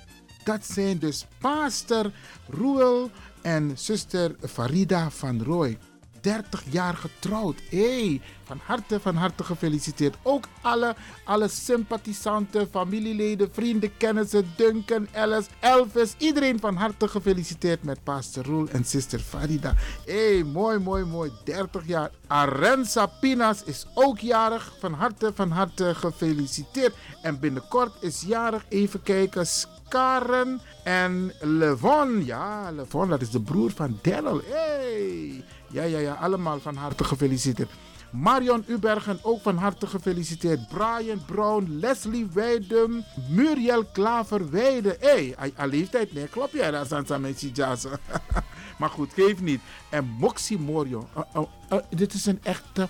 Dat 0.45 0.65
zijn 0.67 0.99
dus 0.99 1.27
Pastor 1.39 2.11
Roel 2.49 3.11
en 3.47 3.79
zuster 3.79 4.35
Farida 4.43 5.11
van 5.11 5.43
Rooij. 5.43 5.79
30 6.21 6.63
jaar 6.71 6.95
getrouwd. 6.95 7.61
hey, 7.71 8.21
van 8.45 8.61
harte, 8.65 9.01
van 9.01 9.15
harte 9.15 9.45
gefeliciteerd. 9.45 10.17
Ook 10.23 10.45
alle, 10.61 10.95
alle 11.25 11.49
sympathisanten, 11.49 12.69
familieleden, 12.69 13.49
vrienden, 13.53 13.97
kennissen, 13.97 14.53
Duncan, 14.57 15.09
Alice, 15.15 15.49
Elvis. 15.61 16.15
Iedereen 16.19 16.61
van 16.61 16.77
harte 16.77 17.09
gefeliciteerd 17.09 17.83
met 17.83 18.03
Pastor 18.03 18.45
Roel 18.45 18.69
en 18.69 18.85
zuster 18.85 19.19
Farida. 19.19 19.75
hey, 20.05 20.43
mooi, 20.45 20.79
mooi, 20.79 21.05
mooi. 21.05 21.31
30 21.45 21.87
jaar. 21.87 22.11
Arenza 22.27 23.07
Pinas 23.07 23.65
is 23.65 23.87
ook 23.95 24.19
jarig. 24.19 24.73
Van 24.81 24.93
harte, 24.93 25.33
van 25.35 25.51
harte 25.51 25.95
gefeliciteerd. 25.95 26.95
En 27.23 27.39
binnenkort 27.39 28.03
is 28.03 28.23
jarig, 28.27 28.65
even 28.69 29.03
kijken, 29.03 29.47
Karen 29.89 30.61
en 30.85 31.33
Levon. 31.41 32.25
Ja, 32.25 32.71
Levon, 32.71 33.09
dat 33.09 33.21
is 33.21 33.31
de 33.31 33.41
broer 33.41 33.71
van 33.71 33.99
Daryl. 34.03 34.41
Hey. 34.45 35.45
Ja, 35.71 35.83
ja, 35.83 35.99
ja, 35.99 36.13
allemaal 36.13 36.61
van 36.61 36.77
harte 36.77 37.05
gefeliciteerd. 37.05 37.71
Marion 38.11 38.65
Ubergen 38.67 39.19
ook 39.23 39.43
van 39.43 39.57
harte 39.57 39.87
gefeliciteerd. 39.87 40.69
Brian 40.69 41.25
Brown, 41.27 41.67
Leslie 41.69 42.27
Weidum, 42.33 43.05
Muriel 43.29 43.85
Klaverweide. 43.85 44.97
Hé, 45.01 45.35
hey, 45.37 45.53
a 45.59 45.67
leeftijd, 45.67 46.13
nee, 46.13 46.29
klopt 46.29 46.53
jij 46.53 46.71
daar, 46.71 46.87
Sansa 46.87 47.19
Jazz. 47.53 47.87
Maar 48.79 48.91
goed, 48.91 49.13
geef 49.13 49.41
niet. 49.41 49.61
En 49.89 50.05
Moxie 50.05 50.59
Morion. 50.59 51.07
Uh, 51.73 51.79
dit 51.91 52.13
is 52.13 52.27
een 52.27 52.41
echte 52.43 52.89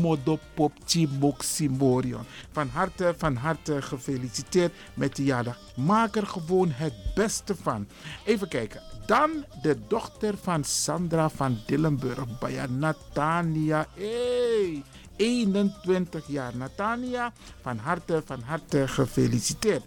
modopopchi 0.00 1.08
Moxie 1.18 1.70
Morion. 1.70 2.24
Van 2.52 2.68
harte, 2.68 3.14
van 3.16 3.36
harte 3.36 3.82
gefeliciteerd 3.82 4.72
met 4.94 5.16
de 5.16 5.24
jaardag. 5.24 5.58
Maak 5.76 6.16
er 6.16 6.26
gewoon 6.26 6.70
het 6.70 6.94
beste 7.14 7.54
van. 7.62 7.86
Even 8.24 8.48
kijken. 8.48 8.82
Dan 9.06 9.30
de 9.62 9.78
dochter 9.88 10.34
van 10.42 10.64
Sandra 10.64 11.28
van 11.28 11.58
Dillenburg. 11.66 12.38
Bij 12.38 12.66
Natania. 12.66 13.86
Hey, 13.94 14.82
21 15.16 16.26
jaar. 16.26 16.56
Natania, 16.56 17.32
van 17.62 17.78
harte, 17.78 18.22
van 18.24 18.40
harte 18.40 18.88
gefeliciteerd. 18.88 19.84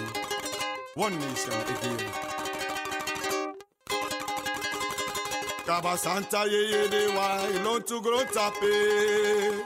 One 0.95 1.19
nation 1.19 1.53
again. 1.53 1.99
Kaba 5.65 5.97
Santa 5.97 6.45
ye 6.49 6.71
ye 6.71 6.89
de 6.89 7.09
wa 7.15 7.39
ilon 7.47 7.83
tu 7.83 8.01
gron 8.01 8.27
tape. 8.33 9.65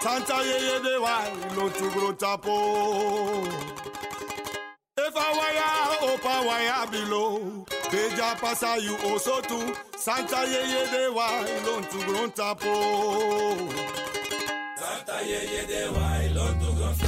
Santa 0.00 0.42
ye 0.44 0.58
ye 0.66 0.82
de 0.82 1.00
wa 1.00 1.22
ilon 1.52 1.72
tu 1.72 1.90
gron 1.90 2.18
tapo. 2.18 3.46
If 4.98 5.16
I 5.16 5.32
wire 5.38 6.14
up, 6.14 6.26
I 6.26 6.86
below. 6.90 7.64
Deja 7.90 8.34
pasa 8.40 8.76
you 8.80 8.96
also 9.04 9.40
too. 9.42 9.74
Santa 9.96 10.44
ye 10.46 10.86
de 10.90 11.12
wa 11.12 11.28
ilon 11.44 11.82
tu 11.84 11.98
gron 11.98 12.30
tapo 12.34 14.07
batalha 15.08 15.42
e 15.42 15.66
de 15.66 15.88
vai, 15.88 16.28
lonto 16.28 16.72
gonfé. 16.74 17.07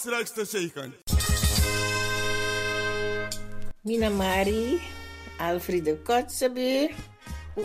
straks 0.00 0.32
zegen. 0.44 0.94
Mina 3.82 4.10
Mari, 4.10 4.80
Alfredo 5.38 5.96
Kotzebuur. 6.04 6.90
U 7.56 7.62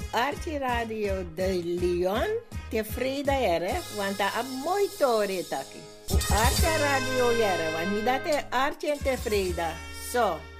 Radio 0.59 1.25
de 1.35 1.61
Leon. 1.63 2.27
Tevreden 2.69 3.61
erg, 3.61 3.95
want 3.95 4.17
dat 4.17 4.31
is 4.41 4.63
mooi 4.63 4.89
toren. 4.97 5.29
U 5.29 5.43
Radio 6.79 7.29
erg, 7.29 7.71
want 7.73 7.95
niet 7.95 8.05
dat 8.05 8.23
Archie 8.23 8.43
Arti 8.49 8.89
en 8.89 8.97
tevreden. 8.97 9.73
Zo. 10.11 10.19
So. 10.19 10.54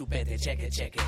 you 0.00 0.06
better 0.06 0.38
check 0.38 0.62
it, 0.62 0.72
check 0.72 0.96
it. 0.96 0.99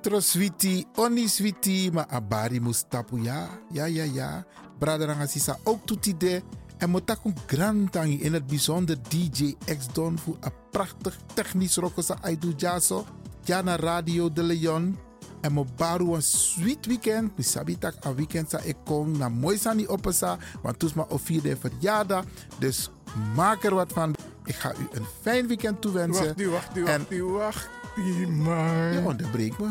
otro 0.00 0.20
sweetie, 0.20 0.86
oni 0.96 1.28
switi, 1.28 1.90
ma 1.92 2.06
abari 2.08 2.60
mustapu 2.60 3.18
ja, 3.18 3.48
ja, 3.70 3.84
ja, 3.86 4.04
ja. 4.04 4.44
Braderanga 4.78 5.26
sisa 5.26 5.58
ook 5.64 5.84
toetide. 5.84 6.42
En 6.78 6.90
motaku 6.90 7.32
grantangi 7.46 8.22
in 8.22 8.32
het 8.32 8.46
bijzonder 8.46 8.96
DJ 9.08 9.54
X 9.64 9.92
Don 9.92 10.18
voor 10.18 10.36
een 10.40 10.52
prachtig 10.70 11.16
technisch 11.34 11.76
rokosa 11.76 12.16
aidu 12.20 12.54
jaso. 12.56 13.04
Ja 13.44 13.60
na 13.60 13.76
Radio 13.76 14.32
de 14.32 14.42
Leon. 14.42 14.98
En 15.40 15.52
mo 15.52 15.66
baru 15.76 16.14
een 16.14 16.22
sweet 16.22 16.86
weekend. 16.86 17.36
Mi 17.36 17.42
sabitak 17.42 18.06
a 18.06 18.14
weekend 18.14 18.50
sa 18.50 18.58
ik 18.58 18.76
kom 18.84 19.18
na 19.18 19.28
mooi 19.28 19.58
sani 19.58 19.86
opesa. 19.86 20.38
Want 20.62 20.78
toes 20.78 20.94
ma 20.94 21.04
of 21.08 21.22
vierde 21.22 21.56
verjaardag. 21.56 22.24
Dus 22.58 22.90
maak 23.34 23.64
er 23.64 23.74
wat 23.74 23.92
van. 23.92 24.14
Ik 24.44 24.54
ga 24.54 24.72
u 24.72 24.88
een 24.92 25.06
fijn 25.20 25.46
weekend 25.46 25.80
toewensen. 25.80 26.50
Wacht 26.50 26.50
wacht 26.50 26.80
wacht 26.80 27.18
wacht. 27.20 27.79
Je 28.04 29.02
onderbreekt 29.06 29.58
me. 29.58 29.70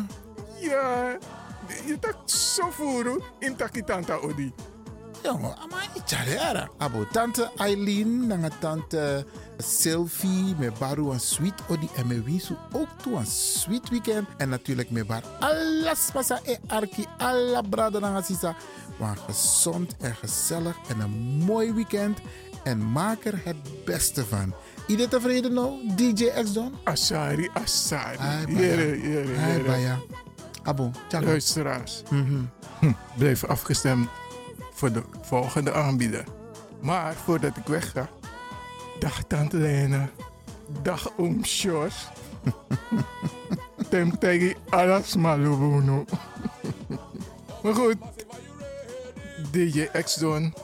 Ja, 0.60 1.16
je 1.86 1.98
tak 2.00 2.16
zo 2.24 2.70
voeren 2.70 3.22
in 3.38 3.56
takitanta 3.56 4.14
odi. 4.14 4.52
Jongen, 5.22 5.54
maar 5.70 5.88
niet 5.94 6.10
jaren. 6.10 6.70
Abo 6.78 7.06
tante 7.12 7.50
Eileen, 7.56 8.26
nanga 8.26 8.48
tante 8.58 9.26
Sylvie, 9.58 10.54
me 10.58 10.72
baru 10.78 11.10
een 11.10 11.20
sweet 11.20 11.62
odi 11.68 11.88
en 11.96 12.06
me 12.06 12.22
wisu 12.22 12.56
ook 12.72 12.88
toe 13.02 13.16
een 13.16 13.26
sweet 13.26 13.88
weekend. 13.88 14.28
En 14.36 14.48
natuurlijk 14.48 14.90
me 14.90 15.04
bar 15.04 15.22
alles 15.38 16.10
pasa 16.12 16.40
e 16.44 16.56
arki, 16.66 17.06
alla 17.18 17.62
brada 17.62 17.98
nanga 17.98 18.22
sisa. 18.22 18.56
Maar 18.98 19.16
gezond 19.16 19.96
en 19.96 20.14
gezellig 20.14 20.76
en 20.88 21.00
een 21.00 21.10
mooi 21.44 21.72
weekend. 21.72 22.18
En 22.62 22.92
maak 22.92 23.24
er 23.24 23.40
het 23.44 23.84
beste 23.84 24.24
van. 24.24 24.54
Iedereen 24.86 25.10
tevreden 25.10 25.52
nou, 25.52 25.72
DJ 25.96 26.24
X-Don? 26.42 26.74
Asari, 26.84 27.48
Asari. 27.54 28.16
Hai, 28.18 28.44
Jere, 28.46 29.00
jere, 29.00 29.34
Hai, 29.36 29.52
jere. 29.52 29.62
baya. 29.64 29.98
Abo, 30.62 30.90
tjaka. 31.08 31.24
Luisteraars, 31.26 32.02
Mhm. 32.10 32.42
hm, 32.78 32.92
blijf 33.16 33.44
afgestemd 33.44 34.08
voor 34.72 34.92
de 34.92 35.02
volgende 35.22 35.72
aanbieder. 35.72 36.24
Maar 36.80 37.14
voordat 37.14 37.56
ik 37.56 37.66
wegga, 37.66 38.08
dag 38.98 39.22
Tante 39.26 39.56
Lena, 39.56 40.08
dag 40.82 41.10
Oom 41.16 41.44
Sjors. 41.44 41.94
Tem 43.90 44.18
tegi 44.18 44.54
alles 44.68 45.16
malubuno. 45.16 46.04
maar 47.62 47.74
goed, 47.74 47.96
DJ 49.50 49.86
X-Don 50.02 50.54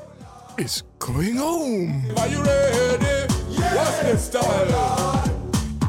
is 0.54 0.82
going 0.98 1.38
home. 1.38 2.00
Are 2.14 2.30
you 2.30 2.42
ready? 2.42 3.15
What's 3.74 3.98
the 4.00 4.16
style? 4.18 5.32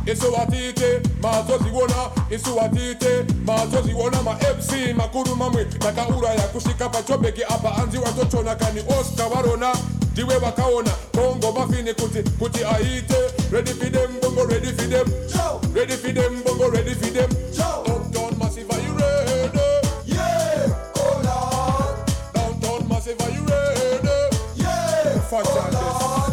Isuwatite, 0.05 1.01
mazoziwona, 1.21 2.09
isuwatite, 2.29 3.25
mazoziwona 3.45 4.21
ma 4.23 4.33
MC, 4.33 4.93
makuru 4.95 5.35
mamwe, 5.35 5.67
makaura 5.83 6.29
ya 6.29 6.41
kushika 6.47 6.89
pachobeki 6.89 7.43
apa 7.43 7.75
anzi 7.75 7.97
watochona 7.97 8.55
kani 8.55 8.79
Oscar 8.99 9.27
warona, 9.35 9.75
diwe 10.13 10.35
wakaona, 10.35 10.89
bongo 11.13 11.51
mafini 11.51 11.93
kuti, 11.93 12.23
kuti 12.39 12.63
aite, 12.63 13.15
ready 13.51 13.71
for 13.73 13.89
them, 13.91 14.19
bongo 14.21 14.45
ready 14.45 14.67
for 14.67 14.87
them, 14.89 15.07
ready 15.75 15.93
for 15.97 16.13
them, 16.13 16.43
bongo 16.43 16.69
ready 16.69 16.93
for 16.93 17.09
them, 17.11 17.29
Uptown 17.59 18.37
Massive, 18.39 18.71
are 18.71 18.79
you 18.79 18.93
ready? 18.93 19.59
Yeah, 20.05 20.73
oh 20.95 21.21
Lord. 21.27 22.33
Downtown 22.33 22.87
Massive, 22.87 23.19
are 23.21 23.29
you 23.29 23.43
ready? 23.45 24.37
Yeah, 24.55 25.19
Fat 25.29 25.43
Charles. 25.45 26.26